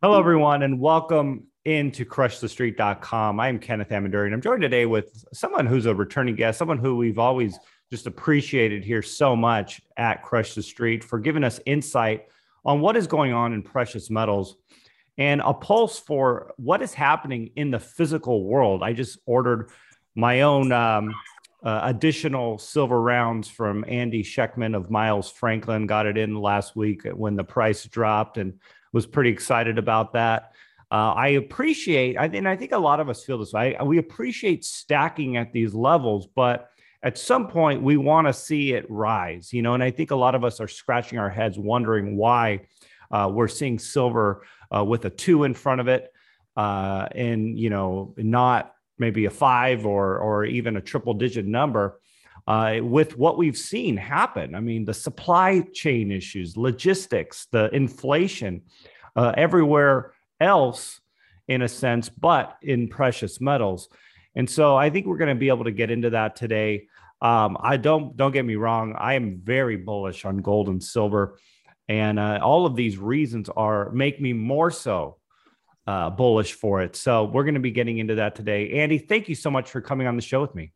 Hello, 0.00 0.16
everyone, 0.16 0.62
and 0.62 0.78
welcome 0.78 1.48
into 1.64 2.04
crushthestreet.com. 2.04 3.40
I'm 3.40 3.58
Kenneth 3.58 3.88
Ameduri, 3.88 4.26
and 4.26 4.34
I'm 4.34 4.40
joined 4.40 4.62
today 4.62 4.86
with 4.86 5.24
someone 5.32 5.66
who's 5.66 5.86
a 5.86 5.94
returning 5.94 6.36
guest, 6.36 6.56
someone 6.56 6.78
who 6.78 6.94
we've 6.94 7.18
always 7.18 7.58
just 7.90 8.06
appreciated 8.06 8.84
here 8.84 9.02
so 9.02 9.34
much 9.34 9.80
at 9.96 10.22
Crush 10.22 10.54
the 10.54 10.62
Street 10.62 11.02
for 11.02 11.18
giving 11.18 11.42
us 11.42 11.58
insight 11.66 12.26
on 12.64 12.80
what 12.80 12.96
is 12.96 13.08
going 13.08 13.32
on 13.32 13.52
in 13.52 13.60
precious 13.60 14.08
metals 14.08 14.58
and 15.16 15.40
a 15.44 15.52
pulse 15.52 15.98
for 15.98 16.52
what 16.58 16.80
is 16.80 16.94
happening 16.94 17.50
in 17.56 17.72
the 17.72 17.80
physical 17.80 18.44
world. 18.44 18.84
I 18.84 18.92
just 18.92 19.18
ordered 19.26 19.68
my 20.14 20.42
own 20.42 20.70
um, 20.70 21.12
uh, 21.64 21.80
additional 21.82 22.56
silver 22.58 23.02
rounds 23.02 23.48
from 23.48 23.84
Andy 23.88 24.22
Schectman 24.22 24.76
of 24.76 24.92
Miles 24.92 25.28
Franklin. 25.28 25.88
Got 25.88 26.06
it 26.06 26.16
in 26.16 26.36
last 26.36 26.76
week 26.76 27.02
when 27.04 27.34
the 27.34 27.42
price 27.42 27.84
dropped 27.84 28.38
and 28.38 28.60
was 28.92 29.06
pretty 29.06 29.30
excited 29.30 29.78
about 29.78 30.12
that. 30.14 30.52
Uh, 30.90 31.12
I 31.14 31.28
appreciate, 31.28 32.16
I, 32.16 32.26
and 32.26 32.48
I 32.48 32.56
think 32.56 32.72
a 32.72 32.78
lot 32.78 32.98
of 33.00 33.08
us 33.08 33.22
feel 33.22 33.38
this 33.38 33.52
way. 33.52 33.76
We 33.84 33.98
appreciate 33.98 34.64
stacking 34.64 35.36
at 35.36 35.52
these 35.52 35.74
levels, 35.74 36.26
but 36.34 36.70
at 37.02 37.18
some 37.18 37.46
point 37.46 37.82
we 37.82 37.96
want 37.96 38.26
to 38.26 38.32
see 38.32 38.72
it 38.72 38.90
rise, 38.90 39.52
you 39.52 39.62
know. 39.62 39.74
And 39.74 39.82
I 39.82 39.90
think 39.90 40.10
a 40.10 40.16
lot 40.16 40.34
of 40.34 40.44
us 40.44 40.60
are 40.60 40.68
scratching 40.68 41.18
our 41.18 41.28
heads, 41.28 41.58
wondering 41.58 42.16
why 42.16 42.62
uh, 43.10 43.30
we're 43.32 43.48
seeing 43.48 43.78
silver 43.78 44.44
uh, 44.74 44.84
with 44.84 45.04
a 45.04 45.10
two 45.10 45.44
in 45.44 45.54
front 45.54 45.80
of 45.80 45.88
it, 45.88 46.12
uh, 46.56 47.06
and 47.14 47.58
you 47.58 47.70
know, 47.70 48.14
not 48.16 48.74
maybe 48.98 49.26
a 49.26 49.30
five 49.30 49.86
or 49.86 50.18
or 50.18 50.44
even 50.44 50.76
a 50.76 50.80
triple 50.80 51.14
digit 51.14 51.46
number. 51.46 52.00
Uh, 52.48 52.80
with 52.82 53.18
what 53.18 53.36
we've 53.36 53.58
seen 53.58 53.94
happen. 53.94 54.54
I 54.54 54.60
mean, 54.60 54.86
the 54.86 54.94
supply 54.94 55.60
chain 55.74 56.10
issues, 56.10 56.56
logistics, 56.56 57.46
the 57.52 57.68
inflation, 57.74 58.62
uh, 59.14 59.34
everywhere 59.36 60.14
else, 60.40 60.98
in 61.46 61.60
a 61.60 61.68
sense, 61.68 62.08
but 62.08 62.56
in 62.62 62.88
precious 62.88 63.38
metals. 63.38 63.90
And 64.34 64.48
so 64.48 64.76
I 64.76 64.88
think 64.88 65.04
we're 65.04 65.18
going 65.18 65.36
to 65.36 65.38
be 65.38 65.48
able 65.48 65.64
to 65.64 65.72
get 65.72 65.90
into 65.90 66.08
that 66.10 66.36
today. 66.36 66.86
Um, 67.20 67.58
I 67.60 67.76
don't 67.76 68.16
don't 68.16 68.32
get 68.32 68.46
me 68.46 68.56
wrong. 68.56 68.94
I 68.96 69.12
am 69.12 69.42
very 69.44 69.76
bullish 69.76 70.24
on 70.24 70.38
gold 70.38 70.70
and 70.70 70.82
silver, 70.82 71.38
and 71.86 72.18
uh, 72.18 72.38
all 72.42 72.64
of 72.64 72.76
these 72.76 72.96
reasons 72.96 73.50
are 73.50 73.90
make 73.90 74.22
me 74.22 74.32
more 74.32 74.70
so 74.70 75.18
uh, 75.86 76.08
bullish 76.08 76.54
for 76.54 76.80
it. 76.80 76.96
So 76.96 77.24
we're 77.24 77.44
going 77.44 77.54
to 77.54 77.60
be 77.60 77.72
getting 77.72 77.98
into 77.98 78.14
that 78.14 78.36
today. 78.36 78.80
Andy, 78.80 78.96
thank 78.96 79.28
you 79.28 79.34
so 79.34 79.50
much 79.50 79.70
for 79.70 79.82
coming 79.82 80.06
on 80.06 80.16
the 80.16 80.22
show 80.22 80.40
with 80.40 80.54
me. 80.54 80.72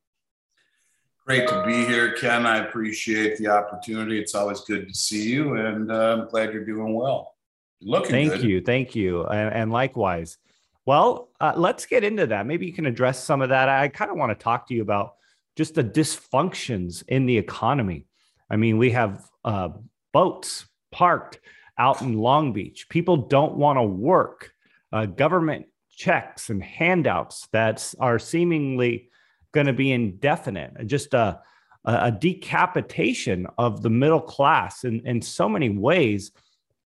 Great 1.33 1.49
to 1.49 1.65
be 1.65 1.87
here, 1.87 2.13
Ken. 2.13 2.45
I 2.45 2.59
appreciate 2.59 3.39
the 3.39 3.47
opportunity. 3.47 4.21
It's 4.21 4.35
always 4.35 4.61
good 4.61 4.87
to 4.87 4.95
see 4.95 5.31
you, 5.31 5.55
and 5.55 5.91
uh, 5.91 6.19
I'm 6.19 6.29
glad 6.29 6.53
you're 6.53 6.63
doing 6.63 6.93
well. 6.93 7.37
You're 7.81 7.93
looking 7.93 8.11
thank 8.11 8.33
good. 8.33 8.43
you, 8.43 8.61
thank 8.61 8.95
you, 8.95 9.25
and, 9.25 9.55
and 9.55 9.73
likewise. 9.73 10.37
Well, 10.85 11.31
uh, 11.41 11.55
let's 11.57 11.87
get 11.87 12.05
into 12.05 12.27
that. 12.27 12.45
Maybe 12.45 12.67
you 12.67 12.75
can 12.75 12.85
address 12.85 13.25
some 13.25 13.41
of 13.41 13.49
that. 13.49 13.71
I 13.71 13.89
kind 13.89 14.11
of 14.11 14.19
want 14.19 14.39
to 14.39 14.45
talk 14.45 14.69
to 14.69 14.75
you 14.75 14.83
about 14.83 15.15
just 15.57 15.75
the 15.75 15.83
dysfunctions 15.83 17.03
in 17.09 17.25
the 17.25 17.39
economy. 17.39 18.05
I 18.51 18.57
mean, 18.57 18.77
we 18.77 18.91
have 18.91 19.27
uh, 19.43 19.71
boats 20.13 20.67
parked 20.91 21.41
out 21.79 22.03
in 22.03 22.19
Long 22.19 22.53
Beach. 22.53 22.91
People 22.91 23.17
don't 23.17 23.57
want 23.57 23.79
to 23.79 23.85
work. 23.85 24.53
Uh, 24.93 25.07
government 25.07 25.65
checks 25.97 26.51
and 26.51 26.63
handouts 26.63 27.49
that 27.53 27.95
are 27.99 28.19
seemingly 28.19 29.09
going 29.53 29.67
to 29.67 29.73
be 29.73 29.93
indefinite, 29.93 30.87
just 30.87 31.15
a, 31.15 31.41
a 31.85 32.11
decapitation 32.11 33.47
of 33.59 33.83
the 33.83 33.91
middle 33.91 34.21
class 34.21 34.85
in, 34.85 35.07
in 35.07 35.21
so 35.23 35.49
many 35.49 35.69
ways. 35.69 36.33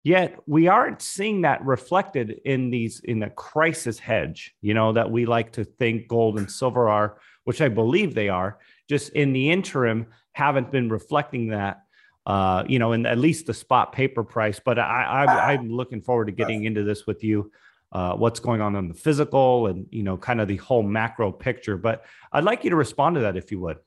Yet 0.02 0.36
we 0.46 0.68
aren't 0.68 1.02
seeing 1.02 1.40
that 1.42 1.64
reflected 1.64 2.40
in 2.44 2.70
these 2.70 3.00
in 3.00 3.18
the 3.18 3.30
crisis 3.30 3.98
hedge, 3.98 4.54
you 4.60 4.72
know, 4.72 4.92
that 4.92 5.10
we 5.10 5.26
like 5.26 5.52
to 5.52 5.64
think 5.64 6.06
gold 6.06 6.38
and 6.38 6.50
silver 6.50 6.88
are, 6.88 7.18
which 7.42 7.60
I 7.60 7.68
believe 7.68 8.14
they 8.14 8.28
are, 8.28 8.58
just 8.88 9.10
in 9.10 9.32
the 9.32 9.50
interim 9.50 10.06
haven't 10.32 10.70
been 10.70 10.88
reflecting 10.88 11.48
that 11.48 11.82
uh, 12.26 12.64
you 12.66 12.80
know, 12.80 12.92
in 12.92 13.06
at 13.06 13.18
least 13.18 13.46
the 13.46 13.54
spot 13.54 13.92
paper 13.92 14.24
price. 14.24 14.60
But 14.62 14.80
I, 14.80 15.24
I, 15.24 15.52
I'm 15.52 15.70
looking 15.70 16.02
forward 16.02 16.26
to 16.26 16.32
getting 16.32 16.64
into 16.64 16.82
this 16.82 17.06
with 17.06 17.22
you 17.22 17.52
uh, 17.96 18.14
what's 18.14 18.40
going 18.40 18.60
on 18.60 18.76
in 18.76 18.88
the 18.88 18.94
physical 18.94 19.68
and 19.68 19.86
you 19.90 20.02
know 20.02 20.18
kind 20.18 20.38
of 20.38 20.48
the 20.48 20.58
whole 20.58 20.82
macro 20.82 21.32
picture. 21.32 21.78
But 21.78 22.04
i'd 22.30 22.44
like 22.44 22.62
you 22.62 22.68
to 22.70 22.76
respond 22.76 23.14
to 23.14 23.22
that 23.22 23.38
if 23.38 23.50
you 23.50 23.58
would. 23.60 23.78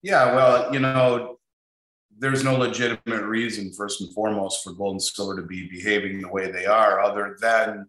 Yeah 0.00 0.34
well 0.34 0.72
you 0.72 0.80
know 0.80 1.36
there's 2.18 2.42
no 2.42 2.56
legitimate 2.56 3.24
reason 3.24 3.72
first 3.74 4.00
and 4.00 4.12
foremost 4.14 4.64
for 4.64 4.72
gold 4.72 4.94
and 4.94 5.02
silver 5.02 5.36
to 5.36 5.46
be 5.46 5.68
behaving 5.68 6.22
the 6.22 6.28
way 6.28 6.50
they 6.50 6.64
are 6.64 7.00
other 7.00 7.36
than 7.42 7.86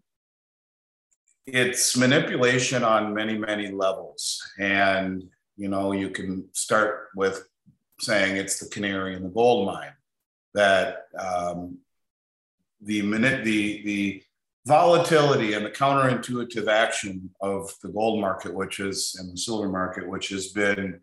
it's 1.46 1.96
manipulation 1.96 2.84
on 2.84 3.14
many 3.14 3.38
many 3.38 3.72
levels. 3.72 4.42
And 4.60 5.24
you 5.56 5.70
know 5.70 5.94
you 5.94 6.10
can 6.10 6.50
start 6.52 7.08
with 7.16 7.48
saying 8.02 8.36
it's 8.36 8.60
the 8.60 8.68
canary 8.68 9.16
in 9.16 9.24
the 9.24 9.30
gold 9.30 9.66
mine 9.66 9.96
that 10.54 11.04
um, 11.18 11.78
the 12.82 13.02
minute 13.02 13.46
the 13.46 13.82
the 13.86 14.24
volatility 14.66 15.54
and 15.54 15.66
the 15.66 15.70
counterintuitive 15.70 16.68
action 16.68 17.30
of 17.42 17.70
the 17.82 17.90
gold 17.90 18.22
market, 18.22 18.54
which 18.54 18.80
is 18.80 19.16
and 19.20 19.32
the 19.32 19.38
silver 19.38 19.70
market, 19.70 20.08
which 20.08 20.30
has 20.30 20.48
been 20.48 21.00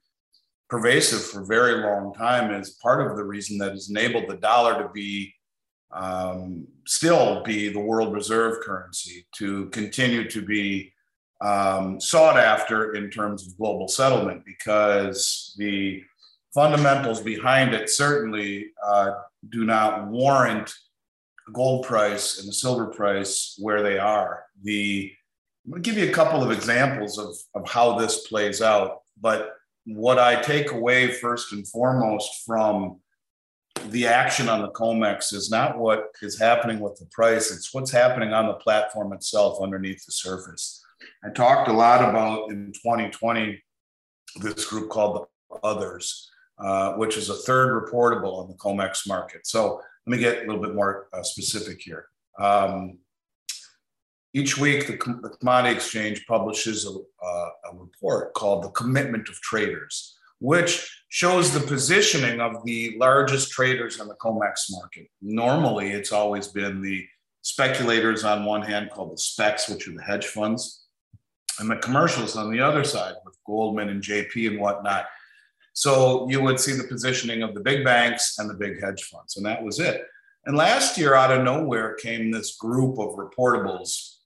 pervasive 0.68 1.22
for 1.22 1.42
a 1.42 1.46
very 1.46 1.82
long 1.82 2.14
time, 2.14 2.52
is 2.52 2.70
part 2.82 3.06
of 3.06 3.16
the 3.16 3.24
reason 3.24 3.58
that 3.58 3.72
has 3.72 3.90
enabled 3.90 4.28
the 4.28 4.36
dollar 4.36 4.82
to 4.82 4.88
be 4.90 5.34
um, 5.92 6.66
still 6.86 7.42
be 7.42 7.68
the 7.68 7.80
world 7.80 8.14
reserve 8.14 8.62
currency, 8.62 9.26
to 9.36 9.66
continue 9.70 10.30
to 10.30 10.40
be 10.40 10.92
um, 11.40 12.00
sought 12.00 12.38
after 12.38 12.94
in 12.94 13.10
terms 13.10 13.46
of 13.46 13.58
global 13.58 13.88
settlement, 13.88 14.44
because 14.44 15.54
the 15.58 16.02
fundamentals 16.54 17.20
behind 17.20 17.74
it 17.74 17.90
certainly 17.90 18.70
uh, 18.84 19.12
do 19.48 19.64
not 19.64 20.06
warrant 20.08 20.72
gold 21.52 21.86
price 21.86 22.38
and 22.38 22.48
the 22.48 22.52
silver 22.52 22.86
price 22.86 23.56
where 23.58 23.82
they 23.82 23.98
are. 23.98 24.44
The 24.62 25.12
I'm 25.64 25.72
going 25.72 25.82
to 25.82 25.90
give 25.90 26.02
you 26.02 26.08
a 26.08 26.14
couple 26.14 26.42
of 26.42 26.50
examples 26.50 27.18
of, 27.18 27.34
of 27.54 27.68
how 27.68 27.98
this 27.98 28.26
plays 28.26 28.62
out. 28.62 29.00
But 29.20 29.52
what 29.84 30.18
I 30.18 30.40
take 30.40 30.72
away 30.72 31.12
first 31.12 31.52
and 31.52 31.66
foremost 31.68 32.44
from 32.46 33.00
the 33.88 34.06
action 34.06 34.48
on 34.48 34.62
the 34.62 34.70
COMEX 34.70 35.32
is 35.32 35.50
not 35.50 35.78
what 35.78 36.08
is 36.22 36.38
happening 36.38 36.80
with 36.80 36.98
the 36.98 37.06
price, 37.06 37.50
it's 37.50 37.72
what's 37.72 37.90
happening 37.90 38.32
on 38.32 38.46
the 38.46 38.54
platform 38.54 39.12
itself 39.12 39.62
underneath 39.62 40.04
the 40.04 40.12
surface. 40.12 40.82
I 41.24 41.30
talked 41.30 41.68
a 41.68 41.72
lot 41.72 42.08
about 42.08 42.50
in 42.50 42.72
2020 42.72 43.62
this 44.36 44.64
group 44.66 44.90
called 44.90 45.26
the 45.50 45.56
Others, 45.62 46.30
uh, 46.58 46.92
which 46.94 47.16
is 47.16 47.28
a 47.28 47.34
third 47.34 47.82
reportable 47.82 48.38
on 48.38 48.48
the 48.48 48.54
COMEX 48.54 49.08
market. 49.08 49.46
So 49.46 49.80
let 50.10 50.16
me 50.16 50.22
get 50.24 50.38
a 50.38 50.40
little 50.40 50.60
bit 50.60 50.74
more 50.74 51.06
uh, 51.12 51.22
specific 51.22 51.80
here. 51.80 52.06
Um, 52.36 52.98
each 54.34 54.58
week, 54.58 54.88
the, 54.88 54.94
the, 54.94 55.36
Commodity 55.38 55.74
Exchange 55.74 56.26
publishes 56.26 56.84
a, 56.84 56.90
uh, 57.24 57.48
a 57.70 57.76
report 57.76 58.34
called 58.34 58.64
The 58.64 58.70
Commitment 58.70 59.28
of 59.28 59.40
Traders, 59.40 60.16
which 60.40 61.04
shows 61.10 61.52
the 61.52 61.60
positioning 61.60 62.40
of 62.40 62.64
the 62.64 62.96
largest 62.98 63.52
traders 63.52 64.00
on 64.00 64.08
the 64.08 64.16
COMEX 64.16 64.70
market. 64.70 65.06
Normally, 65.22 65.92
it's 65.92 66.12
always 66.12 66.48
been 66.48 66.80
the 66.80 67.06
speculators 67.42 68.24
on 68.24 68.44
one 68.44 68.62
hand, 68.62 68.90
called 68.90 69.12
the 69.12 69.18
specs, 69.18 69.68
which 69.68 69.86
are 69.86 69.92
the 69.92 70.02
hedge 70.02 70.26
funds, 70.26 70.86
and 71.60 71.70
the 71.70 71.76
commercials 71.76 72.36
on 72.36 72.50
the 72.50 72.60
other 72.60 72.82
side 72.82 73.14
with 73.24 73.36
Goldman 73.46 73.88
and 73.88 74.02
JP 74.02 74.48
and 74.48 74.60
whatnot. 74.60 75.06
So 75.80 76.28
you 76.28 76.42
would 76.42 76.60
see 76.60 76.74
the 76.74 76.84
positioning 76.84 77.42
of 77.42 77.54
the 77.54 77.60
big 77.60 77.86
banks 77.86 78.38
and 78.38 78.50
the 78.50 78.54
big 78.54 78.82
hedge 78.82 79.04
funds, 79.04 79.38
and 79.38 79.46
that 79.46 79.62
was 79.62 79.80
it. 79.80 80.04
And 80.44 80.54
last 80.54 80.98
year, 80.98 81.14
out 81.14 81.32
of 81.32 81.42
nowhere, 81.42 81.94
came 81.94 82.30
this 82.30 82.54
group 82.56 82.98
of 82.98 83.16
reportables. 83.16 84.16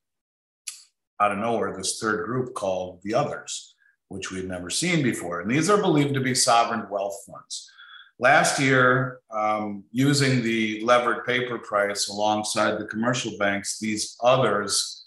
Out 1.20 1.30
of 1.30 1.38
nowhere, 1.38 1.76
this 1.76 2.00
third 2.00 2.26
group 2.26 2.54
called 2.54 2.98
the 3.04 3.14
Others, 3.14 3.76
which 4.08 4.32
we 4.32 4.38
had 4.38 4.48
never 4.48 4.68
seen 4.68 5.04
before. 5.04 5.42
And 5.42 5.48
these 5.48 5.70
are 5.70 5.80
believed 5.80 6.14
to 6.14 6.20
be 6.20 6.34
sovereign 6.34 6.90
wealth 6.90 7.16
funds. 7.24 7.70
Last 8.18 8.58
year, 8.58 9.20
um, 9.30 9.84
using 9.92 10.42
the 10.42 10.82
levered 10.82 11.24
paper 11.24 11.60
price 11.60 12.08
alongside 12.08 12.80
the 12.80 12.86
commercial 12.86 13.38
banks, 13.38 13.78
these 13.78 14.16
others 14.24 15.06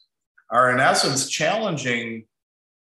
are 0.50 0.72
in 0.72 0.80
essence 0.80 1.30
challenging 1.30 2.24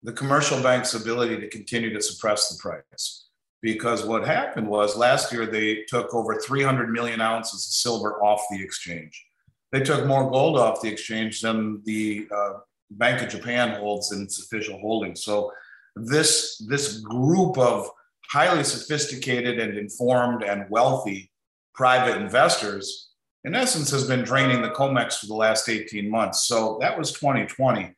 the 0.02 0.12
commercial 0.12 0.60
bank's 0.60 0.94
ability 0.94 1.36
to 1.36 1.48
continue 1.48 1.94
to 1.94 2.02
suppress 2.02 2.48
the 2.48 2.60
price 2.60 3.23
because 3.64 4.04
what 4.04 4.26
happened 4.26 4.68
was 4.68 4.94
last 4.94 5.32
year 5.32 5.46
they 5.46 5.84
took 5.88 6.14
over 6.14 6.38
300 6.38 6.90
million 6.90 7.22
ounces 7.22 7.66
of 7.66 7.72
silver 7.72 8.22
off 8.22 8.44
the 8.50 8.62
exchange. 8.62 9.24
They 9.72 9.80
took 9.80 10.06
more 10.06 10.30
gold 10.30 10.58
off 10.58 10.82
the 10.82 10.92
exchange 10.92 11.40
than 11.40 11.82
the 11.86 12.28
uh, 12.30 12.52
Bank 12.90 13.22
of 13.22 13.30
Japan 13.30 13.80
holds 13.80 14.12
in 14.12 14.20
its 14.22 14.38
official 14.38 14.78
holdings. 14.78 15.24
So 15.24 15.50
this 15.96 16.58
this 16.68 16.98
group 16.98 17.56
of 17.56 17.88
highly 18.28 18.64
sophisticated 18.64 19.58
and 19.58 19.78
informed 19.78 20.42
and 20.42 20.68
wealthy 20.68 21.30
private 21.74 22.20
investors 22.20 23.14
in 23.44 23.54
essence, 23.54 23.90
has 23.90 24.06
been 24.06 24.22
draining 24.24 24.62
the 24.62 24.70
COMEX 24.70 25.20
for 25.20 25.26
the 25.26 25.34
last 25.34 25.68
18 25.68 26.10
months. 26.10 26.46
So 26.46 26.78
that 26.80 26.98
was 26.98 27.12
2020. 27.12 27.94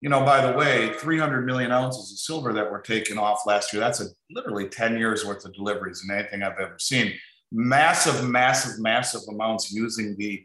You 0.00 0.08
know, 0.08 0.24
by 0.24 0.46
the 0.46 0.56
way, 0.56 0.94
300 0.94 1.44
million 1.44 1.70
ounces 1.70 2.10
of 2.10 2.18
silver 2.18 2.52
that 2.54 2.70
were 2.70 2.80
taken 2.80 3.18
off 3.18 3.46
last 3.46 3.72
year, 3.72 3.80
that's 3.80 4.00
a 4.00 4.06
literally 4.30 4.68
10 4.68 4.96
years 4.96 5.26
worth 5.26 5.44
of 5.44 5.52
deliveries 5.52 6.02
in 6.02 6.14
anything 6.14 6.42
I've 6.42 6.58
ever 6.58 6.78
seen. 6.78 7.12
Massive, 7.52 8.26
massive, 8.26 8.80
massive 8.80 9.22
amounts 9.28 9.72
using 9.72 10.16
the, 10.16 10.42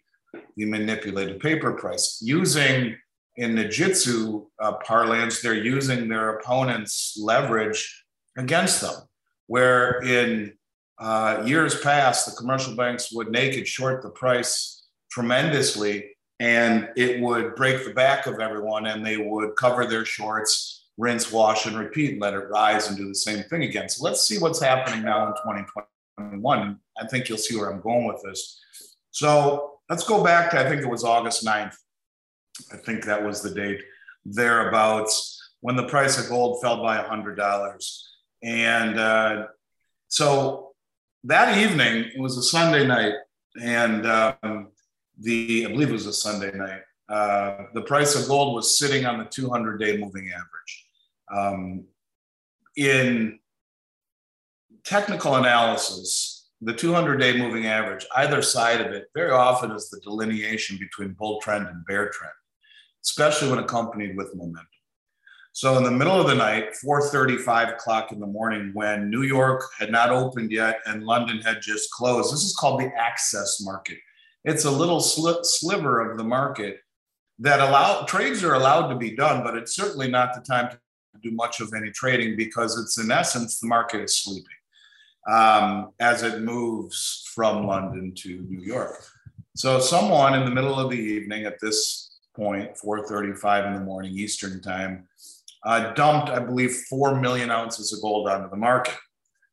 the 0.58 0.66
manipulated 0.66 1.40
paper 1.40 1.72
price. 1.74 2.20
Using 2.22 2.98
in 3.38 3.56
the 3.56 3.66
jitsu 3.66 4.46
uh, 4.62 4.74
parlance, 4.86 5.42
they're 5.42 5.54
using 5.54 6.10
their 6.10 6.38
opponent's 6.38 7.18
leverage 7.18 8.04
against 8.38 8.82
them. 8.82 8.96
Where 9.48 10.02
in 10.04 10.54
uh, 11.00 11.44
years 11.46 11.80
past, 11.82 12.26
the 12.26 12.36
commercial 12.36 12.76
banks 12.76 13.12
would 13.14 13.30
naked 13.30 13.68
short 13.68 14.02
the 14.02 14.10
price 14.10 14.88
tremendously, 15.12 16.15
and 16.40 16.90
it 16.96 17.22
would 17.22 17.56
break 17.56 17.86
the 17.86 17.94
back 17.94 18.28
of 18.28 18.40
everyone, 18.40 18.88
and 18.88 19.06
they 19.06 19.18
would 19.18 19.56
cover 19.56 19.86
their 19.86 20.06
shorts, 20.06 20.88
rinse, 20.98 21.32
wash, 21.32 21.66
and 21.66 21.78
repeat, 21.78 22.20
let 22.20 22.34
it 22.34 22.50
rise 22.50 22.88
and 22.88 22.98
do 22.98 23.08
the 23.08 23.16
same 23.16 23.44
thing 23.44 23.64
again. 23.64 23.90
So 23.90 24.04
let's 24.04 24.26
see 24.26 24.38
what's 24.40 24.62
happening 24.62 25.04
now 25.04 25.28
in 25.28 25.34
2021. 25.34 26.80
I 26.98 27.08
think 27.08 27.30
you'll 27.30 27.38
see 27.38 27.58
where 27.58 27.70
I'm 27.70 27.82
going 27.82 28.06
with 28.06 28.22
this. 28.24 28.60
So 29.12 29.80
let's 29.90 30.04
go 30.04 30.24
back 30.24 30.52
to 30.52 30.60
I 30.60 30.68
think 30.70 30.82
it 30.82 30.90
was 30.90 31.04
August 31.04 31.46
9th. 31.46 31.76
I 32.72 32.78
think 32.78 33.06
that 33.06 33.24
was 33.24 33.42
the 33.42 33.54
date 33.54 33.82
thereabouts 34.26 35.42
when 35.62 35.76
the 35.76 35.88
price 35.88 36.22
of 36.22 36.30
gold 36.30 36.62
fell 36.62 36.82
by 36.82 36.98
$100. 36.98 38.02
And 38.44 39.00
uh, 39.00 39.48
so 40.08 40.74
that 41.24 41.58
evening, 41.58 42.12
it 42.14 42.20
was 42.20 42.38
a 42.38 42.44
Sunday 42.44 42.86
night, 42.86 43.14
and 43.62 44.06
um, 44.06 44.68
the 45.20 45.66
I 45.66 45.70
believe 45.72 45.90
it 45.90 45.94
was 45.94 46.06
a 46.06 46.14
Sunday 46.14 46.52
night. 46.56 46.82
Uh, 47.08 47.66
the 47.74 47.82
price 47.82 48.16
of 48.16 48.28
gold 48.28 48.56
was 48.56 48.78
sitting 48.78 49.06
on 49.06 49.20
the 49.20 49.26
200 49.26 49.80
day 49.80 49.98
moving 49.98 50.32
average. 50.32 50.88
Um, 51.34 51.86
in 52.76 53.40
technical 54.84 55.36
analysis, 55.36 56.50
the 56.62 56.74
200 56.74 57.18
day 57.18 57.38
moving 57.38 57.68
average, 57.68 58.06
either 58.16 58.42
side 58.42 58.82
of 58.82 58.88
it, 58.88 59.06
very 59.14 59.32
often 59.32 59.72
is 59.72 59.90
the 59.90 60.00
delineation 60.02 60.78
between 60.78 61.14
bull 61.14 61.40
trend 61.42 61.68
and 61.68 61.86
bear 61.86 62.10
trend, 62.10 62.34
especially 63.04 63.50
when 63.50 63.60
accompanied 63.60 64.18
with 64.18 64.36
momentum. 64.36 64.68
So 65.52 65.78
in 65.78 65.84
the 65.84 65.92
middle 65.92 66.20
of 66.20 66.28
the 66.28 66.36
night, 66.36 66.76
4:35 66.84 67.70
o'clock 67.70 68.12
in 68.12 68.20
the 68.20 68.28
morning, 68.28 68.72
when 68.74 69.10
New 69.10 69.22
York 69.22 69.64
had 69.80 69.90
not 69.90 70.10
opened 70.10 70.52
yet 70.52 70.82
and 70.86 71.06
London 71.06 71.40
had 71.40 71.62
just 71.62 71.92
closed, 71.92 72.34
this 72.34 72.44
is 72.44 72.54
called 72.54 72.82
the 72.82 72.92
access 72.98 73.62
market. 73.62 73.98
It's 74.46 74.66
a 74.66 74.72
little 74.72 75.00
sli- 75.00 75.44
sliver 75.44 76.10
of 76.10 76.18
the 76.18 76.24
market 76.24 76.80
that 77.40 77.60
allow 77.60 78.06
trades 78.06 78.44
are 78.44 78.54
allowed 78.54 78.88
to 78.90 78.96
be 78.96 79.16
done, 79.16 79.44
but 79.44 79.58
it's 79.58 79.76
certainly 79.76 80.10
not 80.10 80.34
the 80.34 80.42
time 80.42 80.70
to 80.70 80.80
do 81.22 81.32
much 81.32 81.60
of 81.60 81.74
any 81.76 81.92
trading 81.92 82.38
because 82.38 82.80
it's 82.80 82.98
in 82.98 83.12
essence 83.12 83.60
the 83.60 83.68
market 83.68 84.02
is 84.02 84.18
sleeping 84.18 84.46
um, 85.28 85.92
as 86.00 86.24
it 86.24 86.42
moves 86.42 87.30
from 87.34 87.66
London 87.66 88.14
to 88.16 88.42
New 88.50 88.62
York. 88.62 89.04
So 89.56 89.80
someone 89.80 90.36
in 90.36 90.46
the 90.46 90.52
middle 90.52 90.80
of 90.80 90.92
the 90.92 90.98
evening 90.98 91.46
at 91.46 91.60
this 91.60 92.20
point, 92.36 92.76
4:35 92.78 93.68
in 93.68 93.74
the 93.74 93.80
morning 93.80 94.14
Eastern 94.14 94.62
time 94.62 95.08
uh, 95.66 95.94
dumped, 95.94 96.30
I 96.30 96.40
believe, 96.40 96.76
4 96.90 97.20
million 97.20 97.50
ounces 97.50 97.92
of 97.92 98.02
gold 98.02 98.30
onto 98.30 98.50
the 98.50 98.58
market. 98.58 98.96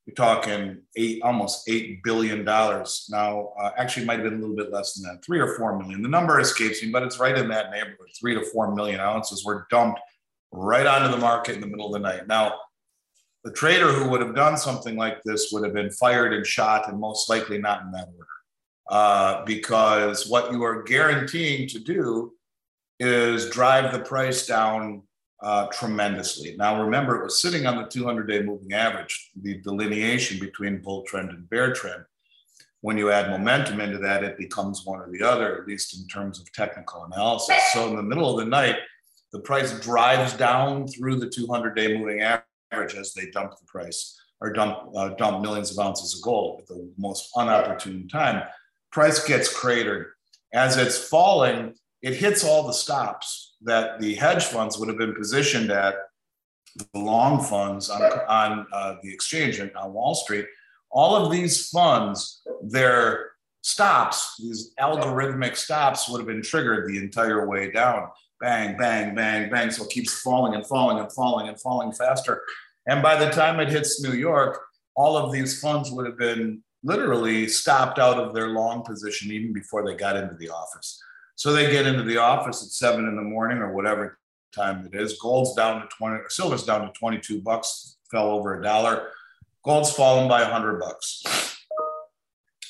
We're 0.06 0.14
talking 0.14 0.78
eight, 0.96 1.22
almost 1.22 1.66
$8 1.68 2.02
billion. 2.02 2.44
Now, 2.44 3.52
uh, 3.60 3.70
actually, 3.76 4.04
might 4.04 4.18
have 4.18 4.24
been 4.24 4.38
a 4.38 4.40
little 4.40 4.56
bit 4.56 4.72
less 4.72 4.94
than 4.94 5.08
that, 5.08 5.24
three 5.24 5.38
or 5.38 5.56
4 5.56 5.78
million. 5.78 6.02
The 6.02 6.08
number 6.08 6.40
escapes 6.40 6.82
me, 6.82 6.90
but 6.90 7.04
it's 7.04 7.20
right 7.20 7.38
in 7.38 7.48
that 7.48 7.70
neighborhood. 7.70 8.08
Three 8.18 8.34
to 8.34 8.44
4 8.44 8.74
million 8.74 8.98
ounces 8.98 9.44
were 9.44 9.66
dumped 9.70 10.00
right 10.50 10.86
onto 10.86 11.10
the 11.10 11.18
market 11.20 11.54
in 11.54 11.60
the 11.60 11.68
middle 11.68 11.86
of 11.86 11.92
the 11.92 12.08
night. 12.08 12.26
Now, 12.26 12.54
the 13.44 13.52
trader 13.52 13.92
who 13.92 14.08
would 14.10 14.20
have 14.20 14.34
done 14.34 14.56
something 14.56 14.96
like 14.96 15.22
this 15.24 15.50
would 15.52 15.64
have 15.64 15.74
been 15.74 15.90
fired 15.90 16.32
and 16.32 16.44
shot, 16.44 16.88
and 16.88 16.98
most 16.98 17.28
likely 17.28 17.58
not 17.58 17.82
in 17.82 17.92
that 17.92 18.08
order. 18.08 18.28
Uh, 18.90 19.44
because 19.44 20.28
what 20.28 20.52
you 20.52 20.62
are 20.64 20.82
guaranteeing 20.82 21.68
to 21.68 21.78
do 21.78 22.32
is 22.98 23.50
drive 23.50 23.92
the 23.92 24.00
price 24.00 24.46
down 24.46 25.02
uh, 25.42 25.66
tremendously. 25.72 26.54
Now, 26.56 26.82
remember, 26.82 27.20
it 27.20 27.24
was 27.24 27.40
sitting 27.40 27.66
on 27.66 27.76
the 27.76 27.88
200 27.88 28.28
day 28.28 28.42
moving 28.42 28.72
average, 28.72 29.30
the 29.40 29.58
delineation 29.58 30.38
between 30.38 30.80
bull 30.80 31.02
trend 31.02 31.30
and 31.30 31.50
bear 31.50 31.72
trend. 31.72 32.04
When 32.80 32.96
you 32.96 33.10
add 33.10 33.30
momentum 33.30 33.80
into 33.80 33.98
that, 33.98 34.24
it 34.24 34.38
becomes 34.38 34.84
one 34.84 35.00
or 35.00 35.10
the 35.10 35.22
other, 35.22 35.60
at 35.60 35.66
least 35.66 35.98
in 35.98 36.06
terms 36.06 36.40
of 36.40 36.50
technical 36.52 37.04
analysis. 37.04 37.56
So, 37.72 37.88
in 37.88 37.96
the 37.96 38.02
middle 38.02 38.30
of 38.30 38.44
the 38.44 38.50
night, 38.50 38.76
the 39.32 39.40
price 39.40 39.78
drives 39.80 40.34
down 40.34 40.86
through 40.86 41.16
the 41.16 41.28
200 41.28 41.74
day 41.74 41.96
moving 41.96 42.20
average 42.20 42.94
as 42.94 43.12
they 43.12 43.30
dump 43.30 43.52
the 43.52 43.66
price 43.66 44.18
or 44.40 44.52
dump, 44.52 44.90
uh, 44.96 45.10
dump 45.10 45.42
millions 45.42 45.70
of 45.70 45.84
ounces 45.84 46.16
of 46.16 46.22
gold 46.22 46.60
at 46.60 46.66
the 46.66 46.92
most 46.98 47.30
unopportune 47.34 48.08
time. 48.08 48.42
Price 48.90 49.24
gets 49.26 49.52
cratered. 49.52 50.08
As 50.52 50.76
it's 50.76 50.98
falling, 51.08 51.74
it 52.02 52.14
hits 52.14 52.44
all 52.44 52.66
the 52.66 52.72
stops 52.72 53.51
that 53.64 54.00
the 54.00 54.14
hedge 54.14 54.44
funds 54.44 54.78
would 54.78 54.88
have 54.88 54.98
been 54.98 55.14
positioned 55.14 55.70
at 55.70 55.94
the 56.92 57.00
long 57.00 57.42
funds 57.42 57.90
on, 57.90 58.02
on 58.02 58.66
uh, 58.72 58.96
the 59.02 59.12
exchange 59.12 59.58
and 59.58 59.70
on 59.76 59.92
Wall 59.92 60.14
Street. 60.14 60.46
All 60.90 61.16
of 61.16 61.32
these 61.32 61.68
funds, 61.68 62.42
their 62.62 63.32
stops, 63.62 64.36
these 64.38 64.72
algorithmic 64.80 65.56
stops, 65.56 66.08
would 66.08 66.18
have 66.18 66.26
been 66.26 66.42
triggered 66.42 66.88
the 66.88 66.98
entire 66.98 67.48
way 67.48 67.70
down. 67.70 68.08
Bang, 68.40 68.76
bang, 68.76 69.14
bang, 69.14 69.50
bang. 69.50 69.70
So 69.70 69.84
it 69.84 69.90
keeps 69.90 70.20
falling 70.20 70.54
and 70.54 70.66
falling 70.66 70.98
and 70.98 71.12
falling 71.12 71.48
and 71.48 71.60
falling 71.60 71.92
faster. 71.92 72.42
And 72.86 73.02
by 73.02 73.16
the 73.16 73.30
time 73.30 73.60
it 73.60 73.68
hits 73.68 74.02
New 74.02 74.14
York, 74.14 74.60
all 74.96 75.16
of 75.16 75.32
these 75.32 75.60
funds 75.60 75.90
would 75.90 76.06
have 76.06 76.18
been 76.18 76.62
literally 76.82 77.46
stopped 77.46 77.98
out 77.98 78.18
of 78.18 78.34
their 78.34 78.48
long 78.48 78.82
position 78.82 79.30
even 79.30 79.52
before 79.52 79.86
they 79.86 79.94
got 79.94 80.16
into 80.16 80.34
the 80.34 80.50
office. 80.50 81.00
So 81.42 81.52
they 81.52 81.72
get 81.72 81.88
into 81.88 82.04
the 82.04 82.18
office 82.18 82.62
at 82.62 82.68
seven 82.68 83.08
in 83.08 83.16
the 83.16 83.22
morning 83.22 83.58
or 83.58 83.74
whatever 83.74 84.16
time 84.54 84.86
it 84.86 84.94
is. 84.94 85.18
Gold's 85.18 85.56
down 85.56 85.80
to 85.80 85.88
20, 85.88 86.20
silver's 86.28 86.62
down 86.62 86.82
to 86.82 86.92
22 86.92 87.40
bucks, 87.40 87.96
fell 88.12 88.30
over 88.30 88.60
a 88.60 88.62
dollar. 88.62 89.08
Gold's 89.64 89.92
fallen 89.92 90.28
by 90.28 90.42
100 90.42 90.78
bucks. 90.78 91.24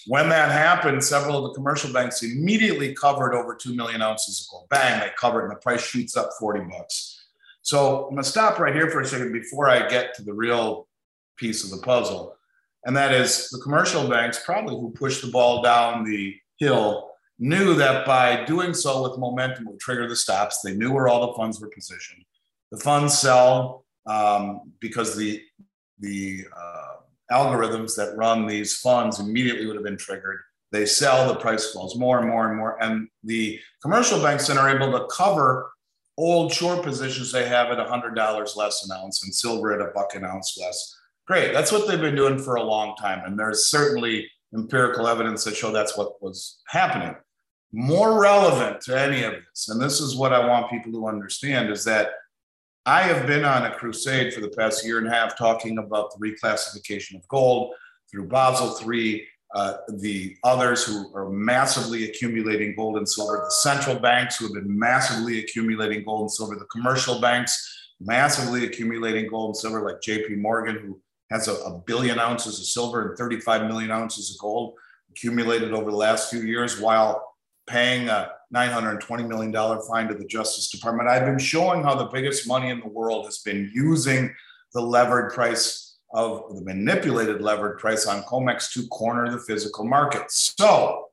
When 0.07 0.31
that 0.31 0.51
happened, 0.51 1.05
several 1.05 1.37
of 1.37 1.43
the 1.43 1.55
commercial 1.55 1.93
banks 1.93 2.23
immediately 2.23 2.95
covered 2.95 3.35
over 3.35 3.55
2 3.55 3.75
million 3.75 4.01
ounces 4.01 4.41
of 4.41 4.51
gold. 4.51 4.69
Bang, 4.71 5.01
they 5.01 5.11
covered, 5.19 5.43
and 5.43 5.53
the 5.53 5.61
price 5.61 5.87
shoots 5.87 6.17
up 6.17 6.31
40 6.41 6.61
bucks. 6.61 7.27
So 7.61 8.05
I'm 8.07 8.15
going 8.15 8.23
to 8.23 8.25
stop 8.25 8.59
right 8.59 8.75
here 8.75 8.89
for 8.89 9.03
a 9.03 9.07
second 9.07 9.35
before 9.35 9.69
I 9.69 9.87
get 9.87 10.15
to 10.15 10.23
the 10.23 10.33
real 10.33 10.89
piece 11.37 11.63
of 11.63 11.79
the 11.79 11.85
puzzle. 11.85 12.39
And 12.87 12.97
that 12.97 13.13
is 13.13 13.51
the 13.51 13.61
commercial 13.63 14.09
banks, 14.09 14.43
probably 14.43 14.77
who 14.77 14.93
pushed 14.93 15.21
the 15.21 15.31
ball 15.31 15.61
down 15.61 16.05
the 16.05 16.37
hill 16.57 17.12
knew 17.43 17.75
that 17.75 18.07
by 18.07 18.45
doing 18.45 18.73
so 18.73 19.03
with 19.03 19.19
momentum 19.19 19.65
would 19.67 19.81
trigger 19.81 20.09
the 20.09 20.15
stops. 20.15 20.61
They 20.63 20.75
knew 20.75 20.93
where 20.93 21.09
all 21.09 21.27
the 21.27 21.35
funds 21.35 21.61
were 21.61 21.69
positioned. 21.69 22.25
The 22.71 22.79
funds 22.79 23.19
sell 23.19 23.85
um, 24.07 24.73
because 24.81 25.17
the 25.17 25.43
the 25.99 26.45
uh, 26.57 26.95
algorithms 27.33 27.97
that 27.97 28.17
run 28.17 28.47
these 28.47 28.79
funds 28.79 29.19
immediately 29.19 29.67
would 29.67 29.75
have 29.75 29.85
been 29.85 29.97
triggered. 29.97 30.39
They 30.71 30.87
sell, 30.87 31.29
the 31.29 31.35
price 31.35 31.73
falls 31.73 31.99
more 31.99 32.21
and 32.21 32.29
more 32.29 32.49
and 32.49 32.57
more, 32.57 32.81
and 32.83 33.09
the 33.25 33.59
commercial 33.83 34.23
banks 34.23 34.47
then 34.47 34.57
are 34.57 34.75
able 34.75 34.97
to 34.97 35.07
cover 35.13 35.71
old 36.17 36.53
short 36.53 36.85
positions 36.85 37.33
they 37.33 37.49
have 37.49 37.69
at 37.69 37.79
$100 37.79 38.57
less 38.57 38.85
an 38.89 38.97
ounce 38.97 39.25
and 39.25 39.35
silver 39.35 39.73
at 39.73 39.87
a 39.87 39.93
buck 39.93 40.15
an 40.15 40.25
ounce 40.25 40.57
less. 40.61 40.97
Great, 41.27 41.53
that's 41.53 41.73
what 41.73 41.89
they've 41.89 42.01
been 42.01 42.15
doing 42.15 42.39
for 42.39 42.55
a 42.55 42.63
long 42.63 42.95
time, 42.97 43.23
and 43.27 43.39
there's 43.39 43.67
certainly 43.67 44.31
empirical 44.55 45.09
evidence 45.09 45.45
that 45.45 45.57
show 45.57 45.73
that's 45.73 45.97
what 45.97 46.23
was 46.23 46.61
happening 46.69 47.15
more 47.73 48.21
relevant 48.21 48.81
to 48.83 49.01
any 49.01 49.23
of 49.25 49.33
this, 49.33 49.69
and 49.69 49.81
this 49.81 50.01
is 50.01 50.15
what 50.15 50.33
I 50.33 50.47
want 50.47 50.71
people 50.71 50.93
to 50.93 51.07
understand, 51.07 51.71
is 51.71 51.85
that 51.85 52.11
I 52.85 53.03
have 53.03 53.27
been 53.27 53.45
on 53.45 53.65
a 53.65 53.75
crusade 53.75 54.35
for 54.35 54.41
the 54.41 54.49
past 54.49 54.85
year 54.85 54.99
and 54.99 55.07
a 55.07 55.11
half 55.11 55.39
talking 55.39 55.79
about 55.79 56.13
the 56.13 56.19
reclassification 56.19 57.17
of 57.17 57.27
gold 57.29 57.75
through 58.11 58.29
Basel 58.29 58.77
III, 58.91 59.25
uh, 59.55 59.77
the 60.01 60.37
others 60.45 60.85
who 60.85 61.15
are 61.15 61.31
massively 61.31 62.05
accumulating 62.05 62.75
gold 62.75 62.97
and 62.97 63.09
silver, 63.09 63.43
the 63.45 63.51
central 63.51 63.99
banks 63.99 64.37
who 64.37 64.47
have 64.47 64.55
been 64.55 64.79
massively 64.79 65.39
accumulating 65.39 66.05
gold 66.05 66.23
and 66.23 66.33
silver, 66.33 66.57
the 66.57 66.65
commercial 66.67 67.21
banks 67.21 67.91
massively 68.01 68.65
accumulating 68.65 69.29
gold 69.29 69.51
and 69.51 69.57
silver, 69.57 69.83
like 69.83 70.01
JP 70.01 70.39
Morgan, 70.39 70.77
who 70.77 71.01
has 71.31 71.49
a, 71.49 71.55
a 71.55 71.79
billion 71.87 72.19
ounces 72.19 72.59
of 72.59 72.67
silver 72.67 73.09
and 73.09 73.19
35 73.19 73.67
million 73.69 73.91
ounces 73.91 74.31
of 74.31 74.39
gold 74.39 74.75
accumulated 75.11 75.73
over 75.73 75.91
the 75.91 75.97
last 75.97 76.31
few 76.31 76.41
years, 76.41 76.81
while 76.81 77.32
paying 77.67 78.09
a 78.09 78.31
$920 78.55 79.29
million 79.29 79.53
fine 79.89 80.09
to 80.09 80.15
the 80.15 80.27
Justice 80.27 80.71
Department. 80.71 81.09
I've 81.09 81.25
been 81.25 81.39
showing 81.39 81.83
how 81.83 81.95
the 81.95 82.07
biggest 82.07 82.47
money 82.47 82.71
in 82.71 82.81
the 82.81 82.89
world 82.89 83.25
has 83.27 83.39
been 83.39 83.71
using 83.75 84.35
the 84.75 84.81
levered 84.81 85.33
price 85.33 85.97
of 86.15 86.45
the 86.55 86.63
manipulated 86.63 87.41
levered 87.41 87.79
price 87.79 88.07
on 88.07 88.23
COMEX 88.25 88.73
to 88.73 88.87
corner 88.89 89.31
the 89.31 89.39
physical 89.39 89.85
market. 89.87 90.31
So 90.31 91.07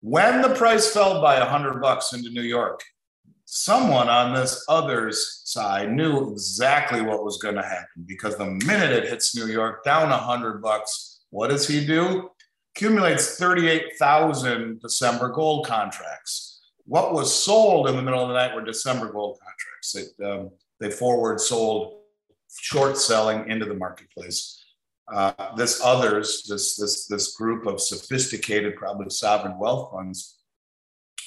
When 0.00 0.42
the 0.42 0.54
price 0.54 0.92
fell 0.92 1.20
by 1.20 1.38
100 1.40 1.80
bucks 1.80 2.12
into 2.12 2.30
New 2.30 2.42
York, 2.42 2.80
someone 3.46 4.08
on 4.08 4.34
this 4.34 4.64
other's 4.68 5.42
side 5.44 5.90
knew 5.90 6.30
exactly 6.30 7.00
what 7.00 7.24
was 7.24 7.38
going 7.38 7.56
to 7.56 7.62
happen 7.62 8.04
because 8.06 8.36
the 8.36 8.46
minute 8.46 8.92
it 8.92 9.08
hits 9.08 9.34
New 9.34 9.46
York 9.46 9.82
down 9.84 10.10
100 10.10 10.62
bucks, 10.62 11.20
what 11.30 11.48
does 11.48 11.66
he 11.66 11.84
do? 11.84 12.30
Accumulates 12.78 13.36
38,000 13.38 14.80
December 14.80 15.30
gold 15.30 15.66
contracts. 15.66 16.60
What 16.84 17.12
was 17.12 17.34
sold 17.34 17.88
in 17.88 17.96
the 17.96 18.02
middle 18.02 18.22
of 18.22 18.28
the 18.28 18.34
night 18.34 18.54
were 18.54 18.64
December 18.64 19.10
gold 19.10 19.36
contracts. 19.40 19.96
It, 19.96 20.24
um, 20.24 20.50
they 20.78 20.92
forward 20.92 21.40
sold 21.40 22.02
short 22.60 22.96
selling 22.96 23.50
into 23.50 23.66
the 23.66 23.74
marketplace. 23.74 24.64
Uh, 25.12 25.56
this 25.56 25.80
others, 25.82 26.46
this 26.48 26.76
this 26.76 27.08
this 27.08 27.34
group 27.34 27.66
of 27.66 27.80
sophisticated, 27.80 28.76
probably 28.76 29.10
sovereign 29.10 29.58
wealth 29.58 29.90
funds 29.90 30.38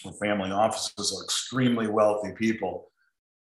or 0.06 0.14
family 0.14 0.52
offices 0.52 1.12
or 1.14 1.22
extremely 1.26 1.88
wealthy 1.90 2.32
people. 2.32 2.90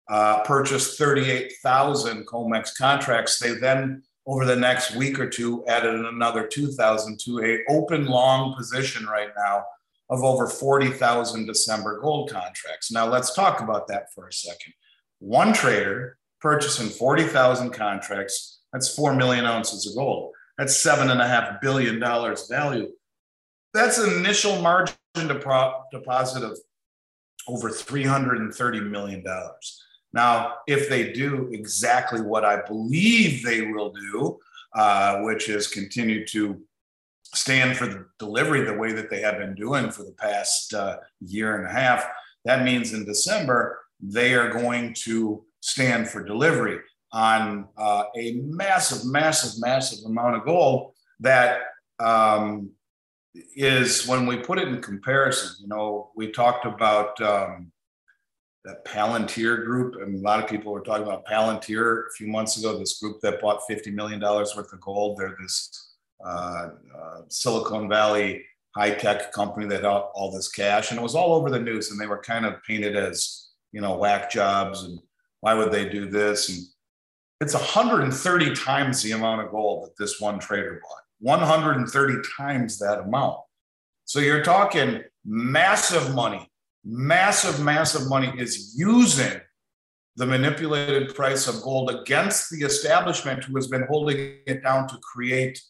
Uh, 0.09 0.43
purchased 0.43 0.97
38,000 0.97 2.25
COMEX 2.25 2.69
contracts. 2.77 3.37
They 3.37 3.55
then, 3.55 4.03
over 4.27 4.45
the 4.45 4.55
next 4.55 4.95
week 4.95 5.19
or 5.19 5.29
two, 5.29 5.65
added 5.67 5.95
another 5.95 6.45
2,000 6.45 7.17
to 7.21 7.39
a 7.43 7.73
open 7.73 8.05
long 8.05 8.53
position 8.55 9.05
right 9.05 9.29
now 9.37 9.63
of 10.09 10.23
over 10.23 10.47
40,000 10.47 11.45
December 11.45 11.99
gold 12.01 12.29
contracts. 12.29 12.91
Now 12.91 13.07
let's 13.07 13.33
talk 13.33 13.61
about 13.61 13.87
that 13.87 14.13
for 14.13 14.27
a 14.27 14.33
second. 14.33 14.73
One 15.19 15.53
trader 15.53 16.17
purchasing 16.41 16.89
40,000 16.89 17.71
contracts, 17.71 18.59
that's 18.71 18.93
4 18.93 19.15
million 19.15 19.45
ounces 19.45 19.87
of 19.87 19.95
gold. 19.95 20.33
That's 20.57 20.75
seven 20.75 21.09
and 21.11 21.21
a 21.21 21.27
half 21.27 21.61
billion 21.61 21.99
dollars 21.99 22.47
value. 22.47 22.89
That's 23.73 23.99
an 23.99 24.17
initial 24.17 24.59
margin 24.61 24.95
deposit 25.15 26.43
of 26.43 26.57
over 27.47 27.69
$330 27.69 28.89
million. 28.89 29.23
Now, 30.17 30.55
if 30.65 30.89
they 30.89 31.13
do 31.13 31.47
exactly 31.51 32.21
what 32.21 32.43
I 32.43 32.63
believe 32.65 33.45
they 33.45 33.61
will 33.61 33.91
do, 33.91 34.39
uh, 34.73 35.19
which 35.19 35.47
is 35.47 35.67
continue 35.67 36.25
to 36.29 36.59
stand 37.23 37.77
for 37.77 37.85
the 37.85 38.07
delivery 38.17 38.63
the 38.63 38.73
way 38.73 38.93
that 38.93 39.11
they 39.11 39.21
have 39.21 39.37
been 39.37 39.53
doing 39.53 39.91
for 39.91 40.01
the 40.03 40.15
past 40.17 40.73
uh, 40.73 40.97
year 41.19 41.57
and 41.57 41.67
a 41.67 41.71
half, 41.71 42.03
that 42.45 42.63
means 42.63 42.93
in 42.93 43.05
December, 43.05 43.79
they 44.01 44.33
are 44.33 44.49
going 44.49 44.95
to 45.05 45.45
stand 45.59 46.09
for 46.09 46.23
delivery 46.23 46.79
on 47.13 47.67
uh, 47.77 48.05
a 48.17 48.39
massive, 48.43 49.05
massive, 49.05 49.61
massive 49.61 50.03
amount 50.03 50.35
of 50.35 50.45
gold 50.45 50.93
that 51.19 51.59
um, 51.99 52.71
is 53.55 54.07
when 54.07 54.25
we 54.25 54.37
put 54.37 54.57
it 54.57 54.67
in 54.67 54.81
comparison. 54.81 55.57
You 55.61 55.67
know, 55.67 56.09
we 56.15 56.31
talked 56.31 56.65
about 56.65 57.21
um, 57.21 57.71
that 58.67 58.85
Palantir 58.85 59.65
group, 59.65 59.95
and 59.95 60.19
a 60.19 60.21
lot 60.21 60.43
of 60.43 60.49
people 60.49 60.73
were 60.73 60.81
talking 60.81 61.03
about 61.03 61.25
Palantir 61.25 62.07
a 62.07 62.13
few 62.15 62.27
months 62.27 62.57
ago. 62.57 62.77
This 62.77 62.99
group 62.99 63.21
that 63.21 63.41
bought 63.41 63.61
fifty 63.67 63.91
million 63.91 64.19
dollars 64.19 64.53
worth 64.55 64.71
of 64.73 64.81
gold. 64.81 65.17
They're 65.17 65.35
this 65.41 65.95
uh, 66.23 66.69
uh, 66.95 67.21
Silicon 67.29 67.87
Valley 67.87 68.43
high 68.75 68.91
tech 68.91 69.31
company 69.31 69.65
that 69.65 69.83
had 69.83 69.85
all 69.85 70.31
this 70.31 70.49
cash, 70.49 70.91
and 70.91 70.99
it 70.99 71.03
was 71.03 71.15
all 71.15 71.33
over 71.33 71.49
the 71.49 71.59
news. 71.59 71.89
And 71.89 71.99
they 71.99 72.05
were 72.05 72.21
kind 72.21 72.45
of 72.45 72.61
painted 72.63 72.95
as 72.95 73.49
you 73.71 73.81
know 73.81 73.97
whack 73.97 74.29
jobs 74.29 74.83
and 74.83 74.99
why 75.39 75.53
would 75.53 75.71
they 75.71 75.87
do 75.87 76.09
this? 76.09 76.49
And 76.49 76.59
it's 77.39 77.53
130 77.53 78.55
times 78.55 79.01
the 79.01 79.11
amount 79.11 79.41
of 79.41 79.51
gold 79.51 79.85
that 79.85 79.97
this 79.97 80.19
one 80.19 80.39
trader 80.39 80.81
bought. 80.81 81.03
130 81.19 82.15
times 82.37 82.79
that 82.79 82.99
amount. 82.99 83.39
So 84.05 84.19
you're 84.19 84.43
talking 84.43 85.03
massive 85.25 86.13
money, 86.15 86.49
massive, 86.87 87.63
massive 87.63 88.07
money 88.07 88.31
is 88.37 88.73
using 88.77 89.39
the 90.15 90.25
manipulated 90.25 91.13
price 91.13 91.47
of 91.47 91.61
gold 91.61 91.91
against 91.91 92.49
the 92.49 92.65
establishment 92.65 93.43
who 93.43 93.55
has 93.55 93.67
been 93.67 93.85
holding 93.87 94.37
it 94.47 94.63
down 94.63 94.87
to 94.87 94.97
create 94.99 95.61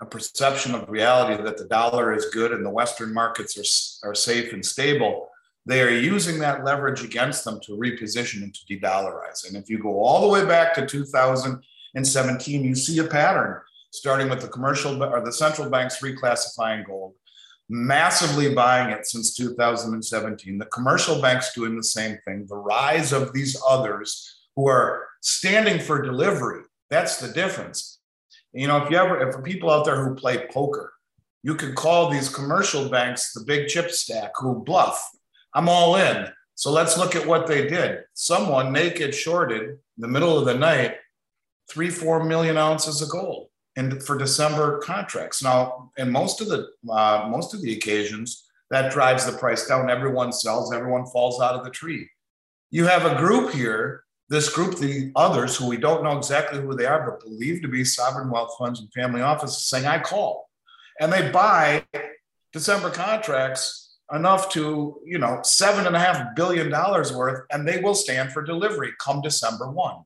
a 0.00 0.06
perception 0.06 0.74
of 0.74 0.88
reality 0.88 1.40
that 1.40 1.56
the 1.56 1.66
dollar 1.66 2.12
is 2.12 2.26
good 2.32 2.50
and 2.50 2.66
the 2.66 2.70
Western 2.70 3.14
markets 3.14 4.00
are, 4.02 4.10
are 4.10 4.14
safe 4.14 4.52
and 4.52 4.64
stable 4.64 5.28
they 5.64 5.80
are 5.80 5.90
using 5.90 6.38
that 6.40 6.64
leverage 6.64 7.04
against 7.04 7.44
them 7.44 7.60
to 7.60 7.72
reposition 7.72 8.42
and 8.42 8.54
to 8.54 8.66
de-dollarize. 8.66 9.46
And 9.46 9.56
if 9.56 9.70
you 9.70 9.78
go 9.78 10.00
all 10.00 10.20
the 10.20 10.28
way 10.28 10.44
back 10.44 10.74
to 10.74 10.86
2017, 10.86 12.64
you 12.64 12.74
see 12.74 12.98
a 12.98 13.04
pattern 13.04 13.60
starting 13.92 14.28
with 14.28 14.40
the 14.40 14.48
commercial 14.48 15.02
or 15.02 15.24
the 15.24 15.32
central 15.32 15.70
banks 15.70 16.00
reclassifying 16.00 16.84
gold, 16.84 17.14
massively 17.72 18.54
buying 18.54 18.90
it 18.90 19.06
since 19.06 19.34
2017. 19.34 20.58
The 20.58 20.66
commercial 20.66 21.20
banks 21.20 21.54
doing 21.54 21.76
the 21.76 21.82
same 21.82 22.18
thing. 22.26 22.46
The 22.46 22.56
rise 22.56 23.12
of 23.12 23.32
these 23.32 23.60
others 23.66 24.40
who 24.56 24.68
are 24.68 25.06
standing 25.22 25.80
for 25.80 26.02
delivery. 26.02 26.62
That's 26.90 27.18
the 27.18 27.32
difference. 27.32 27.98
You 28.52 28.66
know, 28.66 28.84
if 28.84 28.90
you 28.90 28.98
ever, 28.98 29.26
if 29.26 29.42
people 29.42 29.70
out 29.70 29.86
there 29.86 30.04
who 30.04 30.14
play 30.14 30.46
poker, 30.50 30.92
you 31.42 31.54
could 31.54 31.74
call 31.74 32.10
these 32.10 32.28
commercial 32.28 32.90
banks 32.90 33.32
the 33.32 33.44
big 33.44 33.68
chip 33.68 33.90
stack 33.90 34.32
who 34.36 34.62
bluff 34.62 35.02
I'm 35.54 35.68
all 35.68 35.96
in. 35.96 36.28
So 36.54 36.70
let's 36.70 36.96
look 36.96 37.14
at 37.16 37.26
what 37.26 37.46
they 37.46 37.68
did. 37.68 38.04
Someone 38.14 38.72
naked 38.72 39.14
shorted 39.14 39.62
in 39.62 39.78
the 39.98 40.08
middle 40.08 40.38
of 40.38 40.44
the 40.44 40.54
night 40.54 40.96
three, 41.70 41.90
four 41.90 42.24
million 42.24 42.56
ounces 42.56 43.02
of 43.02 43.10
gold 43.10 43.48
and 43.76 44.02
for 44.02 44.18
December 44.18 44.78
contracts. 44.78 45.42
Now, 45.42 45.90
in 45.96 46.10
most 46.10 46.40
of 46.40 46.48
the 46.48 46.68
uh, 46.90 47.28
most 47.30 47.54
of 47.54 47.62
the 47.62 47.72
occasions, 47.72 48.50
that 48.72 48.90
drives 48.90 49.26
the 49.26 49.36
price 49.36 49.66
down. 49.66 49.90
Everyone 49.90 50.32
sells, 50.32 50.72
everyone 50.72 51.04
falls 51.04 51.42
out 51.42 51.54
of 51.54 51.62
the 51.62 51.70
tree. 51.70 52.08
You 52.70 52.86
have 52.86 53.04
a 53.04 53.18
group 53.18 53.52
here, 53.52 54.04
this 54.30 54.48
group, 54.48 54.78
the 54.78 55.12
others 55.14 55.54
who 55.54 55.68
we 55.68 55.76
don't 55.76 56.02
know 56.02 56.16
exactly 56.16 56.58
who 56.58 56.74
they 56.74 56.86
are, 56.86 57.08
but 57.08 57.20
believe 57.22 57.60
to 57.60 57.68
be 57.68 57.84
sovereign 57.84 58.30
wealth 58.30 58.56
funds 58.58 58.80
and 58.80 58.90
family 58.94 59.20
offices 59.20 59.66
saying, 59.66 59.84
I 59.84 59.98
call. 59.98 60.48
And 60.98 61.12
they 61.12 61.30
buy 61.30 61.84
December 62.54 62.88
contracts 62.88 63.98
enough 64.10 64.48
to, 64.52 64.98
you 65.04 65.18
know, 65.18 65.40
seven 65.44 65.86
and 65.86 65.94
a 65.94 65.98
half 65.98 66.34
billion 66.34 66.70
dollars 66.70 67.12
worth, 67.12 67.44
and 67.50 67.68
they 67.68 67.78
will 67.78 67.94
stand 67.94 68.32
for 68.32 68.42
delivery 68.42 68.92
come 68.98 69.20
December 69.20 69.70
1. 69.70 69.96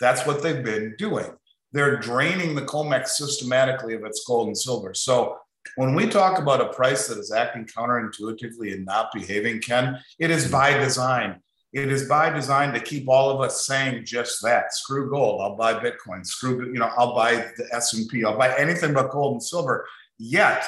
That's 0.00 0.26
what 0.26 0.42
they've 0.42 0.64
been 0.64 0.94
doing. 0.96 1.36
They're 1.76 1.98
draining 1.98 2.54
the 2.54 2.62
COMEX 2.62 3.08
systematically 3.08 3.94
of 3.94 4.04
its 4.04 4.24
gold 4.24 4.46
and 4.46 4.56
silver. 4.56 4.94
So 4.94 5.38
when 5.74 5.94
we 5.94 6.08
talk 6.08 6.38
about 6.38 6.62
a 6.62 6.72
price 6.72 7.06
that 7.08 7.18
is 7.18 7.32
acting 7.32 7.66
counterintuitively 7.66 8.72
and 8.72 8.86
not 8.86 9.12
behaving, 9.12 9.60
Ken, 9.60 10.00
it 10.18 10.30
is 10.30 10.50
by 10.50 10.78
design. 10.78 11.40
It 11.74 11.92
is 11.92 12.08
by 12.08 12.30
design 12.30 12.72
to 12.72 12.80
keep 12.80 13.08
all 13.08 13.28
of 13.28 13.42
us 13.42 13.66
saying 13.66 14.06
just 14.06 14.42
that. 14.42 14.72
Screw 14.72 15.10
gold. 15.10 15.42
I'll 15.42 15.56
buy 15.56 15.74
Bitcoin. 15.74 16.24
Screw, 16.24 16.72
you 16.72 16.78
know, 16.78 16.90
I'll 16.96 17.14
buy 17.14 17.52
the 17.58 17.68
S&P. 17.72 18.24
I'll 18.24 18.38
buy 18.38 18.56
anything 18.56 18.94
but 18.94 19.10
gold 19.10 19.32
and 19.34 19.42
silver. 19.42 19.86
Yet 20.18 20.64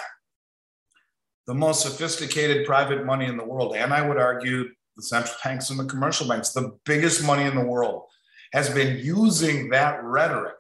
the 1.47 1.55
most 1.55 1.81
sophisticated 1.81 2.67
private 2.67 3.07
money 3.07 3.25
in 3.25 3.39
the 3.39 3.45
world, 3.45 3.75
and 3.75 3.95
I 3.95 4.07
would 4.07 4.19
argue 4.19 4.65
the 4.97 5.03
central 5.03 5.37
banks 5.43 5.71
and 5.71 5.81
the 5.81 5.87
commercial 5.87 6.29
banks, 6.29 6.51
the 6.51 6.77
biggest 6.85 7.25
money 7.25 7.45
in 7.45 7.55
the 7.55 7.65
world, 7.65 8.03
has 8.53 8.69
been 8.69 8.99
using 8.99 9.71
that 9.71 10.05
rhetoric 10.05 10.57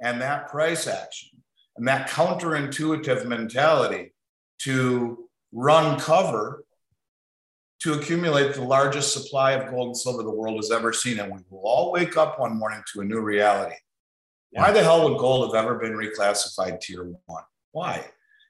and 0.00 0.20
that 0.20 0.48
price 0.48 0.86
action 0.86 1.30
and 1.76 1.86
that 1.86 2.08
counterintuitive 2.08 3.26
mentality 3.26 4.12
to 4.58 5.28
run 5.52 5.98
cover 5.98 6.64
to 7.80 7.94
accumulate 7.94 8.54
the 8.54 8.62
largest 8.62 9.12
supply 9.12 9.52
of 9.52 9.70
gold 9.70 9.88
and 9.88 9.96
silver 9.96 10.24
the 10.24 10.30
world 10.30 10.56
has 10.56 10.72
ever 10.72 10.92
seen. 10.92 11.20
And 11.20 11.32
we 11.32 11.38
will 11.48 11.62
all 11.62 11.92
wake 11.92 12.16
up 12.16 12.40
one 12.40 12.58
morning 12.58 12.82
to 12.92 13.00
a 13.00 13.04
new 13.04 13.20
reality. 13.20 13.76
Why 14.50 14.72
the 14.72 14.82
hell 14.82 15.08
would 15.08 15.18
gold 15.18 15.54
have 15.54 15.64
ever 15.64 15.78
been 15.78 15.92
reclassified 15.92 16.80
tier 16.80 17.04
one? 17.26 17.44
Why? 17.72 18.04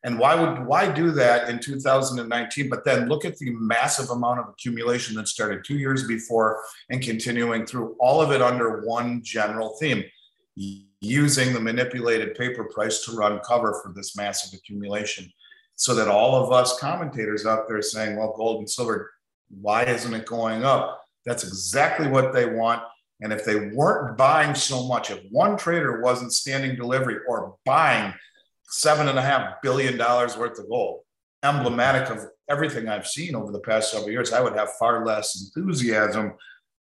And 0.04 0.18
why 0.18 0.36
would 0.36 0.64
why 0.64 0.90
do 0.90 1.10
that 1.10 1.50
in 1.50 1.58
2019? 1.58 2.70
But 2.70 2.84
then 2.84 3.08
look 3.08 3.24
at 3.24 3.36
the 3.36 3.50
massive 3.50 4.10
amount 4.10 4.38
of 4.38 4.48
accumulation 4.48 5.16
that 5.16 5.28
started 5.28 5.64
two 5.64 5.76
years 5.76 6.06
before 6.06 6.62
and 6.88 7.02
continuing 7.02 7.66
through 7.66 7.96
all 7.98 8.22
of 8.22 8.30
it 8.30 8.40
under 8.40 8.86
one 8.86 9.22
general 9.24 9.76
theme, 9.80 10.04
using 11.00 11.52
the 11.52 11.60
manipulated 11.60 12.34
paper 12.34 12.64
price 12.64 13.04
to 13.04 13.12
run 13.12 13.40
cover 13.40 13.80
for 13.82 13.92
this 13.94 14.16
massive 14.16 14.58
accumulation. 14.58 15.30
So 15.76 15.94
that 15.94 16.08
all 16.08 16.34
of 16.34 16.52
us 16.52 16.78
commentators 16.80 17.46
out 17.46 17.68
there 17.68 17.80
saying, 17.82 18.16
well, 18.16 18.34
gold 18.36 18.58
and 18.58 18.68
silver, 18.68 19.12
why 19.60 19.84
isn't 19.84 20.12
it 20.12 20.26
going 20.26 20.64
up? 20.64 21.00
That's 21.24 21.44
exactly 21.44 22.08
what 22.08 22.32
they 22.32 22.46
want. 22.46 22.82
And 23.20 23.32
if 23.32 23.44
they 23.44 23.68
weren't 23.68 24.16
buying 24.16 24.54
so 24.54 24.86
much, 24.86 25.10
if 25.10 25.20
one 25.30 25.56
trader 25.56 26.00
wasn't 26.00 26.32
standing 26.32 26.76
delivery 26.76 27.18
or 27.28 27.56
buying 27.64 28.12
seven 28.70 29.08
and 29.08 29.18
a 29.18 29.22
half 29.22 29.62
billion 29.62 29.96
dollars 29.96 30.36
worth 30.36 30.58
of 30.58 30.68
gold, 30.68 31.00
emblematic 31.42 32.10
of 32.10 32.26
everything 32.48 32.88
I've 32.88 33.06
seen 33.06 33.34
over 33.34 33.52
the 33.52 33.60
past 33.60 33.90
several 33.90 34.10
years. 34.10 34.32
I 34.32 34.40
would 34.40 34.54
have 34.54 34.70
far 34.78 35.04
less 35.04 35.52
enthusiasm, 35.54 36.32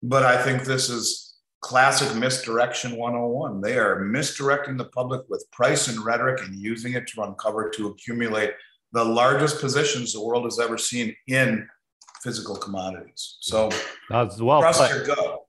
but 0.01 0.23
I 0.23 0.41
think 0.41 0.63
this 0.63 0.89
is 0.89 1.22
classic 1.63 2.13
misdirection 2.15 2.97
101. 2.97 3.61
They 3.61 3.77
are 3.77 3.99
misdirecting 4.01 4.77
the 4.77 4.85
public 4.85 5.21
with 5.29 5.49
price 5.51 5.87
and 5.87 6.03
rhetoric 6.05 6.45
and 6.45 6.55
using 6.55 6.93
it 6.93 7.07
to 7.07 7.23
uncover 7.23 7.69
to 7.71 7.87
accumulate 7.87 8.51
the 8.91 9.03
largest 9.03 9.59
positions 9.59 10.13
the 10.13 10.21
world 10.21 10.43
has 10.43 10.59
ever 10.59 10.77
seen 10.77 11.15
in 11.27 11.67
physical 12.21 12.55
commodities. 12.55 13.37
So 13.39 13.69
that's 14.09 14.39
well 14.41 14.59
trust 14.61 14.93
your 14.93 15.05
gut. 15.05 15.39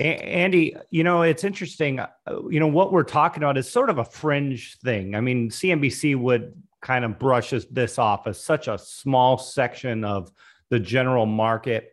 Andy, 0.00 0.74
you 0.90 1.04
know, 1.04 1.22
it's 1.22 1.44
interesting. 1.44 2.00
Uh, 2.00 2.08
you 2.48 2.58
know, 2.58 2.66
what 2.66 2.92
we're 2.92 3.04
talking 3.04 3.42
about 3.42 3.56
is 3.56 3.70
sort 3.70 3.90
of 3.90 3.98
a 3.98 4.04
fringe 4.04 4.76
thing. 4.78 5.14
I 5.14 5.20
mean, 5.20 5.50
CNBC 5.50 6.16
would 6.16 6.60
kind 6.82 7.04
of 7.04 7.18
brush 7.18 7.54
this 7.70 7.98
off 7.98 8.26
as 8.26 8.42
such 8.42 8.66
a 8.66 8.76
small 8.76 9.38
section 9.38 10.04
of 10.04 10.32
the 10.70 10.80
general 10.80 11.26
market. 11.26 11.92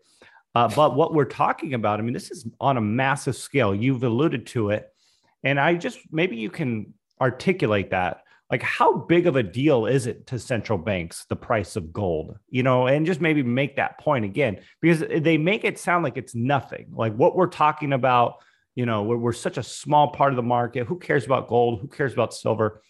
Uh, 0.56 0.68
but 0.76 0.96
what 0.96 1.14
we're 1.14 1.26
talking 1.26 1.74
about, 1.74 2.00
I 2.00 2.04
mean, 2.04 2.14
this 2.14 2.32
is 2.32 2.48
on 2.60 2.78
a 2.78 2.82
massive 2.82 3.36
scale. 3.36 3.76
You've 3.76 4.04
alluded 4.04 4.48
to 4.48 4.72
it. 4.72 4.88
And 5.44 5.60
I 5.60 5.76
just 5.76 6.00
maybe 6.12 6.38
you 6.38 6.50
can 6.50 6.94
articulate 7.22 7.92
that. 7.92 8.24
Like, 8.50 8.64
how 8.64 8.94
big 8.94 9.28
of 9.28 9.36
a 9.36 9.44
deal 9.44 9.88
is 9.88 10.08
it 10.08 10.28
to 10.28 10.40
central 10.40 10.78
banks, 10.78 11.26
the 11.28 11.36
price 11.36 11.76
of 11.76 11.92
gold? 11.92 12.38
You 12.50 12.64
know, 12.64 12.88
and 12.88 13.06
just 13.06 13.20
maybe 13.22 13.44
make 13.44 13.76
that 13.76 14.00
point 14.00 14.26
again, 14.26 14.62
because 14.82 15.04
they 15.22 15.38
make 15.38 15.66
it 15.66 15.78
sound 15.78 16.04
like 16.04 16.18
it's 16.18 16.34
nothing. 16.34 16.88
Like 16.92 17.14
what 17.14 17.36
we're 17.36 17.48
talking 17.48 17.92
about, 17.92 18.36
you 18.74 18.86
know, 18.86 19.04
we're, 19.04 19.18
we're 19.18 19.34
such 19.34 19.58
a 19.58 19.64
small 19.64 20.12
part 20.12 20.32
of 20.32 20.38
the 20.38 20.44
market. 20.44 20.88
Who 20.88 20.98
cares 20.98 21.26
about 21.26 21.50
gold? 21.50 21.82
Who 21.82 21.88
cares 21.88 22.14
about 22.14 22.34
silver? 22.34 22.82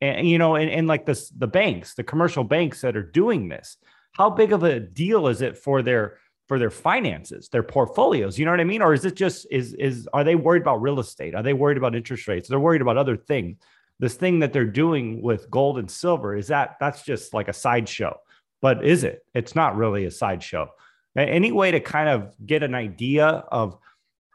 and 0.00 0.28
you 0.28 0.38
know 0.38 0.54
and, 0.54 0.70
and 0.70 0.86
like 0.86 1.06
this 1.06 1.30
the 1.30 1.46
banks 1.46 1.94
the 1.94 2.04
commercial 2.04 2.44
banks 2.44 2.80
that 2.80 2.96
are 2.96 3.02
doing 3.02 3.48
this 3.48 3.76
how 4.12 4.30
big 4.30 4.52
of 4.52 4.62
a 4.62 4.80
deal 4.80 5.28
is 5.28 5.42
it 5.42 5.56
for 5.56 5.82
their 5.82 6.18
for 6.50 6.58
their 6.58 6.68
finances 6.68 7.48
their 7.50 7.62
portfolios 7.62 8.36
you 8.36 8.44
know 8.44 8.50
what 8.50 8.58
i 8.58 8.64
mean? 8.64 8.82
Or 8.82 8.92
is 8.92 9.04
it 9.04 9.14
just 9.14 9.46
is 9.52 9.72
is 9.74 10.08
are 10.12 10.24
they 10.24 10.34
worried 10.34 10.62
about 10.62 10.82
real 10.82 10.98
estate? 10.98 11.32
Are 11.36 11.44
they 11.44 11.52
worried 11.52 11.76
about 11.76 11.94
interest 11.94 12.26
rates? 12.26 12.48
They're 12.48 12.58
worried 12.58 12.82
about 12.82 12.96
other 12.96 13.16
things. 13.16 13.56
This 14.00 14.14
thing 14.14 14.40
that 14.40 14.52
they're 14.52 14.64
doing 14.64 15.22
with 15.22 15.48
gold 15.48 15.78
and 15.78 15.88
silver 15.88 16.36
is 16.36 16.48
that 16.48 16.76
that's 16.80 17.04
just 17.04 17.32
like 17.34 17.46
a 17.46 17.52
sideshow. 17.52 18.18
But 18.60 18.84
is 18.84 19.04
it? 19.04 19.24
It's 19.32 19.54
not 19.54 19.76
really 19.76 20.06
a 20.06 20.10
sideshow. 20.10 20.72
Any 21.16 21.52
way 21.52 21.70
to 21.70 21.78
kind 21.78 22.08
of 22.08 22.34
get 22.44 22.64
an 22.64 22.74
idea 22.74 23.26
of 23.28 23.78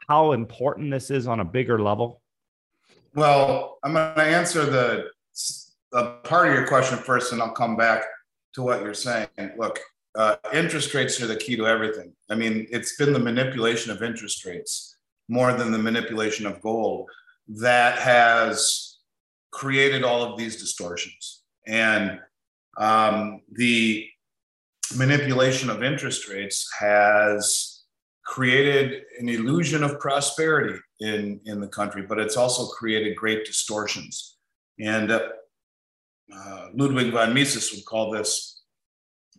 how 0.08 0.32
important 0.32 0.90
this 0.90 1.10
is 1.10 1.28
on 1.28 1.40
a 1.40 1.44
bigger 1.44 1.78
level? 1.82 2.22
Well 3.14 3.76
i'm 3.84 3.92
going 3.92 4.14
to 4.14 4.22
answer 4.22 4.64
the 4.64 5.10
a 5.92 6.04
part 6.24 6.48
of 6.48 6.54
your 6.54 6.66
question 6.66 6.96
first, 6.96 7.34
and 7.34 7.42
I'll 7.42 7.50
come 7.52 7.76
back 7.76 8.04
to 8.54 8.62
what 8.62 8.80
you're 8.80 8.94
saying. 8.94 9.28
Look, 9.58 9.80
uh, 10.16 10.36
interest 10.52 10.94
rates 10.94 11.20
are 11.20 11.26
the 11.26 11.36
key 11.36 11.56
to 11.56 11.66
everything. 11.66 12.12
I 12.30 12.34
mean, 12.34 12.66
it's 12.70 12.96
been 12.96 13.12
the 13.12 13.18
manipulation 13.18 13.92
of 13.92 14.02
interest 14.02 14.44
rates 14.44 14.96
more 15.28 15.52
than 15.52 15.72
the 15.72 15.78
manipulation 15.78 16.46
of 16.46 16.60
gold 16.60 17.08
that 17.48 17.98
has 17.98 18.98
created 19.52 20.04
all 20.04 20.22
of 20.22 20.38
these 20.38 20.56
distortions. 20.56 21.42
And 21.66 22.20
um, 22.78 23.42
the 23.52 24.08
manipulation 24.96 25.70
of 25.70 25.82
interest 25.82 26.28
rates 26.28 26.68
has 26.78 27.82
created 28.24 29.02
an 29.18 29.28
illusion 29.28 29.84
of 29.84 30.00
prosperity 30.00 30.78
in, 31.00 31.40
in 31.44 31.60
the 31.60 31.68
country, 31.68 32.02
but 32.02 32.18
it's 32.18 32.36
also 32.36 32.66
created 32.66 33.16
great 33.16 33.44
distortions. 33.44 34.36
And 34.80 35.10
uh, 35.10 35.28
uh, 36.34 36.68
Ludwig 36.74 37.12
von 37.12 37.32
Mises 37.32 37.72
would 37.72 37.84
call 37.84 38.10
this 38.10 38.55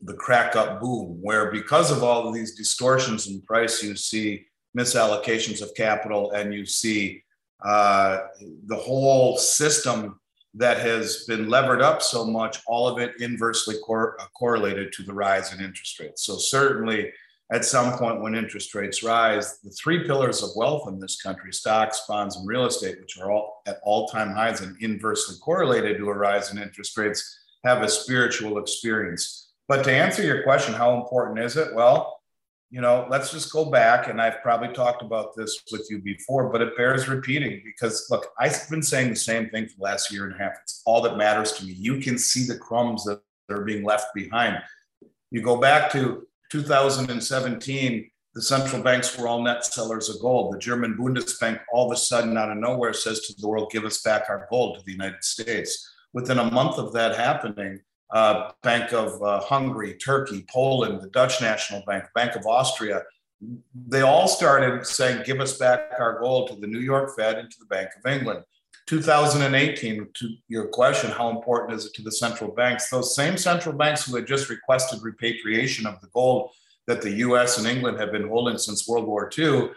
the 0.04 0.14
crack 0.14 0.56
up 0.56 0.80
boom, 0.80 1.20
where 1.22 1.52
because 1.52 1.92
of 1.92 2.04
all 2.04 2.28
of 2.28 2.34
these 2.34 2.56
distortions 2.56 3.28
in 3.28 3.42
price, 3.42 3.82
you 3.84 3.96
see 3.96 4.46
misallocations 4.78 5.62
of 5.62 5.74
capital 5.76 6.32
and 6.32 6.54
you 6.54 6.66
see 6.66 7.24
uh, 7.66 8.20
the 8.68 8.76
whole 8.76 9.38
system 9.38 10.20
that 10.54 10.80
has 10.80 11.26
been 11.28 11.50
levered 11.50 11.82
up 11.82 12.02
so 12.02 12.26
much, 12.26 12.60
all 12.68 12.88
of 12.88 13.00
it 13.00 13.14
inversely 13.20 13.76
cor- 13.84 14.20
uh, 14.20 14.26
correlated 14.34 14.92
to 14.92 15.04
the 15.04 15.14
rise 15.14 15.54
in 15.54 15.64
interest 15.64 16.00
rates. 16.00 16.24
So, 16.24 16.38
certainly, 16.38 17.12
at 17.52 17.64
some 17.64 17.98
point 17.98 18.22
when 18.22 18.36
interest 18.36 18.76
rates 18.76 19.04
rise, 19.04 19.60
the 19.60 19.70
three 19.72 20.06
pillars 20.06 20.44
of 20.44 20.50
wealth 20.56 20.88
in 20.90 21.00
this 21.00 21.22
country 21.22 21.54
stocks, 21.54 22.04
bonds, 22.08 22.36
and 22.36 22.48
real 22.48 22.66
estate, 22.66 23.00
which 23.00 23.18
are 23.20 23.32
all 23.32 23.62
at 23.68 23.78
all 23.84 24.08
time 24.08 24.32
highs 24.32 24.62
and 24.62 24.76
inversely 24.82 25.36
correlated 25.42 25.98
to 25.98 26.10
a 26.10 26.14
rise 26.14 26.52
in 26.52 26.58
interest 26.58 26.98
rates, 26.98 27.40
have 27.64 27.84
a 27.84 27.90
spiritual 27.90 28.58
experience. 28.58 29.47
But 29.68 29.84
to 29.84 29.92
answer 29.92 30.24
your 30.24 30.44
question, 30.44 30.74
how 30.74 30.96
important 30.96 31.40
is 31.40 31.58
it? 31.58 31.74
Well, 31.74 32.18
you 32.70 32.82
know, 32.82 33.08
let's 33.10 33.32
just 33.32 33.52
go 33.52 33.66
back, 33.66 34.10
and 34.10 34.22
I've 34.22 34.42
probably 34.42 34.74
talked 34.74 35.02
about 35.02 35.36
this 35.36 35.64
with 35.72 35.88
you 35.90 36.00
before, 36.00 36.50
but 36.52 36.62
it 36.62 36.76
bears 36.76 37.08
repeating 37.08 37.62
because 37.64 38.08
look, 38.10 38.28
I've 38.38 38.70
been 38.70 38.84
saying 38.84 39.10
the 39.10 39.16
same 39.16 39.50
thing 39.50 39.68
for 39.68 39.76
the 39.78 39.84
last 39.84 40.12
year 40.12 40.26
and 40.26 40.36
a 40.36 40.38
half. 40.38 40.54
It's 40.64 40.82
all 40.86 41.02
that 41.02 41.18
matters 41.18 41.54
to 41.54 41.66
me. 41.66 41.74
You 41.74 42.00
can 42.00 42.18
see 42.18 42.46
the 42.46 42.58
crumbs 42.58 43.06
that 43.06 43.22
are 43.50 43.64
being 43.64 43.86
left 43.86 44.14
behind. 44.14 44.58
You 45.32 45.42
go 45.42 45.58
back 45.58 45.92
to 45.94 46.28
2017, 46.52 48.10
the 48.34 48.42
central 48.42 48.84
banks 48.84 49.18
were 49.18 49.28
all 49.28 49.42
net 49.42 49.66
sellers 49.66 50.10
of 50.10 50.22
gold. 50.22 50.54
The 50.54 50.60
German 50.60 50.98
Bundesbank, 50.98 51.60
all 51.72 51.88
of 51.88 51.96
a 51.96 52.00
sudden, 52.00 52.38
out 52.38 52.52
of 52.52 52.58
nowhere, 52.58 52.94
says 52.94 53.22
to 53.22 53.34
the 53.40 53.48
world, 53.48 53.72
give 53.72 53.84
us 53.84 54.02
back 54.02 54.26
our 54.30 54.46
gold 54.50 54.78
to 54.78 54.86
the 54.86 54.92
United 54.92 55.24
States. 55.24 55.90
Within 56.14 56.38
a 56.38 56.52
month 56.52 56.78
of 56.78 56.94
that 56.94 57.16
happening, 57.16 57.80
uh, 58.12 58.52
Bank 58.64 58.94
of 58.94 59.22
uh, 59.22 59.42
Hungary, 59.42 59.96
Turkey, 59.96 60.46
Poland, 60.50 61.02
the 61.02 61.10
Dutch 61.10 61.42
National 61.42 61.84
Bank, 61.86 62.06
Bank 62.16 62.36
of 62.36 62.46
Austria, 62.46 63.04
they 63.88 64.02
all 64.02 64.28
started 64.28 64.86
saying, 64.86 65.24
give 65.26 65.40
us 65.40 65.58
back 65.58 65.92
our 66.00 66.20
gold 66.20 66.50
to 66.50 66.56
the 66.56 66.68
New 66.68 66.80
York 66.80 67.16
Fed 67.16 67.38
and 67.38 67.52
to 67.52 67.58
the 67.60 67.66
Bank 67.66 67.90
of 67.98 68.12
England. 68.12 68.44
2018, 68.88 70.08
to 70.14 70.30
your 70.48 70.68
question, 70.68 71.12
how 71.12 71.30
important 71.30 71.78
is 71.78 71.86
it 71.86 71.94
to 71.94 72.02
the 72.02 72.12
central 72.12 72.52
banks? 72.52 72.90
Those 72.90 73.14
same 73.14 73.38
central 73.38 73.76
banks 73.76 74.06
who 74.06 74.16
had 74.16 74.26
just 74.26 74.50
requested 74.50 75.02
repatriation 75.04 75.86
of 75.86 76.00
the 76.00 76.08
gold 76.14 76.52
that 76.88 77.02
the 77.02 77.12
US 77.12 77.58
and 77.58 77.68
England 77.68 78.00
have 78.00 78.14
been 78.14 78.30
holding 78.30 78.58
since 78.58 78.88
World 78.88 79.06
War 79.06 79.30
II 79.38 79.70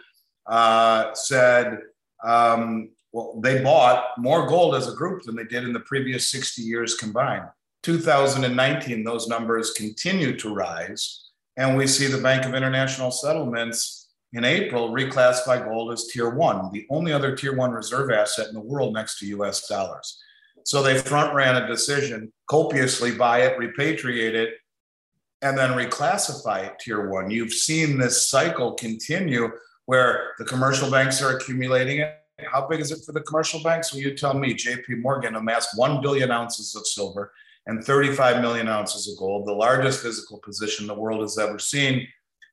uh, 0.47 1.13
said, 1.13 1.79
um, 2.23 2.89
well, 3.11 3.39
they 3.41 3.61
bought 3.61 4.17
more 4.17 4.47
gold 4.47 4.75
as 4.75 4.87
a 4.87 4.95
group 4.95 5.23
than 5.23 5.35
they 5.35 5.43
did 5.43 5.65
in 5.65 5.73
the 5.73 5.81
previous 5.81 6.29
60 6.29 6.61
years 6.61 6.95
combined. 6.95 7.49
2019, 7.83 9.03
those 9.03 9.27
numbers 9.27 9.71
continue 9.71 10.37
to 10.37 10.53
rise. 10.53 11.29
And 11.57 11.75
we 11.75 11.87
see 11.87 12.07
the 12.07 12.21
Bank 12.21 12.45
of 12.45 12.53
International 12.53 13.11
Settlements 13.11 14.09
in 14.33 14.45
April 14.45 14.89
reclassify 14.91 15.65
gold 15.65 15.91
as 15.91 16.07
tier 16.07 16.29
one, 16.29 16.71
the 16.71 16.85
only 16.89 17.11
other 17.11 17.35
tier 17.35 17.55
one 17.55 17.71
reserve 17.71 18.11
asset 18.11 18.47
in 18.47 18.53
the 18.53 18.61
world 18.61 18.93
next 18.93 19.19
to 19.19 19.25
US 19.27 19.67
dollars. 19.67 20.17
So 20.63 20.81
they 20.81 20.97
front 20.97 21.33
ran 21.33 21.61
a 21.61 21.67
decision, 21.67 22.31
copiously 22.47 23.13
buy 23.13 23.41
it, 23.41 23.57
repatriate 23.57 24.33
it, 24.33 24.53
and 25.41 25.57
then 25.57 25.71
reclassify 25.71 26.67
it 26.67 26.79
tier 26.79 27.09
one. 27.09 27.31
You've 27.31 27.53
seen 27.53 27.97
this 27.97 28.29
cycle 28.29 28.73
continue 28.73 29.51
where 29.85 30.31
the 30.37 30.45
commercial 30.45 30.89
banks 30.89 31.21
are 31.21 31.35
accumulating 31.35 31.99
it. 31.99 32.15
How 32.51 32.67
big 32.67 32.79
is 32.79 32.91
it 32.91 33.03
for 33.05 33.11
the 33.11 33.21
commercial 33.21 33.61
banks? 33.61 33.91
Well, 33.91 34.01
you 34.01 34.15
tell 34.15 34.35
me, 34.35 34.53
JP 34.53 35.01
Morgan 35.01 35.35
amassed 35.35 35.77
1 35.77 36.01
billion 36.01 36.31
ounces 36.31 36.75
of 36.75 36.87
silver 36.87 37.33
and 37.67 37.83
35 37.83 38.41
million 38.41 38.67
ounces 38.67 39.11
of 39.11 39.17
gold, 39.17 39.47
the 39.47 39.53
largest 39.53 40.01
physical 40.01 40.39
position 40.39 40.87
the 40.87 40.93
world 40.93 41.21
has 41.21 41.37
ever 41.37 41.59
seen 41.59 42.07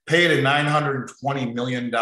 paid 0.06 0.30
a 0.30 0.42
$920 0.42 1.54
million 1.54 1.92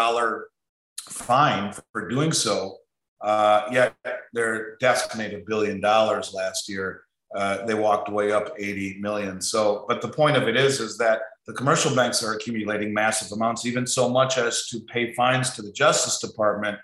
fine 1.09 1.73
for 1.91 2.07
doing 2.07 2.31
so. 2.31 2.77
Uh, 3.21 3.67
yet 3.71 3.95
their 4.33 4.77
desk 4.77 5.17
made 5.17 5.33
a 5.33 5.39
billion 5.45 5.81
dollars 5.81 6.33
last 6.33 6.69
year. 6.69 7.03
Uh, 7.35 7.65
they 7.65 7.73
walked 7.73 8.09
away 8.09 8.31
up 8.31 8.51
80 8.57 8.99
million. 8.99 9.41
So, 9.41 9.85
but 9.87 10.01
the 10.01 10.07
point 10.07 10.37
of 10.37 10.47
it 10.47 10.55
is, 10.55 10.79
is 10.79 10.97
that 10.97 11.21
the 11.45 11.53
commercial 11.53 11.93
banks 11.95 12.23
are 12.23 12.33
accumulating 12.33 12.93
massive 12.93 13.31
amounts, 13.31 13.65
even 13.65 13.85
so 13.87 14.09
much 14.09 14.37
as 14.37 14.67
to 14.67 14.79
pay 14.81 15.13
fines 15.13 15.51
to 15.51 15.61
the 15.61 15.71
Justice 15.71 16.19
Department 16.19 16.77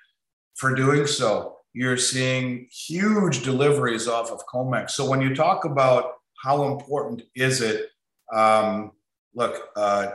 for 0.56 0.76
doing 0.76 1.06
so. 1.06 1.58
You're 1.74 1.98
seeing 1.98 2.68
huge 2.72 3.44
deliveries 3.44 4.08
off 4.08 4.32
of 4.32 4.46
COMEX. 4.46 4.92
So 4.92 5.10
when 5.10 5.22
you 5.22 5.36
talk 5.36 5.66
about 5.66 6.14
how 6.44 6.72
important 6.72 7.24
is 7.36 7.62
it, 7.62 7.88
um, 8.32 8.92
look, 9.34 9.70
uh, 9.76 10.08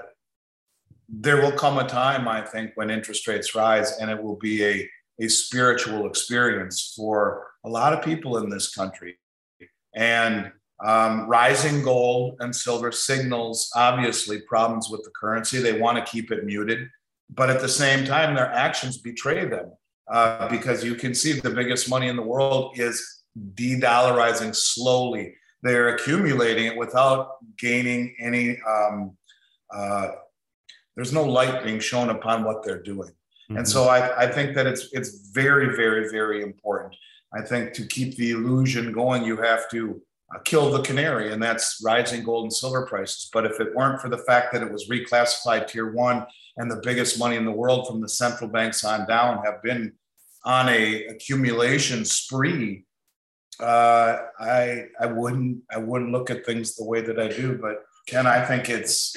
there 1.08 1.40
will 1.42 1.52
come 1.52 1.78
a 1.78 1.88
time, 1.88 2.28
I 2.28 2.42
think, 2.42 2.72
when 2.76 2.90
interest 2.90 3.26
rates 3.26 3.54
rise 3.54 3.98
and 3.98 4.10
it 4.10 4.22
will 4.22 4.36
be 4.36 4.64
a, 4.64 4.88
a 5.20 5.28
spiritual 5.28 6.06
experience 6.06 6.92
for 6.94 7.46
a 7.64 7.68
lot 7.68 7.92
of 7.92 8.04
people 8.04 8.38
in 8.38 8.50
this 8.50 8.72
country. 8.72 9.18
And 9.94 10.52
um, 10.84 11.26
rising 11.28 11.82
gold 11.82 12.36
and 12.38 12.54
silver 12.54 12.92
signals 12.92 13.72
obviously 13.74 14.42
problems 14.42 14.88
with 14.90 15.02
the 15.02 15.10
currency. 15.18 15.58
They 15.58 15.80
want 15.80 15.98
to 15.98 16.10
keep 16.10 16.30
it 16.30 16.44
muted, 16.44 16.88
but 17.30 17.50
at 17.50 17.60
the 17.60 17.68
same 17.68 18.04
time, 18.04 18.34
their 18.34 18.52
actions 18.52 18.98
betray 18.98 19.44
them 19.44 19.72
uh, 20.10 20.48
because 20.48 20.84
you 20.84 20.94
can 20.94 21.14
see 21.14 21.32
the 21.32 21.50
biggest 21.50 21.88
money 21.88 22.08
in 22.08 22.16
the 22.16 22.22
world 22.22 22.78
is 22.78 23.22
de 23.54 23.80
dollarizing 23.80 24.54
slowly. 24.54 25.34
They're 25.62 25.94
accumulating 25.94 26.66
it 26.66 26.76
without 26.76 27.36
gaining 27.58 28.14
any 28.20 28.58
um, 28.66 29.16
uh, 29.74 30.08
there's 30.96 31.12
no 31.12 31.24
light 31.24 31.62
being 31.62 31.78
shown 31.78 32.10
upon 32.10 32.42
what 32.42 32.64
they're 32.64 32.82
doing. 32.82 33.10
Mm-hmm. 33.10 33.58
And 33.58 33.68
so 33.68 33.84
I, 33.84 34.24
I 34.24 34.32
think 34.32 34.54
that 34.56 34.66
it's 34.66 34.88
it's 34.92 35.30
very, 35.32 35.76
very, 35.76 36.10
very 36.10 36.42
important. 36.42 36.94
I 37.32 37.42
think 37.42 37.72
to 37.74 37.86
keep 37.86 38.16
the 38.16 38.32
illusion 38.32 38.92
going, 38.92 39.24
you 39.24 39.36
have 39.36 39.70
to 39.70 40.02
uh, 40.34 40.40
kill 40.44 40.70
the 40.70 40.82
canary, 40.82 41.32
and 41.32 41.42
that's 41.42 41.80
rising 41.84 42.24
gold 42.24 42.44
and 42.44 42.52
silver 42.52 42.86
prices. 42.86 43.30
But 43.32 43.46
if 43.46 43.60
it 43.60 43.74
weren't 43.74 44.00
for 44.00 44.08
the 44.08 44.18
fact 44.18 44.52
that 44.52 44.62
it 44.62 44.72
was 44.72 44.88
reclassified 44.88 45.68
tier 45.68 45.92
one 45.92 46.26
and 46.56 46.70
the 46.70 46.80
biggest 46.82 47.18
money 47.18 47.36
in 47.36 47.44
the 47.44 47.52
world 47.52 47.86
from 47.86 48.00
the 48.00 48.08
central 48.08 48.50
banks 48.50 48.84
on 48.84 49.06
down 49.06 49.44
have 49.44 49.62
been 49.62 49.92
on 50.44 50.68
a 50.68 51.06
accumulation 51.06 52.04
spree, 52.04 52.84
uh, 53.60 54.18
I 54.38 54.86
I 55.00 55.06
wouldn't 55.06 55.62
I 55.70 55.78
wouldn't 55.78 56.12
look 56.12 56.30
at 56.30 56.46
things 56.46 56.76
the 56.76 56.84
way 56.84 57.00
that 57.00 57.18
I 57.18 57.28
do. 57.28 57.58
But 57.58 57.84
Ken, 58.06 58.26
I 58.26 58.44
think 58.44 58.68
it's 58.68 59.16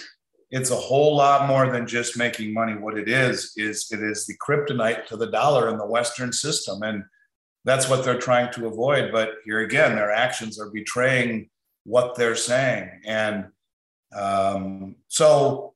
it's 0.49 0.71
a 0.71 0.75
whole 0.75 1.15
lot 1.15 1.47
more 1.47 1.71
than 1.71 1.88
just 1.88 2.17
making 2.17 2.53
money. 2.53 2.73
What 2.73 2.97
it 2.97 3.07
is 3.07 3.53
is 3.55 3.88
it 3.91 4.01
is 4.01 4.25
the 4.25 4.36
kryptonite 4.38 5.05
to 5.07 5.17
the 5.17 5.31
dollar 5.31 5.69
in 5.69 5.77
the 5.77 5.86
Western 5.86 6.34
system, 6.34 6.81
and 6.84 7.03
that's 7.63 7.88
what 7.88 8.03
they're 8.03 8.19
trying 8.19 8.51
to 8.53 8.67
avoid. 8.67 9.12
But 9.12 9.36
here 9.45 9.62
again, 9.62 9.95
their 9.95 10.12
actions 10.12 10.60
are 10.60 10.69
betraying 10.69 11.49
what 11.84 12.15
they're 12.15 12.36
saying, 12.36 12.89
and 13.05 13.47
um, 14.15 14.95
so 15.07 15.70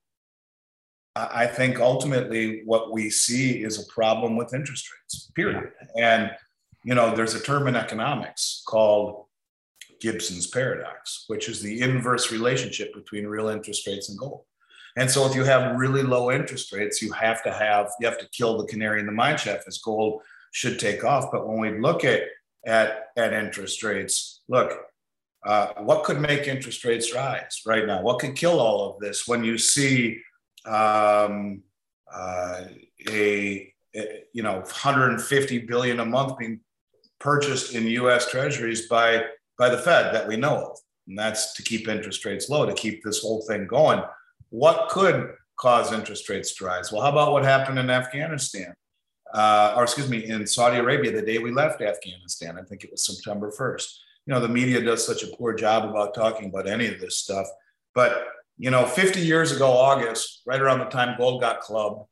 I 1.15 1.47
think 1.47 1.79
ultimately 1.79 2.63
what 2.65 2.91
we 2.91 3.09
see 3.09 3.63
is 3.63 3.79
a 3.79 3.87
problem 3.91 4.35
with 4.35 4.53
interest 4.53 4.89
rates. 4.91 5.31
Period, 5.33 5.71
and 5.97 6.31
you 6.83 6.93
know, 6.93 7.15
there's 7.15 7.35
a 7.35 7.39
term 7.39 7.67
in 7.67 7.75
economics 7.75 8.63
called 8.67 9.25
Gibson's 10.01 10.47
paradox, 10.47 11.23
which 11.27 11.49
is 11.49 11.61
the 11.61 11.81
inverse 11.81 12.31
relationship 12.31 12.93
between 12.93 13.25
real 13.25 13.47
interest 13.47 13.87
rates 13.87 14.09
and 14.09 14.19
gold. 14.19 14.41
And 14.97 15.09
so 15.09 15.25
if 15.25 15.35
you 15.35 15.43
have 15.43 15.77
really 15.77 16.03
low 16.03 16.31
interest 16.31 16.71
rates, 16.71 17.01
you 17.01 17.11
have 17.13 17.43
to 17.43 17.51
have 17.51 17.91
you 17.99 18.07
have 18.07 18.19
to 18.19 18.29
kill 18.29 18.57
the 18.57 18.67
canary 18.67 18.99
in 18.99 19.05
the 19.05 19.11
mine 19.11 19.37
shaft 19.37 19.67
as 19.67 19.79
gold 19.79 20.21
should 20.51 20.79
take 20.79 21.03
off. 21.03 21.31
But 21.31 21.47
when 21.47 21.59
we 21.59 21.79
look 21.79 22.05
at 22.05 22.21
at, 22.65 23.09
at 23.15 23.33
interest 23.33 23.83
rates, 23.83 24.41
look, 24.47 24.71
uh, 25.45 25.67
what 25.79 26.03
could 26.03 26.19
make 26.19 26.47
interest 26.47 26.83
rates 26.83 27.13
rise 27.13 27.61
right 27.65 27.85
now? 27.85 28.01
What 28.01 28.19
could 28.19 28.35
kill 28.35 28.59
all 28.59 28.89
of 28.89 28.99
this 28.99 29.27
when 29.27 29.43
you 29.43 29.57
see 29.57 30.21
um, 30.67 31.63
uh, 32.13 32.63
a, 33.09 33.73
a, 33.95 34.23
you 34.33 34.43
know 34.43 34.55
150 34.55 35.59
billion 35.59 35.99
a 35.99 36.05
month 36.05 36.37
being 36.37 36.59
purchased 37.19 37.75
in 37.75 37.87
U.S. 37.87 38.29
Treasuries 38.29 38.87
by 38.87 39.25
by 39.57 39.69
the 39.69 39.77
Fed 39.77 40.13
that 40.13 40.27
we 40.27 40.35
know 40.35 40.71
of, 40.71 40.77
and 41.07 41.17
that's 41.17 41.53
to 41.53 41.63
keep 41.63 41.87
interest 41.87 42.25
rates 42.25 42.49
low 42.49 42.65
to 42.65 42.73
keep 42.73 43.03
this 43.03 43.21
whole 43.21 43.41
thing 43.47 43.67
going 43.67 44.03
what 44.49 44.89
could 44.89 45.33
cause 45.57 45.91
interest 45.91 46.29
rates 46.29 46.55
to 46.55 46.65
rise? 46.65 46.91
Well, 46.91 47.01
how 47.01 47.11
about 47.11 47.31
what 47.31 47.43
happened 47.43 47.79
in 47.79 47.89
Afghanistan? 47.89 48.73
Uh, 49.33 49.73
or 49.75 49.83
excuse 49.83 50.09
me, 50.09 50.25
in 50.25 50.45
Saudi 50.47 50.77
Arabia, 50.77 51.11
the 51.11 51.21
day 51.21 51.39
we 51.39 51.51
left 51.51 51.81
Afghanistan, 51.81 52.57
I 52.57 52.63
think 52.63 52.83
it 52.83 52.91
was 52.91 53.05
September 53.05 53.51
1st. 53.51 53.87
You 54.25 54.33
know, 54.33 54.39
the 54.39 54.49
media 54.49 54.81
does 54.81 55.05
such 55.05 55.23
a 55.23 55.35
poor 55.35 55.53
job 55.53 55.89
about 55.89 56.13
talking 56.13 56.49
about 56.49 56.67
any 56.67 56.87
of 56.87 56.99
this 56.99 57.17
stuff. 57.17 57.47
But, 57.93 58.27
you 58.57 58.71
know, 58.71 58.85
50 58.85 59.21
years 59.21 59.51
ago, 59.51 59.69
August, 59.71 60.41
right 60.45 60.61
around 60.61 60.79
the 60.79 60.85
time 60.85 61.17
gold 61.17 61.41
got 61.41 61.59
clubbed, 61.61 62.07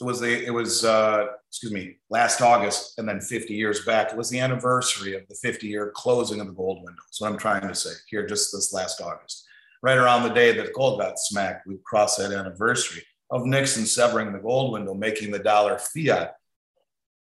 it 0.00 0.04
was 0.04 0.20
the, 0.20 0.44
it 0.44 0.50
was, 0.50 0.84
uh, 0.84 1.26
excuse 1.48 1.72
me, 1.72 1.96
last 2.08 2.40
August, 2.40 2.98
and 2.98 3.08
then 3.08 3.20
50 3.20 3.52
years 3.52 3.84
back, 3.84 4.12
it 4.12 4.16
was 4.16 4.30
the 4.30 4.38
anniversary 4.38 5.16
of 5.16 5.26
the 5.28 5.34
50 5.34 5.66
year 5.66 5.90
closing 5.94 6.40
of 6.40 6.46
the 6.46 6.52
gold 6.52 6.84
window. 6.84 7.02
So 7.10 7.26
I'm 7.26 7.36
trying 7.36 7.66
to 7.66 7.74
say 7.74 7.90
here, 8.08 8.24
just 8.24 8.52
this 8.52 8.72
last 8.72 9.00
August 9.00 9.48
right 9.82 9.98
around 9.98 10.22
the 10.22 10.34
day 10.34 10.52
that 10.52 10.72
gold 10.72 11.00
got 11.00 11.18
smacked, 11.18 11.66
we 11.66 11.76
crossed 11.84 12.18
that 12.18 12.32
anniversary 12.32 13.04
of 13.30 13.46
Nixon 13.46 13.86
severing 13.86 14.32
the 14.32 14.38
gold 14.38 14.72
window, 14.72 14.94
making 14.94 15.30
the 15.30 15.38
dollar 15.38 15.78
fiat. 15.78 16.34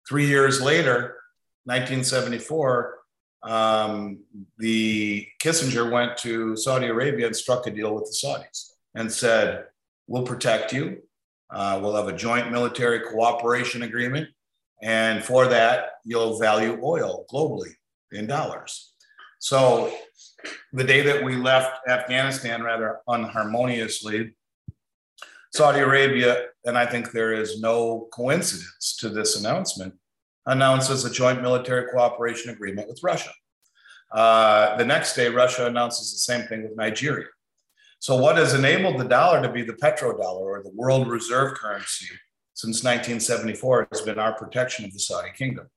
Three 0.07 0.27
years 0.27 0.61
later, 0.61 1.17
1974, 1.65 2.95
um, 3.45 4.19
the 4.57 5.27
Kissinger 5.41 5.91
went 5.91 6.17
to 6.17 6.55
Saudi 6.57 6.87
Arabia 6.87 7.27
and 7.27 7.35
struck 7.35 7.67
a 7.67 7.71
deal 7.71 7.93
with 7.93 8.05
the 8.05 8.27
Saudis 8.27 8.71
and 8.95 9.11
said, 9.11 9.65
"We'll 10.07 10.23
protect 10.23 10.73
you. 10.73 11.03
Uh, 11.49 11.79
we'll 11.81 11.95
have 11.95 12.07
a 12.07 12.17
joint 12.17 12.51
military 12.51 13.01
cooperation 13.01 13.83
agreement, 13.83 14.29
and 14.81 15.23
for 15.23 15.47
that, 15.47 15.91
you'll 16.03 16.39
value 16.39 16.79
oil 16.83 17.25
globally 17.31 17.73
in 18.11 18.25
dollars." 18.27 18.93
So 19.39 19.93
the 20.73 20.83
day 20.83 21.01
that 21.01 21.23
we 21.23 21.35
left 21.35 21.87
Afghanistan 21.87 22.63
rather 22.63 22.99
unharmoniously, 23.07 24.35
Saudi 25.53 25.79
Arabia, 25.79 26.47
and 26.65 26.77
I 26.77 26.85
think 26.85 27.11
there 27.11 27.33
is 27.33 27.61
no 27.61 28.07
coincidence 28.11 28.97
to 28.99 29.09
this 29.09 29.39
announcement, 29.39 29.93
announces 30.45 31.05
a 31.05 31.09
joint 31.09 31.41
military 31.41 31.89
cooperation 31.91 32.51
agreement 32.51 32.87
with 32.87 32.99
Russia. 33.03 33.31
Uh, 34.11 34.77
the 34.77 34.85
next 34.85 35.15
day, 35.15 35.29
Russia 35.29 35.65
announces 35.65 36.11
the 36.11 36.19
same 36.19 36.47
thing 36.47 36.63
with 36.63 36.77
Nigeria. 36.77 37.27
So, 37.99 38.15
what 38.15 38.37
has 38.37 38.53
enabled 38.53 38.99
the 38.99 39.05
dollar 39.05 39.41
to 39.41 39.49
be 39.51 39.63
the 39.63 39.73
petrodollar 39.73 40.41
or 40.41 40.61
the 40.63 40.71
world 40.75 41.07
reserve 41.07 41.55
currency 41.55 42.07
since 42.55 42.83
1974 42.83 43.89
has 43.91 44.01
been 44.01 44.17
our 44.17 44.33
protection 44.33 44.85
of 44.85 44.93
the 44.93 44.99
Saudi 44.99 45.29
kingdom. 45.37 45.67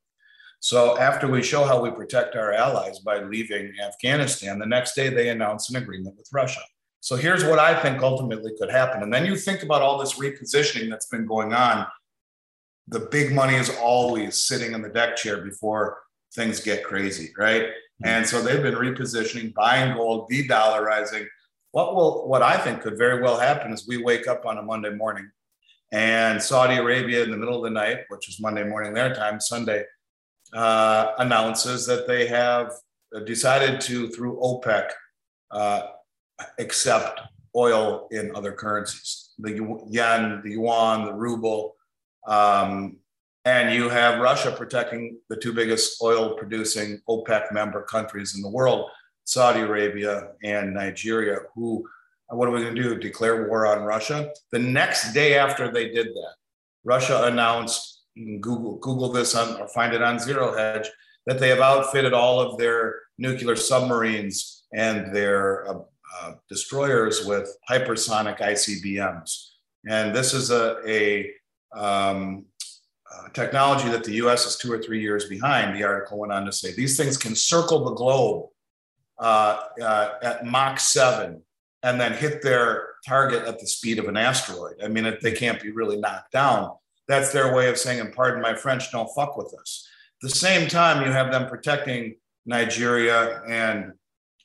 So 0.61 0.99
after 0.99 1.29
we 1.29 1.43
show 1.43 1.65
how 1.65 1.81
we 1.81 1.91
protect 1.91 2.37
our 2.37 2.53
allies 2.53 3.01
by 3.01 3.23
leaving 3.23 3.73
Afghanistan, 3.85 4.59
the 4.59 4.67
next 4.67 4.95
day 4.95 5.09
they 5.09 5.29
announce 5.29 5.71
an 5.71 5.77
agreement 5.77 6.17
with 6.17 6.29
Russia. 6.33 6.61
So 7.01 7.17
here's 7.17 7.45
what 7.45 7.59
I 7.59 7.81
think 7.81 8.03
ultimately 8.03 8.53
could 8.59 8.71
happen. 8.71 9.03
And 9.03 9.13
then 9.13 9.27
you 9.27 9.37
think 9.37 9.63
about 9.63 9.83
all 9.83 9.99
this 9.99 10.15
repositioning 10.15 10.89
that's 10.89 11.07
been 11.07 11.27
going 11.27 11.53
on. 11.53 11.87
The 12.89 13.01
big 13.01 13.33
money 13.33 13.55
is 13.55 13.71
always 13.81 14.47
sitting 14.47 14.73
in 14.73 14.83
the 14.83 14.89
deck 14.89 15.17
chair 15.17 15.39
before 15.39 15.99
things 16.35 16.61
get 16.61 16.85
crazy, 16.85 17.31
right? 17.37 17.63
Mm-hmm. 17.63 18.07
And 18.07 18.27
so 18.27 18.43
they've 18.43 18.63
been 18.63 18.75
repositioning, 18.75 19.55
buying 19.55 19.95
gold, 19.95 20.29
de-dollarizing. 20.29 21.27
What 21.73 21.95
will 21.95 22.29
what 22.29 22.43
I 22.43 22.57
think 22.57 22.81
could 22.81 22.97
very 22.97 23.21
well 23.23 23.39
happen 23.39 23.73
is 23.73 23.87
we 23.87 24.03
wake 24.03 24.27
up 24.27 24.47
on 24.47 24.59
a 24.59 24.63
Monday 24.63 24.91
morning 24.91 25.31
and 25.93 26.43
Saudi 26.43 26.77
Arabia 26.77 27.23
in 27.23 27.31
the 27.31 27.37
middle 27.37 27.57
of 27.57 27.65
the 27.65 27.71
night, 27.71 28.01
which 28.09 28.29
is 28.29 28.41
Monday 28.41 28.65
morning 28.65 28.95
their 28.95 29.15
time, 29.15 29.41
Sunday, 29.41 29.85
uh, 30.55 31.13
announces 31.19 31.87
that 31.87 32.07
they 32.07 32.27
have 32.27 32.73
decided 33.25 33.81
to, 33.83 34.09
through 34.09 34.39
OPEC, 34.41 34.91
uh, 35.51 35.83
accept 36.59 37.21
oil 37.57 38.07
in 38.11 38.35
other 38.35 38.53
currencies 38.53 39.29
the 39.39 39.81
yen, 39.89 40.41
the 40.45 40.51
yuan, 40.51 41.07
the 41.07 41.13
ruble. 41.13 41.77
Um, 42.29 42.99
and 43.45 43.75
you 43.75 43.89
have 43.89 44.21
Russia 44.21 44.53
protecting 44.53 45.19
the 45.31 45.37
two 45.37 45.53
biggest 45.53 46.03
oil 46.03 46.37
producing 46.37 47.01
OPEC 47.09 47.51
member 47.53 47.83
countries 47.83 48.35
in 48.37 48.43
the 48.43 48.51
world, 48.51 48.91
Saudi 49.25 49.61
Arabia 49.61 50.33
and 50.45 50.75
Nigeria, 50.75 51.39
who, 51.55 51.89
what 52.29 52.47
are 52.47 52.51
we 52.51 52.61
going 52.61 52.75
to 52.75 52.83
do? 52.83 52.99
Declare 52.99 53.49
war 53.49 53.67
on 53.67 53.85
Russia? 53.85 54.31
The 54.53 54.59
next 54.59 55.15
day 55.15 55.39
after 55.39 55.73
they 55.73 55.89
did 55.89 56.09
that, 56.09 56.35
Russia 56.85 57.25
announced 57.25 58.03
Google 58.41 58.77
Google 58.79 59.11
this 59.11 59.35
on 59.35 59.61
or 59.61 59.69
find 59.69 59.95
it 59.95 60.03
on 60.03 60.19
Zero 60.19 60.57
Hedge 60.57 60.89
that 61.27 61.39
they 61.39 61.49
have 61.49 61.61
outfitted 61.61 62.13
all 62.13 62.41
of 62.41 62.59
their 62.59 62.97
nuclear 63.19 63.57
submarines 63.57 64.65
and 64.75 65.15
their 65.15 65.69
uh, 65.69 65.79
uh, 66.21 66.33
destroyers 66.49 67.25
with 67.25 67.55
hypersonic 67.71 68.41
ICBMs. 68.41 69.51
And 69.89 70.15
this 70.15 70.35
is 70.35 70.51
a, 70.51 70.79
a 70.87 71.31
um, 71.73 72.47
uh, 73.13 73.29
technology 73.33 73.89
that 73.89 74.05
the 74.05 74.13
US 74.15 74.47
is 74.47 74.57
two 74.57 74.73
or 74.73 74.83
three 74.83 75.01
years 75.01 75.27
behind. 75.29 75.77
The 75.77 75.85
article 75.85 76.19
went 76.19 76.33
on 76.33 76.45
to 76.45 76.53
say 76.53 76.73
these 76.73 76.97
things 76.97 77.17
can 77.17 77.35
circle 77.35 77.85
the 77.85 77.95
globe 77.95 78.51
uh, 79.19 79.61
uh, 79.83 80.11
at 80.23 80.47
Mach 80.47 80.79
7 80.79 81.43
and 81.83 82.01
then 82.01 82.13
hit 82.13 82.43
their 82.43 82.89
target 83.07 83.45
at 83.45 83.59
the 83.59 83.67
speed 83.67 83.99
of 83.99 84.07
an 84.07 84.17
asteroid. 84.17 84.75
I 84.83 84.89
mean, 84.89 85.07
it, 85.07 85.21
they 85.23 85.33
can't 85.33 85.61
be 85.63 85.71
really 85.71 85.97
knocked 85.97 86.33
down. 86.33 86.73
That's 87.07 87.33
their 87.33 87.55
way 87.55 87.69
of 87.69 87.79
saying, 87.79 88.01
and 88.01 88.13
pardon 88.13 88.43
my 88.43 88.55
French, 88.55 88.91
don't 88.93 89.09
fuck 89.15 89.37
with 89.37 89.55
us. 89.61 89.89
At 90.23 90.29
the 90.29 90.37
same 90.37 90.69
time, 90.69 91.05
you 91.05 91.13
have 91.13 91.31
them 91.31 91.49
protecting 91.49 92.17
Nigeria 92.45 93.43
and 93.49 93.93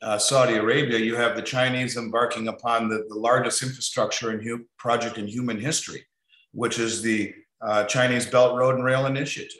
uh, 0.01 0.17
Saudi 0.17 0.55
Arabia. 0.55 0.99
You 0.99 1.15
have 1.15 1.35
the 1.35 1.41
Chinese 1.41 1.97
embarking 1.97 2.47
upon 2.47 2.89
the, 2.89 3.05
the 3.09 3.15
largest 3.15 3.63
infrastructure 3.63 4.29
and 4.29 4.43
hu- 4.43 4.65
project 4.77 5.17
in 5.17 5.27
human 5.27 5.59
history, 5.59 6.05
which 6.53 6.79
is 6.79 7.01
the 7.01 7.33
uh, 7.61 7.83
Chinese 7.85 8.25
Belt 8.25 8.57
Road 8.57 8.75
and 8.75 8.83
Rail 8.83 9.05
Initiative. 9.05 9.59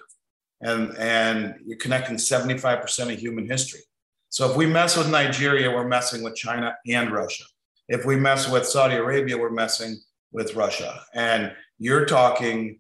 And, 0.62 0.96
and 0.98 1.56
you're 1.66 1.78
connecting 1.78 2.16
75% 2.16 3.14
of 3.14 3.20
human 3.20 3.48
history. 3.48 3.82
So 4.30 4.50
if 4.50 4.58
we 4.58 4.66
mess 4.66 4.98
with 4.98 5.10
Nigeria, 5.10 5.70
we're 5.70 5.88
messing 5.88 6.24
with 6.24 6.36
China 6.36 6.76
and 6.88 7.12
Russia. 7.12 7.44
If 7.90 8.06
we 8.06 8.16
mess 8.16 8.50
with 8.50 8.66
Saudi 8.66 8.96
Arabia, 8.96 9.38
we're 9.38 9.52
messing 9.52 9.98
with 10.32 10.56
Russia. 10.56 11.02
And 11.14 11.54
you're 11.78 12.06
talking 12.06 12.80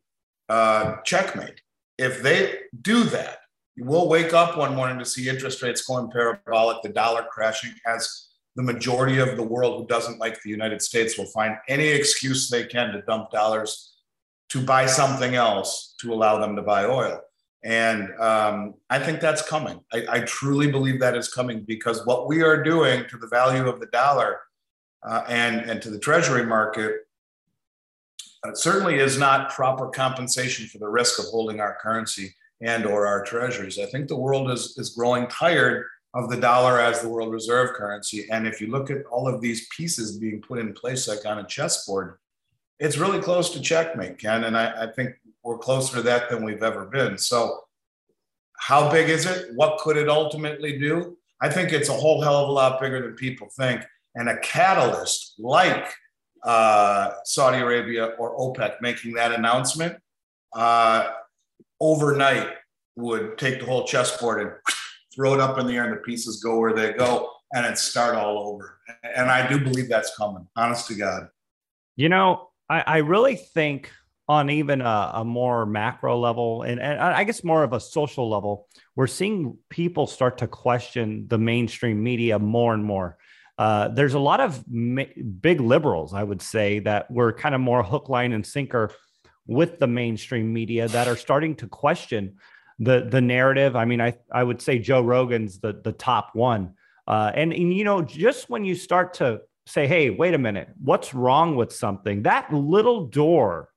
uh, 0.49 0.95
checkmate. 1.04 1.62
If 1.97 2.23
they 2.23 2.60
do 2.82 3.04
that, 3.06 3.39
we'll 3.78 4.10
wake 4.10 4.34
up 4.34 4.58
one 4.58 4.76
morning 4.76 4.99
to 4.99 5.06
see 5.06 5.30
interest 5.30 5.62
rates 5.62 5.82
going 5.82 6.10
parabolic, 6.10 6.82
the 6.82 6.89
dollar 6.89 7.26
crashing, 7.30 7.73
as 7.86 8.30
the 8.56 8.63
majority 8.63 9.17
of 9.17 9.36
the 9.36 9.43
world 9.43 9.82
who 9.82 9.88
doesn't 9.88 10.19
like 10.19 10.41
the 10.41 10.49
United 10.49 10.82
States 10.82 11.17
will 11.17 11.26
find 11.26 11.58
any 11.67 11.88
excuse 11.88 12.49
they 12.49 12.65
can 12.65 12.93
to 12.93 13.02
dump 13.04 13.32
dollars 13.32 13.93
to 14.54 14.62
buy 14.62 14.86
something 14.86 15.34
else 15.34 15.96
to 16.00 16.13
allow 16.13 16.38
them 16.38 16.56
to 16.56 16.62
buy 16.62 16.86
oil. 16.86 17.20
And 17.63 18.13
um, 18.20 18.76
I 18.88 19.00
think 19.00 19.20
that's 19.20 19.42
coming. 19.42 19.80
I, 19.92 20.06
I, 20.08 20.20
truly 20.20 20.70
believe 20.70 21.00
that 21.00 21.18
is 21.18 21.28
coming 21.28 21.63
because 21.63 22.06
what 22.06 22.28
we 22.28 22.44
are 22.44 22.62
doing 22.62 23.06
to 23.10 23.18
the 23.18 23.26
value 23.26 23.68
of 23.68 23.80
the 23.80 23.88
dollar 23.88 24.42
uh, 25.02 25.24
and, 25.28 25.68
and 25.68 25.82
to 25.82 25.89
the 25.89 25.98
treasury 25.98 26.46
market 26.46 27.08
uh, 28.44 28.54
certainly 28.54 29.00
is 29.00 29.18
not 29.18 29.50
proper 29.50 29.89
compensation 29.89 30.68
for 30.68 30.78
the 30.78 30.88
risk 30.88 31.18
of 31.18 31.26
holding 31.26 31.60
our 31.60 31.76
currency 31.82 32.36
and 32.62 32.86
or 32.86 33.08
our 33.08 33.24
treasuries. 33.24 33.80
I 33.80 33.88
think 33.88 34.08
the 34.08 34.20
world 34.20 34.52
is, 34.52 34.78
is 34.78 34.92
growing 34.92 35.26
tired 35.30 35.88
of 36.13 36.30
the 36.30 36.38
dollar 36.38 36.80
as 36.80 37.02
the 37.02 37.10
world 37.10 37.32
reserve 37.32 37.74
currency. 37.74 38.28
And 38.30 38.46
if 38.46 38.62
you 38.62 38.68
look 38.68 38.92
at 38.92 39.04
all 39.06 39.28
of 39.28 39.42
these 39.42 39.68
pieces 39.76 40.20
being 40.20 40.44
put 40.44 40.60
in 40.60 40.74
place 40.74 41.08
like 41.08 41.26
on 41.26 41.39
a 41.39 41.48
chessboard, 41.48 42.20
it's 42.80 42.98
really 42.98 43.20
close 43.20 43.52
to 43.52 43.62
checkmate, 43.62 44.18
Ken. 44.18 44.46
And 44.46 44.58
I, 44.58 44.84
I 44.84 44.92
think 44.92 45.16
we're 45.44 45.58
closer 45.58 45.96
to 45.96 46.02
that 46.04 46.30
than 46.30 46.44
we've 46.44 46.64
ever 46.64 46.86
been. 46.86 47.18
So, 47.18 47.62
how 48.58 48.90
big 48.90 49.10
is 49.10 49.26
it? 49.26 49.56
What 49.56 49.80
could 49.80 49.98
it 49.98 50.10
ultimately 50.10 50.80
do? 50.80 51.18
I 51.42 51.50
think 51.50 51.74
it's 51.74 51.90
a 51.90 51.94
whole 51.94 52.22
hell 52.22 52.44
of 52.44 52.50
a 52.50 52.52
lot 52.52 52.80
bigger 52.80 53.02
than 53.02 53.16
people 53.16 53.50
think. 53.58 53.84
And 54.16 54.30
a 54.30 54.38
catalyst 54.40 55.36
like 55.40 55.92
uh, 56.44 57.14
Saudi 57.26 57.58
Arabia 57.58 58.14
or 58.18 58.38
OPEC 58.38 58.82
making 58.82 59.14
that 59.14 59.34
announcement 59.34 59.98
uh, 60.54 61.10
overnight 61.82 62.50
would 62.96 63.38
take 63.38 63.60
the 63.60 63.66
whole 63.66 63.86
chessboard 63.86 64.42
and 64.42 64.52
throw 65.16 65.34
it 65.34 65.40
up 65.40 65.58
in 65.58 65.68
the 65.68 65.74
air 65.74 65.86
and 65.86 65.94
the 65.94 66.02
pieces 66.02 66.42
go 66.44 66.60
where 66.60 66.74
they 66.74 66.94
go 66.94 67.30
and 67.54 67.66
it 67.66 67.78
start 67.78 68.16
all 68.16 68.40
over. 68.40 68.80
And 69.04 69.30
I 69.30 69.48
do 69.48 69.60
believe 69.60 69.90
that's 69.90 70.16
coming, 70.16 70.48
honest 70.56 70.88
to 70.88 70.96
God. 70.96 71.28
You 71.96 72.10
know, 72.10 72.50
I, 72.69 72.82
I 72.82 72.97
really 72.97 73.36
think 73.36 73.91
on 74.28 74.49
even 74.49 74.82
a, 74.82 75.12
a 75.15 75.26
more 75.26 75.65
macro 75.65 76.17
level 76.17 76.63
and, 76.63 76.80
and, 76.80 76.99
I 76.99 77.23
guess 77.26 77.43
more 77.43 77.63
of 77.63 77.73
a 77.73 77.80
social 77.80 78.30
level, 78.30 78.67
we're 78.95 79.08
seeing 79.08 79.58
people 79.69 80.08
start 80.08 80.38
to 80.38 80.47
question 80.47 81.28
the 81.28 81.38
mainstream 81.38 82.02
media 82.02 82.39
more 82.39 82.73
and 82.73 82.84
more. 82.84 83.17
Uh, 83.58 83.89
there's 83.89 84.13
a 84.13 84.19
lot 84.19 84.39
of 84.39 84.63
ma- 84.67 85.04
big 85.41 85.60
liberals, 85.60 86.13
I 86.13 86.23
would 86.23 86.41
say, 86.41 86.80
that 86.80 87.12
were 87.12 87.34
kind 87.34 87.54
of 87.54 87.62
more 87.62 87.84
hook, 87.84 88.10
line, 88.10 88.32
and 88.32 88.45
sinker 88.45 88.91
with 89.45 89.80
the 89.80 89.88
mainstream 89.88 90.52
media 90.52 90.88
that 90.88 91.08
are 91.08 91.17
starting 91.17 91.56
to 91.58 91.67
question 91.67 92.38
the 92.80 93.08
the 93.10 93.21
narrative. 93.21 93.76
I 93.76 93.86
mean, 93.86 94.02
I 94.02 94.15
I 94.32 94.43
would 94.43 94.62
say 94.62 94.80
Joe 94.80 95.02
Rogan's 95.02 95.60
the 95.60 95.80
the 95.84 95.91
top 95.91 96.32
one. 96.34 96.73
Uh, 97.06 97.32
and, 97.36 97.52
and 97.54 97.73
you 97.73 97.84
know, 97.84 98.02
just 98.02 98.49
when 98.49 98.63
you 98.63 98.76
start 98.76 99.15
to 99.15 99.41
say, 99.65 99.88
"Hey, 99.88 100.10
wait 100.10 100.34
a 100.34 100.38
minute, 100.38 100.69
what's 100.82 101.13
wrong 101.13 101.56
with 101.56 101.73
something?" 101.73 102.23
That 102.23 102.54
little 102.54 103.08
door 103.08 103.69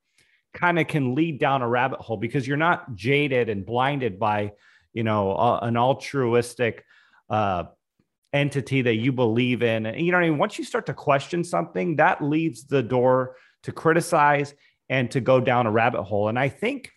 kind 0.55 0.79
of 0.79 0.87
can 0.87 1.15
lead 1.15 1.39
down 1.39 1.63
a 1.63 1.69
rabbit 1.69 2.01
hole 2.01 2.17
because 2.17 2.47
you're 2.47 2.57
not 2.57 2.95
jaded 2.95 3.49
and 3.49 3.65
blinded 3.65 4.19
by, 4.19 4.53
you 4.93 5.05
know, 5.05 5.59
an 5.61 5.77
altruistic 5.77 6.85
uh, 7.29 7.65
entity 8.33 8.83
that 8.83 8.95
you 8.95 9.13
believe 9.13 9.63
in. 9.63 9.87
And 9.87 10.01
You 10.01 10.13
know, 10.13 10.19
what 10.19 10.25
I 10.25 10.31
mean, 10.31 10.39
once 10.39 10.59
you 10.59 10.65
start 10.65 10.87
to 10.87 10.95
question 10.95 11.45
something, 11.45 11.97
that 11.97 12.23
leaves 12.23 12.65
the 12.65 12.83
door 12.83 13.37
to 13.65 13.73
criticize 13.73 14.55
and 14.89 15.11
to 15.11 15.21
go 15.21 15.41
down 15.41 15.67
a 15.67 15.71
rabbit 15.71 16.03
hole. 16.03 16.29
And 16.29 16.39
I 16.39 16.49
think 16.49 16.93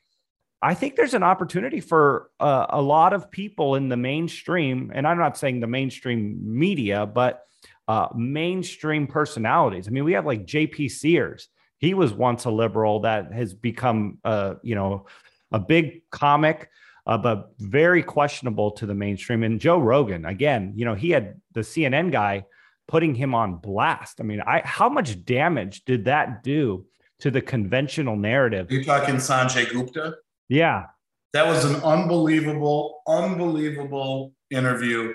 I 0.62 0.74
think 0.74 0.96
there's 0.96 1.14
an 1.14 1.24
opportunity 1.24 1.80
for 1.80 2.32
uh, 2.40 2.66
a 2.70 2.82
lot 2.82 3.14
of 3.14 3.32
people 3.32 3.76
in 3.76 3.88
the 3.88 3.96
mainstream, 3.96 4.92
and 4.94 5.08
I'm 5.08 5.18
not 5.18 5.38
saying 5.38 5.62
the 5.62 5.68
mainstream 5.68 6.38
media, 6.44 7.06
but 7.06 7.44
uh, 7.90 8.08
mainstream 8.16 9.08
personalities. 9.08 9.88
I 9.88 9.92
mean, 9.92 10.04
we 10.04 10.14
have 10.14 10.26
like 10.26 10.46
J.P. 10.46 10.90
Sears. 10.90 11.50
He 11.80 11.96
was 11.96 12.14
once 12.14 12.46
a 12.46 12.52
liberal 12.52 13.00
that 13.00 13.34
has 13.34 13.56
become, 13.56 14.20
uh, 14.24 14.56
you 14.62 14.76
know, 14.76 15.08
a 15.52 15.58
big 15.58 16.04
comic, 16.12 16.70
uh, 17.08 17.18
but 17.18 17.50
very 17.58 18.04
questionable 18.04 18.70
to 18.72 18.86
the 18.86 18.94
mainstream. 18.94 19.42
And 19.42 19.60
Joe 19.60 19.80
Rogan, 19.80 20.26
again, 20.26 20.74
you 20.76 20.86
know, 20.86 20.94
he 20.94 21.10
had 21.10 21.42
the 21.54 21.62
CNN 21.62 22.12
guy 22.12 22.46
putting 22.88 23.16
him 23.16 23.34
on 23.34 23.56
blast. 23.56 24.22
I 24.22 24.24
mean, 24.24 24.42
I 24.42 24.62
how 24.64 24.88
much 24.88 25.26
damage 25.26 25.84
did 25.86 26.06
that 26.06 26.44
do 26.44 26.86
to 27.22 27.32
the 27.32 27.42
conventional 27.42 28.16
narrative? 28.16 28.70
Are 28.70 28.74
you 28.74 28.84
talking 28.84 29.16
Sanjay 29.16 29.68
Gupta? 29.72 30.18
Yeah. 30.48 30.86
That 31.34 31.48
was 31.48 31.66
an 31.66 31.78
unbelievable, 31.78 33.02
unbelievable 33.08 34.34
interview. 34.52 35.14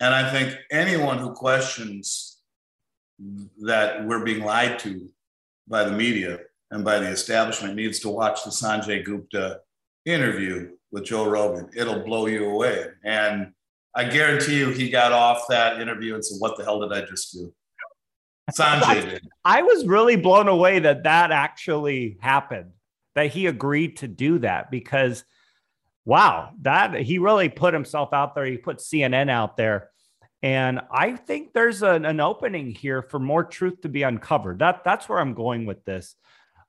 And 0.00 0.14
I 0.14 0.30
think 0.30 0.58
anyone 0.70 1.18
who 1.18 1.32
questions 1.32 2.38
that 3.62 4.06
we're 4.06 4.24
being 4.24 4.44
lied 4.44 4.78
to 4.80 5.08
by 5.68 5.84
the 5.84 5.92
media 5.92 6.40
and 6.70 6.84
by 6.84 6.98
the 6.98 7.08
establishment 7.08 7.74
needs 7.74 8.00
to 8.00 8.08
watch 8.08 8.44
the 8.44 8.50
Sanjay 8.50 9.04
Gupta 9.04 9.60
interview 10.04 10.72
with 10.92 11.04
Joe 11.04 11.28
Rogan. 11.28 11.70
It'll 11.74 12.00
blow 12.00 12.26
you 12.26 12.50
away. 12.50 12.86
And 13.04 13.52
I 13.94 14.04
guarantee 14.04 14.58
you, 14.58 14.70
he 14.70 14.90
got 14.90 15.12
off 15.12 15.48
that 15.48 15.80
interview 15.80 16.14
and 16.14 16.24
said, 16.24 16.36
What 16.38 16.56
the 16.56 16.64
hell 16.64 16.80
did 16.80 16.92
I 16.92 17.06
just 17.06 17.32
do? 17.32 17.52
Sanjay 18.52 19.02
did. 19.10 19.28
I 19.44 19.62
was 19.62 19.86
really 19.86 20.16
blown 20.16 20.48
away 20.48 20.78
that 20.80 21.04
that 21.04 21.32
actually 21.32 22.18
happened 22.20 22.72
that 23.14 23.28
he 23.28 23.46
agreed 23.46 23.96
to 23.98 24.08
do 24.08 24.38
that 24.40 24.70
because 24.70 25.24
wow, 26.06 26.50
that 26.62 26.94
he 26.94 27.18
really 27.18 27.50
put 27.50 27.74
himself 27.74 28.14
out 28.14 28.34
there. 28.34 28.46
He 28.46 28.56
put 28.56 28.78
CNN 28.78 29.28
out 29.28 29.58
there. 29.58 29.90
And 30.42 30.80
I 30.90 31.12
think 31.12 31.52
there's 31.52 31.82
an, 31.82 32.06
an 32.06 32.20
opening 32.20 32.70
here 32.70 33.02
for 33.02 33.18
more 33.18 33.44
truth 33.44 33.82
to 33.82 33.90
be 33.90 34.02
uncovered. 34.02 34.60
That 34.60 34.84
that's 34.84 35.08
where 35.08 35.18
I'm 35.18 35.34
going 35.34 35.66
with 35.66 35.84
this. 35.84 36.14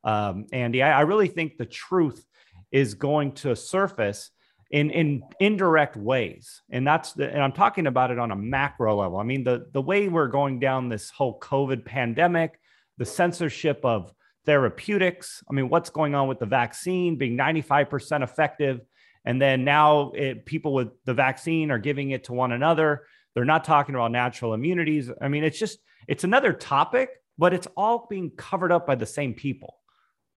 Um, 0.03 0.47
Andy, 0.51 0.83
I, 0.83 0.99
I 0.99 1.01
really 1.01 1.27
think 1.29 1.57
the 1.57 1.65
truth 1.65 2.25
is 2.71 2.95
going 2.95 3.33
to 3.33 3.55
surface 3.55 4.31
in 4.69 4.89
in 4.89 5.23
indirect 5.39 5.95
ways 5.95 6.61
and 6.69 6.85
that's 6.85 7.13
the, 7.13 7.31
and 7.31 7.41
i'm 7.41 7.53
talking 7.53 7.87
about 7.87 8.11
it 8.11 8.19
on 8.19 8.31
a 8.31 8.35
macro 8.35 8.97
level 8.97 9.17
i 9.17 9.23
mean 9.23 9.41
the 9.45 9.65
the 9.71 9.81
way 9.81 10.09
we're 10.09 10.27
going 10.27 10.59
down 10.59 10.89
this 10.89 11.09
whole 11.09 11.39
covid 11.39 11.85
pandemic 11.85 12.59
the 12.97 13.05
censorship 13.05 13.79
of 13.85 14.11
therapeutics. 14.47 15.43
I 15.49 15.53
mean, 15.53 15.69
what's 15.69 15.91
going 15.91 16.15
on 16.15 16.27
with 16.27 16.39
the 16.39 16.45
vaccine 16.45 17.17
being 17.17 17.37
95% 17.37 18.23
effective? 18.23 18.81
And 19.27 19.41
then 19.41 19.65
now 19.65 20.11
it, 20.15 20.45
people 20.45 20.73
with 20.73 20.87
the 21.03 21.13
vaccine 21.13 21.69
are 21.69 21.77
giving 21.77 22.11
it 22.11 22.23
to 22.23 22.33
one 22.33 22.53
another. 22.53 23.03
They're 23.35 23.43
not 23.43 23.65
talking 23.65 23.93
about 23.93 24.13
natural 24.13 24.53
immunities. 24.53 25.11
I 25.21 25.27
mean, 25.27 25.43
it's 25.43 25.59
just, 25.59 25.79
it's 26.07 26.23
another 26.23 26.53
topic, 26.53 27.09
but 27.37 27.53
it's 27.53 27.67
all 27.75 28.07
being 28.09 28.31
covered 28.31 28.71
up 28.71 28.87
by 28.87 28.95
the 28.95 29.05
same 29.05 29.33
people. 29.33 29.75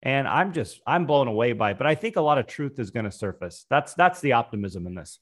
And 0.01 0.27
I'm 0.27 0.53
just, 0.53 0.81
I'm 0.87 1.05
blown 1.05 1.27
away 1.27 1.53
by 1.53 1.71
it. 1.71 1.77
But 1.77 1.85
I 1.85 1.93
think 1.93 2.15
a 2.15 2.21
lot 2.21 2.39
of 2.39 2.47
truth 2.47 2.79
is 2.79 2.89
going 2.89 3.05
to 3.05 3.11
surface. 3.11 3.67
That's, 3.69 3.93
that's 3.93 4.21
the 4.21 4.33
optimism 4.33 4.87
in 4.87 4.95
this. 4.95 5.19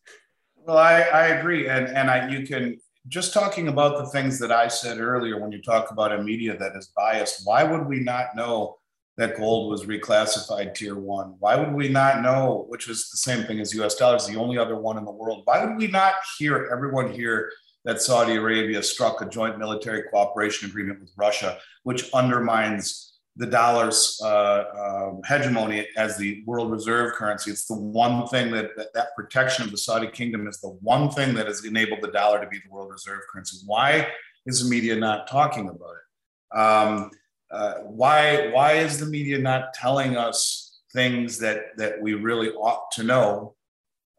Well, 0.56 0.78
I, 0.78 1.02
I 1.02 1.28
agree. 1.28 1.68
And, 1.68 1.88
and 1.88 2.10
I, 2.10 2.30
you 2.30 2.48
can, 2.48 2.80
just 3.10 3.34
talking 3.34 3.68
about 3.68 3.98
the 3.98 4.06
things 4.12 4.40
that 4.40 4.52
I 4.52 4.70
said 4.70 5.00
earlier 5.00 5.42
when 5.42 5.52
you 5.52 5.62
talk 5.62 5.92
about 5.92 6.14
a 6.14 6.24
media 6.24 6.58
that 6.58 6.72
is 6.78 6.94
biased, 6.96 7.42
why 7.44 7.66
would 7.66 7.86
we 7.86 8.00
not 8.00 8.34
know 8.34 8.78
that 9.18 9.38
gold 9.38 9.72
was 9.72 9.86
reclassified 9.86 10.76
tier 10.76 10.96
one? 10.96 11.36
Why 11.40 11.56
would 11.56 11.74
we 11.74 11.90
not 11.90 12.22
know, 12.22 12.66
which 12.70 12.88
was 12.88 13.10
the 13.10 13.18
same 13.18 13.46
thing 13.46 13.60
as 13.60 13.74
US 13.74 13.96
dollars, 13.96 14.28
the 14.28 14.36
only 14.36 14.58
other 14.58 14.76
one 14.76 14.98
in 14.98 15.06
the 15.06 15.12
world? 15.12 15.42
Why 15.46 15.66
would 15.66 15.78
we 15.78 15.88
not 15.88 16.16
hear 16.38 16.70
everyone 16.72 17.12
here 17.12 17.52
that 17.86 18.02
Saudi 18.02 18.36
Arabia 18.36 18.84
struck 18.84 19.22
a 19.22 19.26
joint 19.26 19.58
military 19.58 20.04
cooperation 20.12 20.70
agreement 20.70 21.00
with 21.00 21.12
Russia, 21.18 21.58
which 21.84 22.12
undermines 22.14 23.18
the 23.38 23.46
dollar's 23.46 24.20
uh, 24.24 24.64
um, 24.78 25.22
hegemony 25.26 25.88
as 25.96 26.18
the 26.18 26.44
world 26.46 26.72
reserve 26.72 27.14
currency. 27.14 27.52
It's 27.52 27.66
the 27.66 27.76
one 27.76 28.28
thing 28.28 28.52
that, 28.52 28.76
that, 28.76 28.94
that 28.96 29.16
protection 29.16 29.64
of 29.64 29.72
the 29.72 29.78
Saudi 29.78 30.08
kingdom 30.08 30.48
is 30.48 30.60
the 30.60 30.70
one 30.82 31.10
thing 31.12 31.36
that 31.36 31.46
has 31.46 31.64
enabled 31.64 32.02
the 32.02 32.12
dollar 32.12 32.42
to 32.42 32.48
be 32.48 32.58
the 32.58 32.70
world 32.70 32.92
reserve 32.92 33.22
currency. 33.32 33.60
Why 33.66 34.08
is 34.48 34.64
the 34.64 34.70
media 34.70 34.96
not 34.96 35.28
talking 35.28 35.70
about 35.70 35.94
it? 35.96 36.58
Um, 36.58 37.12
uh, 37.52 37.76
why 37.84 38.50
why 38.52 38.74
is 38.74 39.00
the 39.00 39.06
media 39.06 39.38
not 39.38 39.74
telling 39.74 40.18
us 40.18 40.80
things 40.94 41.38
that 41.40 41.78
that 41.78 42.02
we 42.02 42.14
really 42.14 42.50
ought 42.52 42.92
to 42.92 43.04
know, 43.04 43.56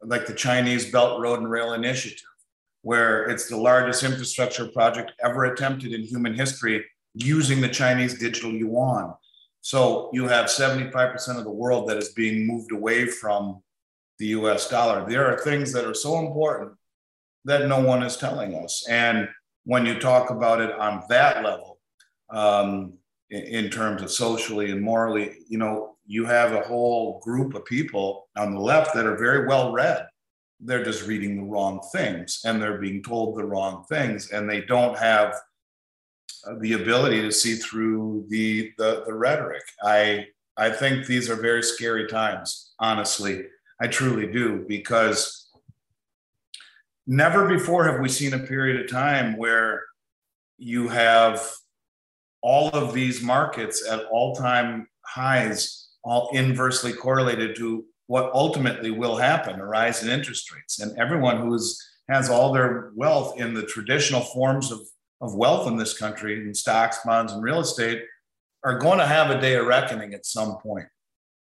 like 0.01 0.25
the 0.25 0.33
Chinese 0.33 0.91
Belt 0.91 1.21
Road 1.21 1.39
and 1.39 1.49
Rail 1.49 1.73
Initiative, 1.73 2.27
where 2.81 3.25
it's 3.25 3.47
the 3.47 3.57
largest 3.57 4.03
infrastructure 4.03 4.67
project 4.67 5.11
ever 5.23 5.45
attempted 5.45 5.93
in 5.93 6.01
human 6.01 6.33
history 6.33 6.85
using 7.13 7.61
the 7.61 7.69
Chinese 7.69 8.17
digital 8.17 8.51
yuan. 8.51 9.13
So 9.61 10.09
you 10.13 10.27
have 10.27 10.45
75% 10.45 11.37
of 11.37 11.43
the 11.43 11.51
world 11.51 11.89
that 11.89 11.97
is 11.97 12.09
being 12.09 12.47
moved 12.47 12.71
away 12.71 13.07
from 13.07 13.61
the 14.17 14.27
US 14.27 14.69
dollar. 14.69 15.07
There 15.07 15.25
are 15.25 15.39
things 15.39 15.71
that 15.73 15.85
are 15.85 15.93
so 15.93 16.19
important 16.19 16.73
that 17.45 17.67
no 17.67 17.79
one 17.79 18.03
is 18.03 18.17
telling 18.17 18.55
us. 18.55 18.85
And 18.87 19.27
when 19.65 19.85
you 19.85 19.99
talk 19.99 20.29
about 20.29 20.61
it 20.61 20.71
on 20.73 21.03
that 21.09 21.43
level, 21.43 21.79
um, 22.29 22.98
in, 23.29 23.41
in 23.43 23.69
terms 23.69 24.01
of 24.01 24.11
socially 24.11 24.71
and 24.71 24.81
morally, 24.81 25.37
you 25.47 25.57
know, 25.57 25.95
you 26.05 26.25
have 26.25 26.53
a 26.53 26.61
whole 26.61 27.19
group 27.19 27.53
of 27.53 27.65
people 27.65 28.27
on 28.35 28.53
the 28.53 28.59
left 28.59 28.93
that 28.95 29.05
are 29.05 29.17
very 29.17 29.47
well 29.47 29.71
read. 29.71 30.07
They're 30.59 30.83
just 30.83 31.07
reading 31.07 31.37
the 31.37 31.43
wrong 31.43 31.81
things 31.93 32.41
and 32.45 32.61
they're 32.61 32.79
being 32.79 33.03
told 33.03 33.37
the 33.37 33.45
wrong 33.45 33.85
things, 33.87 34.31
and 34.31 34.49
they 34.49 34.61
don't 34.61 34.97
have 34.97 35.35
uh, 36.47 36.55
the 36.59 36.73
ability 36.73 37.21
to 37.21 37.31
see 37.31 37.55
through 37.55 38.25
the, 38.29 38.71
the, 38.77 39.03
the 39.05 39.13
rhetoric. 39.13 39.63
I 39.83 40.27
I 40.57 40.69
think 40.69 41.05
these 41.05 41.29
are 41.29 41.35
very 41.35 41.63
scary 41.63 42.05
times, 42.07 42.73
honestly. 42.79 43.45
I 43.79 43.87
truly 43.87 44.27
do, 44.27 44.65
because 44.67 45.47
never 47.07 47.47
before 47.47 47.85
have 47.85 48.01
we 48.01 48.09
seen 48.09 48.33
a 48.33 48.39
period 48.39 48.81
of 48.81 48.91
time 48.91 49.37
where 49.37 49.85
you 50.57 50.89
have 50.89 51.49
all 52.41 52.69
of 52.69 52.93
these 52.93 53.21
markets 53.21 53.87
at 53.87 54.05
all 54.05 54.35
time 54.35 54.87
highs, 55.05 55.89
all 56.03 56.29
inversely 56.33 56.93
correlated 56.93 57.55
to 57.57 57.85
what 58.07 58.31
ultimately 58.33 58.91
will 58.91 59.17
happen 59.17 59.59
a 59.59 59.65
rise 59.65 60.03
in 60.03 60.09
interest 60.09 60.51
rates. 60.53 60.79
And 60.79 60.97
everyone 60.97 61.37
who 61.37 61.53
is, 61.53 61.81
has 62.09 62.29
all 62.29 62.51
their 62.51 62.91
wealth 62.95 63.39
in 63.39 63.53
the 63.53 63.63
traditional 63.63 64.21
forms 64.21 64.71
of, 64.71 64.79
of 65.21 65.35
wealth 65.35 65.67
in 65.67 65.77
this 65.77 65.97
country, 65.97 66.35
in 66.35 66.53
stocks, 66.53 66.99
bonds, 67.05 67.33
and 67.33 67.43
real 67.43 67.59
estate, 67.59 68.03
are 68.63 68.79
going 68.79 68.99
to 68.99 69.05
have 69.05 69.29
a 69.29 69.39
day 69.39 69.55
of 69.55 69.67
reckoning 69.67 70.13
at 70.13 70.25
some 70.25 70.57
point. 70.57 70.87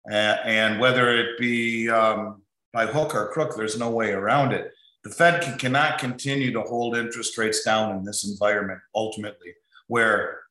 Uh, 0.10 0.38
and 0.44 0.80
whether 0.80 1.16
it 1.16 1.38
be 1.40 1.90
um, 1.90 2.42
by 2.74 2.86
hook 2.86 3.16
or 3.16 3.30
crook, 3.30 3.56
there's 3.56 3.78
no 3.78 3.90
way 3.90 4.12
around 4.12 4.52
it. 4.52 4.72
The 5.04 5.10
Fed 5.12 5.44
can, 5.44 5.58
cannot 5.58 6.00
continue 6.00 6.52
to 6.54 6.62
hold 6.62 6.98
interest 6.98 7.38
rates 7.38 7.64
down 7.64 7.96
in 7.96 8.04
this 8.04 8.28
environment 8.28 8.80
ultimately, 8.96 9.54
where 9.88 10.45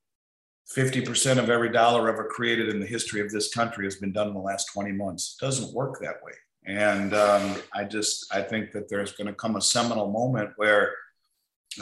50% 0.73 1.39
of 1.39 1.51
every 1.51 1.71
dollar 1.71 2.09
ever 2.09 2.25
created 2.25 2.69
in 2.69 2.81
the 2.81 2.87
history 2.87 3.21
of 3.21 3.31
this 3.31 3.53
country 3.53 3.85
has 3.85 3.97
been 3.97 4.13
done 4.13 4.29
in 4.29 4.35
the 4.35 4.41
last 4.41 4.73
20 4.73 4.93
months. 4.93 5.37
It 5.41 5.45
doesn't 5.45 5.75
work 5.75 6.01
that 6.01 6.23
way. 6.25 6.33
And 6.67 7.13
um, 7.13 7.57
I 7.75 7.85
just, 7.85 8.33
I 8.35 8.41
think 8.41 8.73
that 8.73 8.89
there's 8.89 9.13
going 9.13 9.27
to 9.27 9.35
come 9.35 9.57
a 9.57 9.61
seminal 9.61 10.11
moment 10.11 10.51
where 10.57 10.95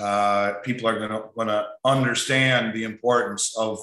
uh, 0.01 0.55
people 0.64 0.88
are 0.88 0.99
going 0.99 1.49
to 1.49 1.68
understand 1.85 2.75
the 2.75 2.85
importance 2.85 3.57
of 3.57 3.79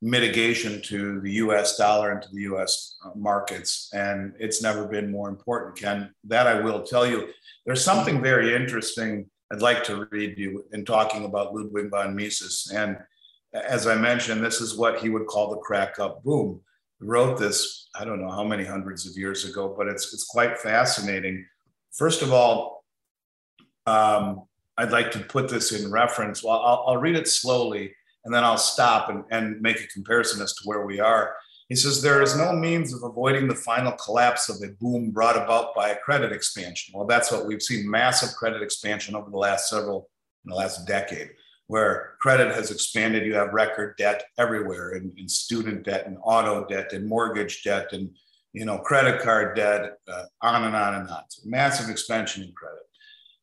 mitigation 0.00 0.80
to 0.82 1.20
the 1.20 1.32
US 1.32 1.76
dollar 1.76 2.12
and 2.12 2.22
to 2.22 2.28
the 2.32 2.42
US 2.42 2.96
uh, 3.04 3.10
markets. 3.14 3.90
And 3.92 4.34
it's 4.38 4.62
never 4.62 4.86
been 4.86 5.10
more 5.10 5.28
important, 5.28 5.76
Ken. 5.76 6.14
That 6.24 6.46
I 6.46 6.60
will 6.60 6.82
tell 6.82 7.06
you. 7.06 7.28
There's 7.66 7.84
something 7.84 8.22
very 8.22 8.54
interesting 8.54 9.28
I'd 9.52 9.62
like 9.62 9.84
to 9.84 10.08
read 10.10 10.38
you 10.38 10.64
in 10.72 10.84
talking 10.84 11.24
about 11.24 11.54
Ludwig 11.54 11.90
von 11.90 12.16
Mises. 12.16 12.70
And 12.74 12.96
as 13.68 13.86
I 13.86 13.94
mentioned, 13.96 14.44
this 14.44 14.60
is 14.60 14.76
what 14.76 15.00
he 15.00 15.08
would 15.08 15.26
call 15.26 15.50
the 15.50 15.58
crack 15.58 15.98
up 15.98 16.22
boom. 16.22 16.60
He 17.00 17.06
wrote 17.06 17.38
this, 17.38 17.88
I 17.94 18.04
don't 18.04 18.20
know 18.20 18.30
how 18.30 18.44
many 18.44 18.64
hundreds 18.64 19.06
of 19.06 19.16
years 19.16 19.44
ago, 19.44 19.74
but 19.76 19.86
it's, 19.86 20.12
it's 20.12 20.24
quite 20.24 20.58
fascinating. 20.58 21.46
First 21.92 22.22
of 22.22 22.32
all, 22.32 22.84
um, 23.86 24.44
I'd 24.78 24.92
like 24.92 25.10
to 25.12 25.20
put 25.20 25.48
this 25.48 25.72
in 25.72 25.90
reference. 25.90 26.42
Well, 26.42 26.58
I'll, 26.58 26.84
I'll 26.86 26.96
read 26.98 27.16
it 27.16 27.28
slowly 27.28 27.94
and 28.24 28.34
then 28.34 28.44
I'll 28.44 28.58
stop 28.58 29.08
and, 29.08 29.24
and 29.30 29.60
make 29.62 29.80
a 29.80 29.86
comparison 29.86 30.42
as 30.42 30.52
to 30.54 30.62
where 30.64 30.84
we 30.84 31.00
are. 31.00 31.36
He 31.68 31.76
says, 31.76 32.02
There 32.02 32.22
is 32.22 32.36
no 32.36 32.52
means 32.52 32.92
of 32.92 33.02
avoiding 33.02 33.48
the 33.48 33.54
final 33.54 33.92
collapse 33.92 34.48
of 34.48 34.56
a 34.62 34.72
boom 34.74 35.10
brought 35.10 35.36
about 35.36 35.74
by 35.74 35.90
a 35.90 35.98
credit 35.98 36.32
expansion. 36.32 36.94
Well, 36.96 37.06
that's 37.06 37.32
what 37.32 37.46
we've 37.46 37.62
seen 37.62 37.90
massive 37.90 38.36
credit 38.36 38.62
expansion 38.62 39.16
over 39.16 39.30
the 39.30 39.38
last 39.38 39.68
several, 39.68 40.10
in 40.44 40.50
the 40.50 40.56
last 40.56 40.86
decade, 40.86 41.30
where 41.68 42.14
credit 42.20 42.54
has 42.54 42.70
expanded. 42.70 43.26
You 43.26 43.34
have 43.34 43.52
record 43.52 43.96
debt 43.96 44.24
everywhere 44.38 44.90
and, 44.90 45.16
in 45.18 45.28
student 45.28 45.84
debt 45.84 46.06
and 46.06 46.18
auto 46.22 46.64
debt 46.66 46.92
and 46.92 47.08
mortgage 47.08 47.62
debt 47.62 47.92
and 47.92 48.10
you 48.56 48.64
know, 48.64 48.78
credit 48.78 49.20
card 49.20 49.54
debt, 49.54 49.98
uh, 50.08 50.24
on 50.40 50.64
and 50.64 50.74
on 50.74 50.94
and 50.94 51.10
on. 51.10 51.22
So 51.28 51.42
massive 51.44 51.90
expansion 51.90 52.42
in 52.42 52.52
credit. 52.52 52.80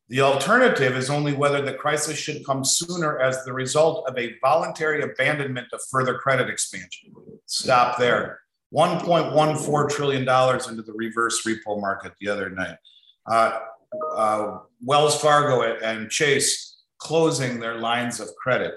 The 0.08 0.22
alternative 0.22 0.96
is 0.96 1.08
only 1.08 1.32
whether 1.32 1.62
the 1.62 1.74
crisis 1.74 2.18
should 2.18 2.44
come 2.44 2.64
sooner 2.64 3.20
as 3.20 3.44
the 3.44 3.52
result 3.52 4.08
of 4.08 4.18
a 4.18 4.34
voluntary 4.40 5.02
abandonment 5.02 5.68
of 5.72 5.80
further 5.88 6.18
credit 6.18 6.50
expansion. 6.50 7.12
Stop 7.46 7.96
there. 7.96 8.40
$1.14 8.74 9.88
trillion 9.88 10.22
into 10.22 10.82
the 10.82 10.92
reverse 10.92 11.46
repo 11.46 11.80
market 11.80 12.12
the 12.20 12.28
other 12.28 12.50
night. 12.50 12.76
Uh, 13.30 13.60
uh, 14.16 14.58
Wells 14.82 15.20
Fargo 15.20 15.62
and 15.62 16.10
Chase 16.10 16.73
closing 17.04 17.60
their 17.60 17.76
lines 17.76 18.18
of 18.18 18.34
credit. 18.34 18.74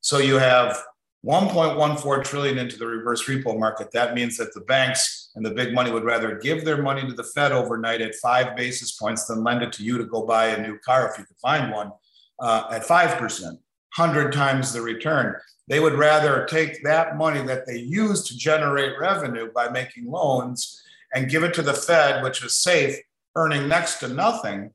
So 0.00 0.18
you 0.18 0.34
have 0.34 0.76
1.14 1.24 2.24
trillion 2.24 2.58
into 2.58 2.76
the 2.76 2.86
reverse 2.86 3.26
repo 3.26 3.58
market. 3.58 3.92
That 3.92 4.14
means 4.14 4.36
that 4.38 4.52
the 4.54 4.62
banks 4.62 5.30
and 5.36 5.46
the 5.46 5.52
big 5.52 5.72
money 5.72 5.92
would 5.92 6.04
rather 6.04 6.38
give 6.38 6.64
their 6.64 6.82
money 6.82 7.02
to 7.02 7.12
the 7.12 7.24
Fed 7.24 7.52
overnight 7.52 8.00
at 8.00 8.16
five 8.16 8.56
basis 8.56 8.92
points 8.92 9.26
than 9.26 9.44
lend 9.44 9.62
it 9.62 9.72
to 9.74 9.84
you 9.84 9.98
to 9.98 10.04
go 10.04 10.26
buy 10.26 10.46
a 10.46 10.60
new 10.60 10.78
car 10.78 11.08
if 11.08 11.18
you 11.18 11.24
could 11.24 11.36
find 11.36 11.72
one 11.72 11.92
uh, 12.40 12.64
at 12.72 12.82
5%, 12.82 13.20
100 13.20 14.32
times 14.32 14.72
the 14.72 14.82
return. 14.82 15.36
They 15.68 15.78
would 15.78 15.94
rather 15.94 16.46
take 16.46 16.82
that 16.82 17.16
money 17.16 17.42
that 17.42 17.66
they 17.66 17.78
use 17.78 18.24
to 18.24 18.36
generate 18.36 18.98
revenue 18.98 19.52
by 19.54 19.68
making 19.68 20.10
loans 20.10 20.82
and 21.14 21.30
give 21.30 21.44
it 21.44 21.54
to 21.54 21.62
the 21.62 21.74
Fed, 21.74 22.24
which 22.24 22.42
is 22.42 22.56
safe, 22.56 22.96
earning 23.36 23.68
next 23.68 24.00
to 24.00 24.08
nothing, 24.08 24.72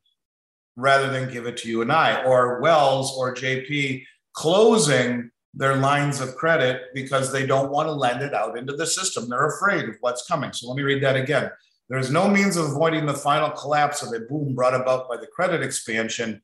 rather 0.75 1.09
than 1.09 1.31
give 1.31 1.45
it 1.45 1.57
to 1.57 1.69
you 1.69 1.81
and 1.81 1.91
I, 1.91 2.23
or 2.23 2.59
Wells 2.61 3.17
or 3.17 3.33
JP 3.33 4.03
closing 4.33 5.31
their 5.53 5.77
lines 5.77 6.19
of 6.19 6.35
credit 6.35 6.93
because 6.93 7.31
they 7.31 7.45
don't 7.45 7.71
want 7.71 7.87
to 7.87 7.93
lend 7.93 8.21
it 8.21 8.33
out 8.33 8.57
into 8.57 8.75
the 8.75 8.85
system. 8.85 9.29
They're 9.29 9.47
afraid 9.47 9.87
of 9.87 9.95
what's 10.01 10.27
coming. 10.27 10.51
So 10.51 10.67
let 10.67 10.75
me 10.75 10.83
read 10.83 11.01
that 11.03 11.15
again. 11.15 11.49
There 11.87 11.99
is 11.99 12.11
no 12.11 12.27
means 12.27 12.57
of 12.57 12.65
avoiding 12.65 13.05
the 13.05 13.13
final 13.13 13.51
collapse 13.51 14.03
of 14.03 14.11
a 14.11 14.25
boom 14.25 14.53
brought 14.53 14.73
about 14.73 15.07
by 15.07 15.17
the 15.17 15.27
credit 15.27 15.61
expansion. 15.61 16.41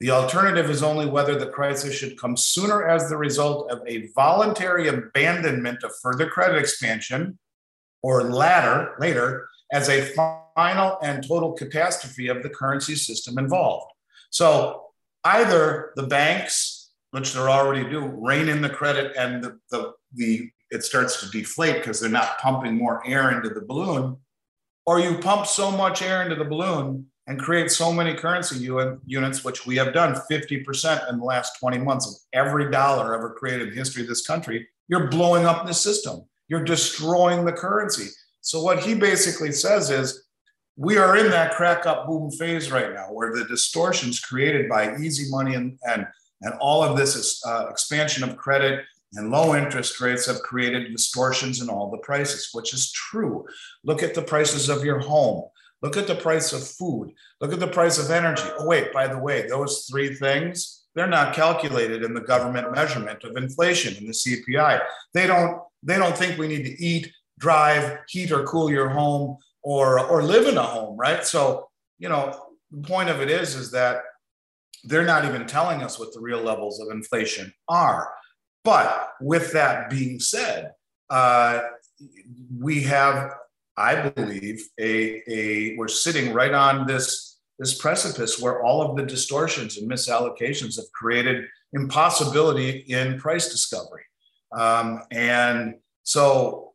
The 0.00 0.10
alternative 0.10 0.70
is 0.70 0.82
only 0.82 1.06
whether 1.06 1.36
the 1.38 1.48
crisis 1.48 1.94
should 1.94 2.20
come 2.20 2.36
sooner 2.36 2.86
as 2.86 3.08
the 3.08 3.16
result 3.16 3.70
of 3.70 3.80
a 3.86 4.08
voluntary 4.14 4.88
abandonment 4.88 5.82
of 5.82 5.92
further 6.02 6.28
credit 6.28 6.58
expansion 6.58 7.38
or 8.02 8.24
latter, 8.24 8.94
later, 9.00 9.48
as 9.72 9.88
a 9.88 10.02
final 10.54 10.98
and 11.02 11.26
total 11.26 11.52
catastrophe 11.52 12.28
of 12.28 12.42
the 12.42 12.50
currency 12.50 12.94
system 12.94 13.38
involved. 13.38 13.90
So 14.30 14.86
either 15.24 15.92
the 15.96 16.06
banks 16.06 16.90
which 17.10 17.32
they're 17.32 17.48
already 17.48 17.88
do, 17.88 18.00
rein 18.00 18.48
in 18.48 18.60
the 18.60 18.68
credit 18.68 19.16
and 19.16 19.42
the, 19.42 19.58
the, 19.70 19.92
the 20.14 20.50
it 20.70 20.84
starts 20.84 21.20
to 21.20 21.30
deflate 21.30 21.76
because 21.76 22.00
they're 22.00 22.10
not 22.10 22.38
pumping 22.38 22.76
more 22.76 23.02
air 23.06 23.30
into 23.30 23.48
the 23.48 23.64
balloon, 23.64 24.16
or 24.84 25.00
you 25.00 25.18
pump 25.18 25.46
so 25.46 25.70
much 25.70 26.02
air 26.02 26.22
into 26.22 26.34
the 26.34 26.44
balloon 26.44 27.06
and 27.28 27.40
create 27.40 27.70
so 27.70 27.92
many 27.92 28.14
currency 28.14 28.56
units, 29.06 29.44
which 29.44 29.66
we 29.66 29.76
have 29.76 29.94
done 29.94 30.20
50% 30.30 31.10
in 31.10 31.18
the 31.18 31.24
last 31.24 31.58
20 31.58 31.78
months 31.78 32.06
of 32.06 32.14
every 32.32 32.70
dollar 32.70 33.14
ever 33.14 33.30
created 33.30 33.68
in 33.68 33.70
the 33.70 33.76
history 33.76 34.02
of 34.02 34.08
this 34.08 34.26
country, 34.26 34.68
you're 34.88 35.08
blowing 35.08 35.44
up 35.44 35.66
the 35.66 35.74
system. 35.74 36.24
You're 36.48 36.64
destroying 36.64 37.44
the 37.44 37.52
currency. 37.52 38.10
So 38.46 38.62
what 38.62 38.78
he 38.78 38.94
basically 38.94 39.50
says 39.50 39.90
is, 39.90 40.22
we 40.76 40.98
are 40.98 41.16
in 41.16 41.30
that 41.30 41.56
crack 41.56 41.84
up 41.84 42.06
boom 42.06 42.30
phase 42.30 42.70
right 42.70 42.92
now 42.92 43.06
where 43.06 43.34
the 43.34 43.44
distortions 43.46 44.20
created 44.20 44.68
by 44.68 44.96
easy 44.98 45.28
money 45.30 45.54
and, 45.54 45.76
and 45.88 46.06
and 46.42 46.54
all 46.60 46.84
of 46.84 46.96
this 46.96 47.16
is, 47.16 47.42
uh, 47.46 47.66
expansion 47.70 48.22
of 48.22 48.36
credit 48.36 48.84
and 49.14 49.30
low 49.30 49.56
interest 49.56 50.00
rates 50.00 50.26
have 50.26 50.40
created 50.42 50.92
distortions 50.92 51.60
in 51.60 51.68
all 51.68 51.90
the 51.90 51.98
prices, 51.98 52.50
which 52.52 52.74
is 52.74 52.92
true. 52.92 53.46
Look 53.84 54.02
at 54.02 54.14
the 54.14 54.22
prices 54.22 54.68
of 54.68 54.84
your 54.84 55.00
home. 55.00 55.48
Look 55.82 55.96
at 55.96 56.06
the 56.06 56.14
price 56.14 56.52
of 56.52 56.66
food. 56.66 57.12
Look 57.40 57.52
at 57.52 57.60
the 57.60 57.66
price 57.66 57.98
of 57.98 58.10
energy. 58.10 58.44
Oh, 58.58 58.66
wait, 58.66 58.92
by 58.92 59.08
the 59.08 59.18
way, 59.18 59.46
those 59.48 59.86
three 59.90 60.14
things, 60.14 60.84
they're 60.94 61.06
not 61.06 61.34
calculated 61.34 62.02
in 62.02 62.14
the 62.14 62.20
government 62.20 62.72
measurement 62.72 63.24
of 63.24 63.36
inflation 63.36 63.96
in 63.96 64.06
the 64.06 64.12
CPI. 64.12 64.82
They 65.14 65.26
don't, 65.26 65.62
they 65.82 65.98
don't 65.98 66.16
think 66.16 66.38
we 66.38 66.48
need 66.48 66.64
to 66.64 66.82
eat, 66.82 67.12
drive, 67.38 67.98
heat 68.08 68.32
or 68.32 68.44
cool 68.44 68.70
your 68.70 68.88
home 68.88 69.38
or, 69.62 70.00
or 70.00 70.22
live 70.22 70.46
in 70.46 70.56
a 70.56 70.62
home, 70.62 70.96
right? 70.96 71.24
So, 71.24 71.68
you 71.98 72.08
know, 72.08 72.38
the 72.70 72.86
point 72.86 73.08
of 73.08 73.20
it 73.20 73.30
is, 73.30 73.54
is 73.54 73.70
that 73.72 74.02
they're 74.84 75.04
not 75.04 75.24
even 75.24 75.46
telling 75.46 75.82
us 75.82 75.98
what 75.98 76.12
the 76.12 76.20
real 76.20 76.40
levels 76.40 76.80
of 76.80 76.88
inflation 76.90 77.52
are. 77.68 78.10
But 78.64 79.10
with 79.20 79.52
that 79.52 79.90
being 79.90 80.20
said, 80.20 80.72
uh, 81.10 81.60
we 82.58 82.82
have, 82.82 83.32
I 83.76 84.08
believe, 84.10 84.68
a, 84.80 85.22
a 85.28 85.76
we're 85.76 85.88
sitting 85.88 86.32
right 86.32 86.52
on 86.52 86.86
this 86.86 87.38
this 87.58 87.78
precipice 87.78 88.38
where 88.38 88.62
all 88.62 88.82
of 88.82 88.96
the 88.96 89.02
distortions 89.02 89.78
and 89.78 89.90
misallocations 89.90 90.76
have 90.76 90.90
created 90.92 91.46
impossibility 91.72 92.84
in 92.88 93.18
price 93.18 93.48
discovery. 93.48 94.02
Um, 94.52 95.02
and 95.10 95.76
so 96.02 96.65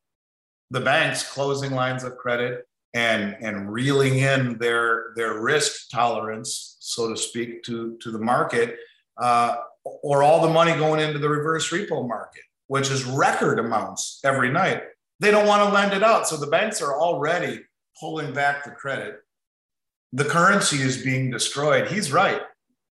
the 0.71 0.81
banks 0.81 1.31
closing 1.31 1.71
lines 1.71 2.03
of 2.03 2.17
credit, 2.17 2.65
and 2.93 3.37
and 3.41 3.71
reeling 3.71 4.17
in 4.17 4.57
their 4.57 5.13
their 5.15 5.41
risk 5.41 5.89
tolerance, 5.89 6.77
so 6.79 7.09
to 7.09 7.17
speak, 7.17 7.63
to 7.63 7.97
to 8.01 8.11
the 8.11 8.19
market, 8.19 8.77
uh, 9.17 9.57
or 9.83 10.23
all 10.23 10.41
the 10.41 10.53
money 10.53 10.73
going 10.73 10.99
into 10.99 11.19
the 11.19 11.29
reverse 11.29 11.69
repo 11.71 12.07
market, 12.07 12.43
which 12.67 12.89
is 12.89 13.03
record 13.05 13.59
amounts 13.59 14.19
every 14.23 14.51
night. 14.51 14.83
They 15.19 15.31
don't 15.31 15.47
want 15.47 15.63
to 15.63 15.73
lend 15.73 15.93
it 15.93 16.03
out, 16.03 16.27
so 16.27 16.35
the 16.35 16.47
banks 16.47 16.81
are 16.81 16.99
already 16.99 17.61
pulling 17.99 18.33
back 18.33 18.63
the 18.63 18.71
credit. 18.71 19.19
The 20.13 20.25
currency 20.25 20.81
is 20.81 21.03
being 21.03 21.29
destroyed. 21.31 21.87
He's 21.87 22.11
right. 22.11 22.41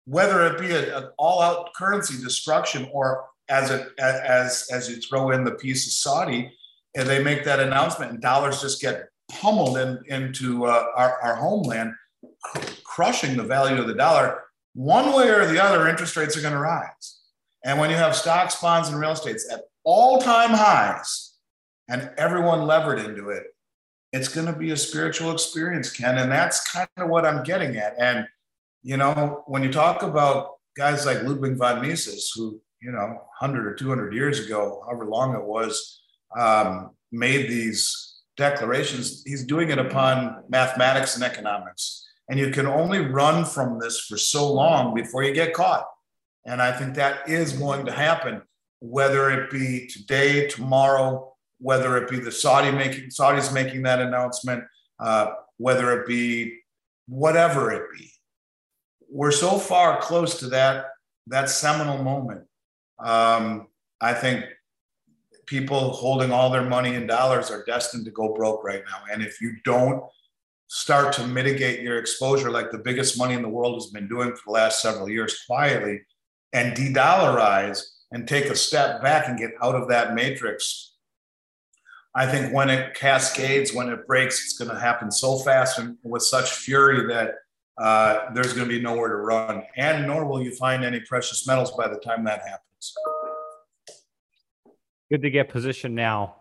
Whether 0.05 0.47
it 0.47 0.59
be 0.59 0.71
an 0.73 1.09
all-out 1.17 1.73
currency 1.75 2.21
destruction 2.21 2.89
or 2.91 3.25
as 3.49 3.69
it 3.69 3.87
as 3.99 4.67
as 4.71 4.89
you 4.89 4.95
throw 4.97 5.31
in 5.31 5.43
the 5.43 5.51
piece 5.51 5.85
of 5.85 5.93
Saudi, 5.93 6.51
and 6.95 7.07
they 7.07 7.23
make 7.23 7.43
that 7.45 7.59
announcement, 7.59 8.11
and 8.11 8.21
dollars 8.21 8.61
just 8.61 8.81
get 8.81 9.07
pummeled 9.31 9.77
in, 9.77 9.99
into 10.07 10.65
uh, 10.65 10.85
our, 10.95 11.19
our 11.21 11.35
homeland, 11.35 11.93
cr- 12.43 12.59
crushing 12.83 13.35
the 13.37 13.43
value 13.43 13.81
of 13.81 13.87
the 13.87 13.95
dollar. 13.95 14.43
One 14.73 15.13
way 15.13 15.29
or 15.29 15.45
the 15.45 15.63
other, 15.63 15.87
interest 15.87 16.15
rates 16.15 16.37
are 16.37 16.41
going 16.41 16.53
to 16.53 16.59
rise. 16.59 17.19
And 17.63 17.79
when 17.79 17.89
you 17.89 17.95
have 17.95 18.15
stocks, 18.15 18.59
bonds, 18.59 18.89
and 18.89 18.99
real 18.99 19.11
estates 19.11 19.49
at 19.51 19.61
all 19.83 20.19
time 20.19 20.51
highs 20.51 21.35
and 21.87 22.11
everyone 22.17 22.63
levered 22.63 22.99
into 22.99 23.29
it, 23.29 23.43
it's 24.11 24.27
going 24.27 24.47
to 24.47 24.53
be 24.53 24.71
a 24.71 24.77
spiritual 24.77 25.31
experience, 25.31 25.91
Ken. 25.91 26.17
And 26.17 26.31
that's 26.31 26.69
kind 26.71 26.89
of 26.97 27.09
what 27.09 27.25
I'm 27.25 27.43
getting 27.43 27.77
at. 27.77 27.95
And, 27.97 28.27
you 28.83 28.97
know, 28.97 29.43
when 29.47 29.63
you 29.63 29.71
talk 29.71 30.03
about 30.03 30.51
guys 30.75 31.05
like 31.05 31.23
Ludwig 31.23 31.57
von 31.57 31.81
Mises, 31.81 32.31
who, 32.35 32.61
you 32.81 32.91
know, 32.91 33.21
100 33.39 33.65
or 33.65 33.75
200 33.75 34.13
years 34.13 34.45
ago, 34.45 34.83
however 34.85 35.05
long 35.05 35.33
it 35.33 35.43
was, 35.43 36.02
um, 36.37 36.91
made 37.11 37.49
these 37.49 38.21
declarations, 38.37 39.23
he's 39.25 39.45
doing 39.45 39.69
it 39.69 39.77
upon 39.77 40.43
mathematics 40.49 41.15
and 41.15 41.23
economics. 41.23 42.07
And 42.29 42.39
you 42.39 42.51
can 42.51 42.65
only 42.65 42.99
run 42.99 43.45
from 43.45 43.79
this 43.79 43.99
for 43.99 44.17
so 44.17 44.51
long 44.51 44.93
before 44.95 45.23
you 45.23 45.33
get 45.33 45.53
caught. 45.53 45.85
And 46.45 46.61
I 46.61 46.71
think 46.71 46.95
that 46.95 47.29
is 47.29 47.53
going 47.53 47.85
to 47.85 47.91
happen, 47.91 48.41
whether 48.79 49.29
it 49.29 49.51
be 49.51 49.87
today, 49.87 50.47
tomorrow, 50.47 51.33
whether 51.59 51.97
it 51.97 52.09
be 52.09 52.19
the 52.19 52.31
Saudi 52.31 52.71
making 52.71 53.09
Saudis 53.09 53.53
making 53.53 53.83
that 53.83 54.01
announcement, 54.01 54.63
uh, 54.99 55.27
whether 55.57 55.97
it 55.99 56.07
be 56.07 56.59
whatever 57.07 57.71
it 57.71 57.83
be. 57.97 58.09
We're 59.09 59.31
so 59.31 59.57
far 59.57 60.01
close 60.01 60.39
to 60.39 60.47
that 60.47 60.87
that 61.27 61.49
seminal 61.49 62.03
moment. 62.03 62.45
Um, 62.99 63.67
I 64.01 64.13
think 64.13 64.45
people 65.53 65.91
holding 65.91 66.31
all 66.31 66.49
their 66.49 66.67
money 66.67 66.95
in 66.95 67.05
dollars 67.05 67.51
are 67.51 67.63
destined 67.65 68.05
to 68.05 68.09
go 68.09 68.33
broke 68.33 68.63
right 68.63 68.81
now. 68.89 69.03
And 69.13 69.21
if 69.21 69.39
you 69.39 69.55
don't 69.63 70.03
start 70.67 71.13
to 71.13 71.27
mitigate 71.27 71.81
your 71.81 71.99
exposure 71.99 72.49
like 72.49 72.71
the 72.71 72.79
biggest 72.79 73.19
money 73.19 73.35
in 73.35 73.43
the 73.43 73.49
world 73.49 73.75
has 73.75 73.91
been 73.91 74.07
doing 74.07 74.31
for 74.31 74.41
the 74.47 74.51
last 74.51 74.81
several 74.81 75.07
years 75.07 75.43
quietly 75.45 76.01
and 76.53 76.75
de-dollarize 76.75 77.83
and 78.11 78.27
take 78.27 78.45
a 78.45 78.55
step 78.55 79.03
back 79.03 79.27
and 79.27 79.37
get 79.37 79.51
out 79.61 79.75
of 79.75 79.87
that 79.89 80.15
matrix 80.15 80.93
I 82.15 82.27
think 82.27 82.53
when 82.53 82.69
it 82.69 82.93
cascades, 82.93 83.73
when 83.73 83.89
it 83.89 84.05
breaks, 84.05 84.43
it's 84.43 84.55
going 84.55 84.69
to 84.69 84.79
happen 84.79 85.11
so 85.11 85.39
fast 85.39 85.79
and 85.79 85.97
with 86.03 86.21
such 86.21 86.51
fury 86.51 87.07
that 87.07 87.33
uh, 87.79 88.31
there's 88.35 88.53
going 88.53 88.69
to 88.69 88.71
be 88.71 88.79
nowhere 88.79 89.09
to 89.09 89.15
run. 89.15 89.63
And 89.77 90.05
nor 90.05 90.23
will 90.27 90.43
you 90.43 90.51
find 90.51 90.85
any 90.85 90.99
precious 90.99 91.47
metals 91.47 91.71
by 91.71 91.87
the 91.87 91.97
time 91.97 92.23
that 92.25 92.41
happens. 92.41 92.93
Good 95.13 95.21
to 95.21 95.29
get 95.29 95.47
positioned 95.47 95.93
now. 95.93 96.37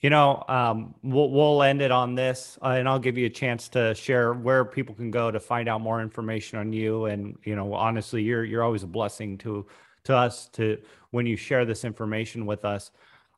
You 0.00 0.10
know, 0.10 0.42
um, 0.48 0.96
we'll, 1.04 1.30
we'll 1.30 1.62
end 1.62 1.80
it 1.80 1.92
on 1.92 2.16
this, 2.16 2.58
uh, 2.60 2.70
and 2.70 2.88
I'll 2.88 2.98
give 2.98 3.16
you 3.16 3.26
a 3.26 3.30
chance 3.30 3.68
to 3.68 3.94
share 3.94 4.32
where 4.32 4.64
people 4.64 4.96
can 4.96 5.12
go 5.12 5.30
to 5.30 5.38
find 5.38 5.68
out 5.68 5.80
more 5.80 6.02
information 6.02 6.58
on 6.58 6.72
you. 6.72 7.04
And 7.04 7.38
you 7.44 7.54
know, 7.54 7.72
honestly, 7.72 8.24
you're 8.24 8.42
you're 8.44 8.64
always 8.64 8.82
a 8.82 8.88
blessing 8.88 9.38
to 9.38 9.64
to 10.06 10.16
us 10.16 10.48
to 10.54 10.76
when 11.12 11.24
you 11.24 11.36
share 11.36 11.64
this 11.64 11.84
information 11.84 12.46
with 12.46 12.64
us. 12.64 12.90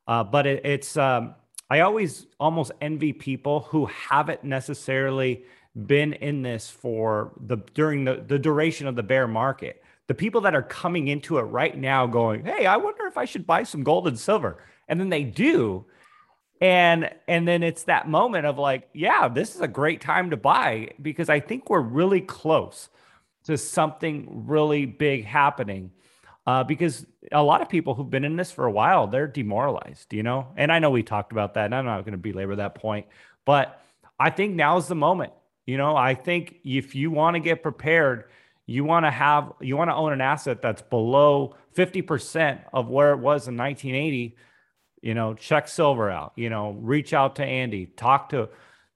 Uh, 0.07 0.25
but 0.25 0.47
it, 0.47 0.65
it's 0.65 0.97
um, 0.97 1.35
I 1.69 1.81
always 1.81 2.27
almost 2.41 2.73
envy 2.81 3.13
people 3.13 3.61
who 3.61 3.85
haven't 3.85 4.43
necessarily 4.43 5.45
been 5.85 6.15
in 6.15 6.41
this 6.41 6.71
for 6.71 7.33
the 7.47 7.59
during 7.75 8.07
the, 8.07 8.25
the 8.27 8.39
duration 8.39 8.87
of 8.87 8.97
the 8.97 9.03
bear 9.03 9.29
market. 9.29 9.85
The 10.07 10.15
people 10.15 10.41
that 10.41 10.55
are 10.55 10.63
coming 10.63 11.09
into 11.09 11.37
it 11.37 11.43
right 11.43 11.77
now 11.77 12.07
going, 12.07 12.47
Hey, 12.47 12.65
I 12.65 12.79
wonder 12.79 13.07
if 13.07 13.19
I 13.19 13.27
should 13.27 13.47
buy 13.47 13.65
some 13.65 13.83
gold 13.83 14.09
and 14.09 14.19
silver. 14.19 14.57
And 14.89 14.99
then 14.99 15.09
they 15.09 15.25
do. 15.25 15.87
And 16.61 17.11
and 17.29 17.47
then 17.47 17.63
it's 17.63 17.85
that 17.85 18.09
moment 18.09 18.47
of 18.47 18.59
like, 18.59 18.89
yeah, 18.93 19.29
this 19.29 19.55
is 19.55 19.61
a 19.61 19.69
great 19.69 20.01
time 20.01 20.31
to 20.31 20.37
buy 20.37 20.91
because 21.01 21.29
I 21.29 21.41
think 21.41 21.71
we're 21.71 21.81
really 21.81 22.21
close 22.21 22.89
to 23.45 23.57
something 23.57 24.47
really 24.47 24.87
big 24.87 25.25
happening 25.25 25.93
uh, 26.49 26.65
because 26.65 27.07
a 27.31 27.43
lot 27.43 27.61
of 27.61 27.69
people 27.69 27.95
who've 27.95 28.09
been 28.09 28.25
in 28.25 28.37
this 28.37 28.51
for 28.51 28.65
a 28.65 28.71
while, 28.71 29.07
they're 29.07 29.27
demoralized, 29.27 30.15
you 30.15 30.23
know? 30.23 30.49
And 30.57 30.73
I 30.73 30.79
know 30.79 30.89
we 30.91 31.03
talked 31.03 31.31
about 31.31 31.53
that, 31.55 31.67
and 31.67 31.75
I'm 31.75 31.85
not 31.85 32.07
going 32.07 32.13
to 32.13 32.19
belabor 32.19 32.57
that 32.57 32.75
point, 32.75 33.07
but 33.45 33.83
I 34.19 34.31
think 34.31 34.55
now 34.55 34.79
is 34.79 34.89
the 34.89 34.95
moment. 34.95 35.35
You 35.67 35.77
know, 35.77 35.95
I 35.95 36.15
think 36.15 36.57
if 36.65 36.95
you 36.95 37.11
want 37.11 37.35
to 37.35 37.41
get 37.41 37.63
prepared, 37.63 38.25
you 38.65 38.83
want 38.83 39.05
to 39.05 39.11
have, 39.11 39.53
you 39.61 39.77
want 39.77 39.91
to 39.91 39.95
own 39.95 40.15
an 40.15 40.23
asset 40.23 40.63
that's 40.63 40.81
below 40.81 41.55
50% 41.77 42.61
of 42.73 42.89
where 42.89 43.13
it 43.13 43.19
was 43.19 43.47
in 43.47 43.57
1980. 43.59 44.35
You 45.03 45.15
know, 45.15 45.35
check 45.35 45.69
silver 45.69 46.11
out, 46.11 46.33
you 46.37 46.51
know, 46.51 46.73
reach 46.73 47.13
out 47.13 47.37
to 47.37 47.45
Andy, 47.45 47.87
talk 47.87 48.31
to, 48.31 48.49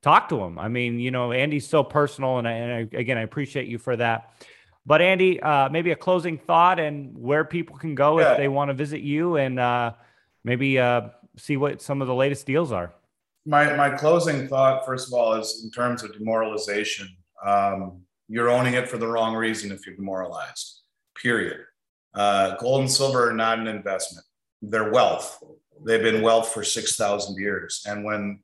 talk 0.03 0.29
to 0.31 0.41
him. 0.41 0.59
I 0.59 0.69
mean, 0.69 0.99
you 0.99 1.11
know, 1.11 1.33
Andy's 1.33 1.69
so 1.69 1.85
personal. 1.85 2.39
And, 2.39 2.49
I, 2.49 2.53
and 2.53 2.73
I, 2.73 2.99
again, 2.99 3.19
I 3.19 3.23
appreciate 3.23 3.69
you 3.69 3.79
for 3.79 3.97
that. 3.97 4.33
But 4.85 5.01
Andy, 5.01 5.41
uh, 5.41 5.69
maybe 5.69 5.93
a 5.93 5.97
closing 5.97 6.39
thought 6.39 6.81
and 6.81 7.17
where 7.17 7.45
people 7.45 7.77
can 7.77 7.95
go 7.95 8.19
yeah. 8.19 8.33
if 8.33 8.37
they 8.37 8.49
want 8.49 8.71
to 8.71 8.75
visit 8.75 9.01
you 9.01 9.37
and 9.37 9.61
uh, 9.61 9.93
maybe 10.45 10.79
uh, 10.79 11.03
see 11.37 11.57
what 11.57 11.81
some 11.81 12.03
of 12.03 12.09
the 12.09 12.15
latest 12.15 12.47
deals 12.47 12.73
are. 12.73 12.93
My 13.45 13.75
my 13.75 13.91
closing 13.91 14.47
thought, 14.47 14.87
first 14.87 15.09
of 15.09 15.15
all, 15.15 15.35
is 15.35 15.63
in 15.65 15.71
terms 15.71 16.03
of 16.05 16.13
demoralization. 16.13 17.09
Um, 17.45 18.03
you're 18.29 18.51
owning 18.51 18.75
it 18.75 18.89
for 18.89 18.99
the 18.99 19.07
wrong 19.07 19.35
reason 19.35 19.73
if 19.73 19.85
you're 19.85 19.97
demoralized. 19.97 20.81
Period. 21.21 21.61
Uh, 22.15 22.57
gold 22.57 22.83
and 22.83 22.91
silver 22.91 23.29
are 23.29 23.33
not 23.33 23.59
an 23.59 23.67
investment; 23.67 24.25
they're 24.63 24.93
wealth. 24.93 25.43
They've 25.85 26.03
been 26.03 26.23
wealth 26.23 26.53
for 26.53 26.65
six 26.65 26.97
thousand 26.97 27.37
years, 27.37 27.83
and 27.87 28.05
when 28.05 28.41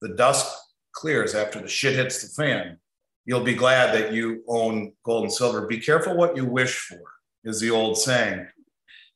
the 0.00 0.14
dust 0.14 0.56
clears 0.92 1.34
after 1.34 1.60
the 1.60 1.68
shit 1.68 1.94
hits 1.94 2.22
the 2.22 2.42
fan, 2.42 2.78
you'll 3.24 3.44
be 3.44 3.54
glad 3.54 3.94
that 3.94 4.12
you 4.12 4.42
own 4.48 4.92
gold 5.04 5.24
and 5.24 5.32
silver. 5.32 5.66
Be 5.66 5.78
careful 5.78 6.16
what 6.16 6.36
you 6.36 6.44
wish 6.44 6.78
for, 6.78 7.00
is 7.44 7.60
the 7.60 7.70
old 7.70 7.96
saying. 7.96 8.46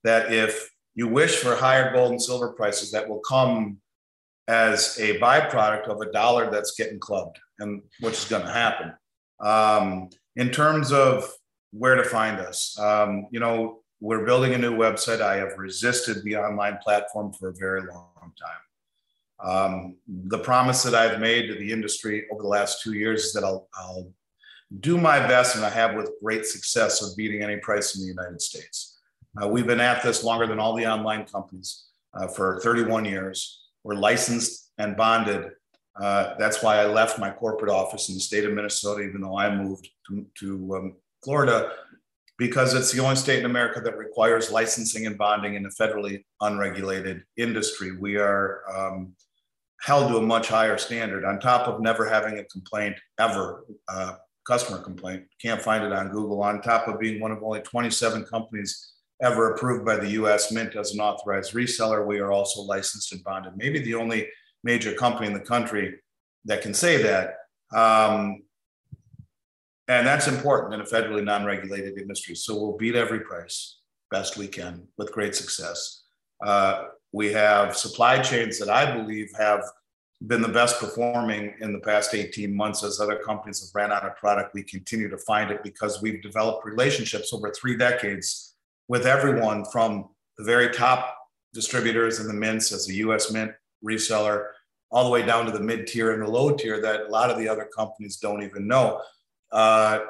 That 0.05 0.33
if 0.33 0.71
you 0.95 1.09
wish 1.09 1.37
for 1.37 1.57
higher 1.57 1.93
gold 1.93 2.13
and 2.13 2.23
silver 2.23 2.53
prices, 2.53 2.93
that 2.93 3.09
will 3.09 3.21
come 3.21 3.79
as 4.49 4.97
a 5.01 5.19
byproduct 5.19 5.89
of 5.89 6.01
a 6.01 6.13
dollar 6.13 6.51
that's 6.51 6.77
getting 6.77 7.01
clubbed, 7.01 7.39
and 7.59 7.83
which 8.01 8.15
is 8.15 8.25
going 8.27 8.47
to 8.47 8.53
happen. 8.53 8.93
Um, 9.41 10.09
in 10.37 10.51
terms 10.51 10.93
of 10.93 11.29
where 11.73 11.97
to 11.97 12.05
find 12.05 12.39
us, 12.39 12.79
um, 12.79 13.27
you 13.33 13.41
know, 13.41 13.81
we're 14.07 14.25
building 14.25 14.55
a 14.55 14.59
new 14.59 14.73
website. 14.73 15.21
I 15.21 15.35
have 15.39 15.59
resisted 15.59 16.23
the 16.23 16.37
online 16.37 16.79
platform 16.79 17.33
for 17.33 17.49
a 17.49 17.53
very 17.53 17.81
long 17.81 18.33
time. 18.41 18.63
Um, 19.45 19.97
the 20.07 20.39
promise 20.39 20.85
that 20.85 20.95
I've 20.95 21.19
made 21.19 21.49
to 21.49 21.57
the 21.57 21.73
industry 21.73 22.25
over 22.31 22.41
the 22.41 22.49
last 22.49 22.83
two 22.83 22.93
years 22.93 23.25
is 23.25 23.33
that 23.33 23.43
I'll, 23.43 23.69
I'll 23.75 24.09
do 24.79 24.97
my 24.97 25.19
best, 25.19 25.57
and 25.57 25.65
I 25.65 25.71
have 25.71 25.97
with 25.97 26.13
great 26.23 26.47
success 26.47 27.03
of 27.03 27.17
beating 27.17 27.43
any 27.43 27.57
price 27.57 27.97
in 27.97 28.03
the 28.03 28.07
United 28.07 28.41
States. 28.41 29.01
Uh, 29.43 29.49
we've 29.49 29.67
been 29.67 29.81
at 29.81 30.05
this 30.05 30.23
longer 30.23 30.47
than 30.47 30.61
all 30.61 30.77
the 30.77 30.87
online 30.87 31.25
companies 31.25 31.87
uh, 32.15 32.29
for 32.29 32.61
31 32.61 33.07
years. 33.07 33.65
We're 33.83 33.97
licensed 33.97 34.71
and 34.79 34.97
bonded. 34.97 35.51
Uh, 36.01 36.35
that's 36.39 36.63
why 36.63 36.77
I 36.77 36.87
left 36.87 37.19
my 37.19 37.31
corporate 37.31 37.73
office 37.73 38.09
in 38.09 38.15
the 38.15 38.21
state 38.21 38.45
of 38.45 38.53
Minnesota, 38.53 39.03
even 39.03 39.21
though 39.21 39.37
I 39.37 39.53
moved 39.53 39.89
to, 40.07 40.25
to 40.39 40.77
um, 40.77 40.97
Florida, 41.25 41.73
because 42.39 42.75
it's 42.75 42.93
the 42.93 43.03
only 43.03 43.17
state 43.17 43.39
in 43.39 43.47
America 43.47 43.81
that 43.81 43.97
requires 43.97 44.51
licensing 44.51 45.07
and 45.07 45.17
bonding 45.17 45.55
in 45.55 45.65
a 45.67 45.71
federally 45.71 46.25
unregulated 46.41 47.23
industry. 47.37 47.97
We 47.97 48.17
are 48.17 48.63
um, 48.75 49.15
held 49.81 50.11
to 50.11 50.19
a 50.19 50.23
much 50.23 50.49
higher 50.49 50.77
standard 50.77 51.25
on 51.25 51.41
top 51.41 51.67
of 51.67 51.81
never 51.81 52.07
having 52.09 52.39
a 52.39 52.45
complaint 52.45 52.97
ever, 53.19 53.65
uh, 53.89 54.17
customer 54.47 54.79
complaint. 54.79 55.25
Can't 55.41 55.63
find 55.63 55.85
it 55.85 55.93
on 55.93 56.11
Google. 56.11 56.43
On 56.43 56.61
top 56.61 56.89
of 56.89 57.01
being 57.01 57.21
one 57.21 57.33
of 57.33 57.43
only 57.43 57.61
27 57.61 58.25
companies 58.25 58.93
ever 59.23 59.55
approved 59.55 59.87
by 59.87 59.97
the 59.97 60.11
US 60.11 60.53
Mint 60.53 60.77
as 60.77 60.93
an 60.93 61.01
authorized 61.01 61.55
reseller, 61.55 62.07
we 62.07 62.19
are 62.19 62.33
also 62.33 62.63
licensed 62.63 63.13
and 63.13 63.25
bonded. 63.25 63.55
Maybe 63.57 63.79
the 63.79 63.95
only 63.95 64.29
major 64.63 64.93
company 64.93 65.27
in 65.27 65.33
the 65.33 65.41
country 65.41 65.95
that 66.45 66.63
can 66.63 66.75
say 66.75 67.03
that. 67.03 67.37
Um, 67.75 68.43
and 69.89 70.07
that's 70.07 70.27
important 70.27 70.75
in 70.75 70.81
a 70.81 70.85
federally 70.85 71.25
non 71.25 71.45
regulated 71.45 71.99
industry. 71.99 72.35
So 72.35 72.59
we'll 72.59 72.77
beat 72.77 72.95
every 72.95 73.21
price 73.21 73.79
best 74.11 74.37
we 74.37 74.47
can 74.47 74.87
with 74.97 75.13
great 75.13 75.35
success. 75.35 76.05
Uh, 76.45 76.85
we 77.13 77.33
have 77.33 77.77
supply 77.77 78.21
chains 78.21 78.59
that 78.59 78.69
I 78.69 78.97
believe 78.97 79.31
have 79.39 79.63
been 80.27 80.43
the 80.43 80.49
best 80.49 80.81
performing 80.81 81.55
in 81.61 81.73
the 81.73 81.79
past 81.81 82.15
18 82.15 82.55
months 82.55 82.83
as 82.83 83.01
other 83.01 83.17
companies 83.17 83.61
have 83.61 83.75
ran 83.75 83.93
out 83.93 84.05
of 84.05 84.17
product. 84.17 84.55
We 84.55 84.63
continue 84.63 85.09
to 85.09 85.19
find 85.19 85.51
it 85.51 85.63
because 85.63 86.01
we've 86.01 86.23
developed 86.23 86.65
relationships 86.65 87.33
over 87.33 87.51
three 87.51 87.77
decades 87.77 88.55
with 88.89 89.07
everyone 89.07 89.65
from 89.67 90.09
the 90.39 90.45
very 90.45 90.71
top 90.71 91.17
distributors 91.53 92.21
in 92.21 92.29
the 92.29 92.35
mints 92.35 92.73
as 92.73 92.89
a 92.89 92.95
US 92.95 93.31
mint 93.31 93.53
reseller, 93.85 94.49
all 94.91 95.05
the 95.05 95.11
way 95.11 95.25
down 95.25 95.45
to 95.47 95.51
the 95.51 95.61
mid 95.61 95.87
tier 95.87 96.13
and 96.13 96.23
the 96.23 96.31
low 96.31 96.55
tier 96.55 96.81
that 96.81 97.03
a 97.03 97.09
lot 97.09 97.31
of 97.31 97.39
the 97.39 97.49
other 97.49 97.69
companies 97.77 98.17
don't 98.17 98.43
even 98.43 98.67
know. 98.67 99.01
Uh, 99.57 100.01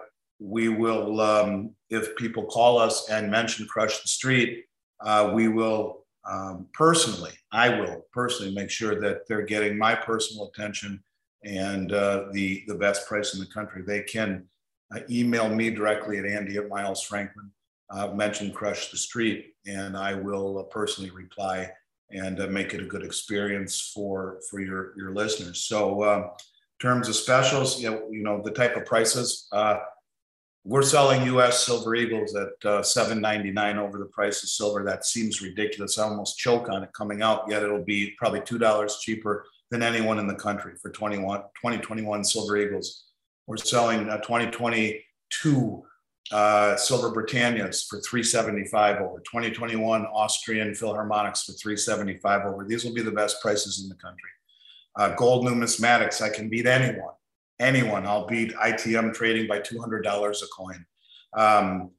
we 0.40 0.68
will, 0.68 1.20
um, 1.20 1.70
if 1.88 2.16
people 2.16 2.44
call 2.46 2.78
us 2.78 3.08
and 3.08 3.30
mention 3.30 3.64
Crush 3.68 4.02
the 4.02 4.08
Street, 4.08 4.64
uh, 5.04 5.30
we 5.32 5.46
will 5.46 6.04
um, 6.28 6.66
personally, 6.72 7.30
I 7.52 7.68
will 7.68 8.04
personally 8.12 8.52
make 8.52 8.70
sure 8.70 9.00
that 9.00 9.28
they're 9.28 9.42
getting 9.42 9.78
my 9.78 9.94
personal 9.94 10.48
attention 10.48 11.00
and 11.44 11.92
uh, 11.92 12.24
the 12.32 12.64
the 12.66 12.74
best 12.74 13.06
price 13.06 13.34
in 13.34 13.40
the 13.40 13.46
country. 13.46 13.82
They 13.86 14.02
can 14.02 14.48
uh, 14.92 15.00
email 15.08 15.48
me 15.48 15.70
directly 15.70 16.18
at 16.18 16.26
Andy 16.26 16.56
at 16.56 16.68
Miles 16.68 17.02
Franklin. 17.02 17.52
Uh, 17.88 18.08
mention 18.08 18.52
Crush 18.52 18.90
the 18.90 18.96
Street, 18.96 19.54
and 19.64 19.96
I 19.96 20.14
will 20.14 20.58
uh, 20.58 20.64
personally 20.64 21.10
reply 21.10 21.70
and 22.10 22.36
make 22.52 22.74
it 22.74 22.80
a 22.82 22.86
good 22.86 23.04
experience 23.04 23.92
for 23.94 24.40
for 24.50 24.58
your 24.58 24.92
your 24.96 25.12
listeners. 25.14 25.62
So, 25.62 26.02
um, 26.02 26.30
terms 26.80 27.08
of 27.08 27.16
specials, 27.16 27.80
you 27.80 27.90
know, 27.90 28.02
you 28.10 28.22
know 28.22 28.42
the 28.42 28.50
type 28.50 28.76
of 28.76 28.84
prices. 28.84 29.48
Uh, 29.52 29.78
we're 30.64 30.82
selling 30.82 31.24
U.S. 31.26 31.64
Silver 31.64 31.94
Eagles 31.94 32.34
at 32.34 32.48
uh, 32.64 32.82
7.99 32.82 33.76
over 33.76 33.98
the 33.98 34.06
price 34.06 34.42
of 34.42 34.48
silver. 34.48 34.84
That 34.84 35.06
seems 35.06 35.40
ridiculous. 35.40 35.96
I 35.96 36.04
almost 36.04 36.38
choke 36.38 36.68
on 36.68 36.82
it 36.82 36.92
coming 36.92 37.22
out. 37.22 37.44
Yet 37.48 37.62
it'll 37.62 37.84
be 37.84 38.14
probably 38.18 38.40
two 38.40 38.58
dollars 38.58 38.98
cheaper 39.00 39.46
than 39.70 39.82
anyone 39.82 40.18
in 40.18 40.26
the 40.26 40.34
country 40.34 40.74
for 40.80 40.90
21, 40.90 41.40
2021 41.40 42.24
Silver 42.24 42.56
Eagles. 42.56 43.04
We're 43.46 43.56
selling 43.58 44.08
uh, 44.08 44.18
2022 44.18 45.84
uh, 46.32 46.76
Silver 46.76 47.12
Britannias 47.12 47.86
for 47.86 48.00
375 48.00 48.96
over, 49.00 49.20
2021 49.20 50.04
Austrian 50.06 50.72
Philharmonics 50.72 51.44
for 51.46 51.52
375 51.52 52.44
over. 52.44 52.64
These 52.64 52.84
will 52.84 52.94
be 52.94 53.02
the 53.02 53.12
best 53.12 53.40
prices 53.40 53.82
in 53.82 53.88
the 53.88 53.94
country. 53.94 54.30
Uh, 54.98 55.14
gold 55.14 55.46
numismatics, 55.46 56.22
I 56.22 56.30
can 56.30 56.48
beat 56.48 56.66
anyone 56.66 57.12
anyone. 57.58 58.06
I'll 58.06 58.26
beat 58.26 58.54
ITM 58.54 59.14
trading 59.14 59.46
by 59.46 59.60
$200 59.60 60.02
a 60.02 60.46
coin. 60.56 60.86
Um, 61.36 61.90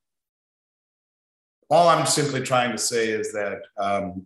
all 1.70 1.90
I'm 1.90 2.06
simply 2.06 2.42
trying 2.42 2.72
to 2.72 2.78
say 2.78 3.10
is 3.10 3.34
that 3.34 3.62
um, 3.78 4.26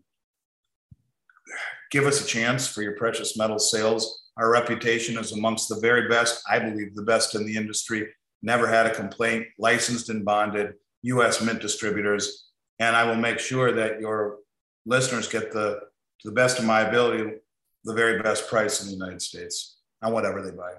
give 1.89 2.05
us 2.05 2.23
a 2.23 2.27
chance 2.27 2.67
for 2.67 2.81
your 2.81 2.95
precious 2.97 3.37
metal 3.37 3.59
sales. 3.59 4.29
Our 4.37 4.51
reputation 4.51 5.17
is 5.17 5.31
amongst 5.31 5.69
the 5.69 5.79
very 5.79 6.07
best, 6.07 6.43
I 6.49 6.59
believe, 6.59 6.95
the 6.95 7.03
best 7.03 7.35
in 7.35 7.45
the 7.45 7.55
industry. 7.55 8.07
Never 8.43 8.67
had 8.67 8.85
a 8.85 8.93
complaint, 8.93 9.47
licensed 9.57 10.09
and 10.09 10.23
bonded, 10.23 10.73
US 11.03 11.41
mint 11.41 11.61
distributors. 11.61 12.49
And 12.79 12.95
I 12.95 13.05
will 13.05 13.15
make 13.15 13.39
sure 13.39 13.71
that 13.71 13.99
your 13.99 14.37
listeners 14.85 15.27
get 15.27 15.51
the, 15.51 15.79
to 16.21 16.29
the 16.29 16.31
best 16.31 16.59
of 16.59 16.65
my 16.65 16.81
ability, 16.81 17.37
the 17.83 17.93
very 17.93 18.21
best 18.21 18.47
price 18.49 18.81
in 18.81 18.87
the 18.87 18.93
United 18.93 19.21
States 19.21 19.77
on 20.01 20.13
whatever 20.13 20.41
they 20.41 20.51
buy. 20.51 20.73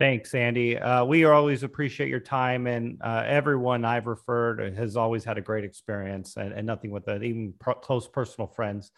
Thanks, 0.00 0.34
Andy. 0.34 0.76
Uh, 0.76 1.04
we 1.04 1.24
always 1.24 1.62
appreciate 1.62 2.08
your 2.08 2.20
time, 2.20 2.66
and 2.66 3.00
uh, 3.00 3.22
everyone 3.26 3.84
I've 3.84 4.06
referred 4.06 4.74
has 4.76 4.96
always 4.96 5.22
had 5.22 5.38
a 5.38 5.40
great 5.40 5.64
experience, 5.64 6.36
and, 6.36 6.52
and 6.52 6.66
nothing 6.66 6.90
with 6.90 7.04
that. 7.04 7.22
Even 7.22 7.54
pro- 7.60 7.74
close 7.74 8.08
personal 8.08 8.48
friends 8.48 8.90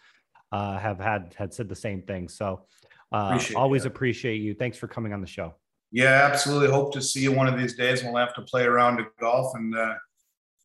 uh, 0.51 0.77
have 0.79 0.99
had 0.99 1.35
had 1.37 1.53
said 1.53 1.69
the 1.69 1.75
same 1.75 2.01
thing. 2.01 2.27
So, 2.27 2.65
uh, 3.13 3.27
appreciate 3.29 3.57
always 3.57 3.83
that. 3.83 3.89
appreciate 3.89 4.41
you. 4.41 4.55
Thanks 4.55 4.77
for 4.77 4.87
coming 4.87 5.13
on 5.13 5.21
the 5.21 5.27
show. 5.27 5.53
Yeah, 5.91 6.27
absolutely. 6.29 6.69
Hope 6.69 6.93
to 6.93 7.01
see 7.01 7.21
you 7.21 7.31
one 7.31 7.47
of 7.47 7.57
these 7.59 7.75
days. 7.75 8.03
We'll 8.03 8.15
have 8.15 8.33
to 8.33 8.41
play 8.41 8.63
around 8.63 8.97
to 8.97 9.05
golf 9.19 9.55
and 9.55 9.77
uh, 9.77 9.93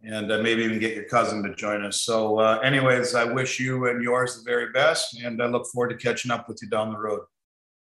and 0.04 0.30
uh, 0.32 0.38
maybe 0.38 0.62
even 0.62 0.78
get 0.78 0.94
your 0.94 1.04
cousin 1.04 1.42
to 1.44 1.54
join 1.54 1.84
us. 1.84 2.00
So, 2.00 2.40
anyways, 2.40 3.14
I 3.14 3.24
wish 3.24 3.60
you 3.60 3.88
and 3.88 4.02
yours 4.02 4.36
the 4.36 4.42
very 4.44 4.72
best, 4.72 5.20
and 5.22 5.42
I 5.42 5.46
look 5.46 5.66
forward 5.66 5.90
to 5.90 5.96
catching 5.96 6.30
up 6.30 6.48
with 6.48 6.58
you 6.62 6.68
down 6.68 6.92
the 6.92 6.98
road. 6.98 7.20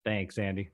Thanks, 0.03 0.37
Andy. 0.37 0.71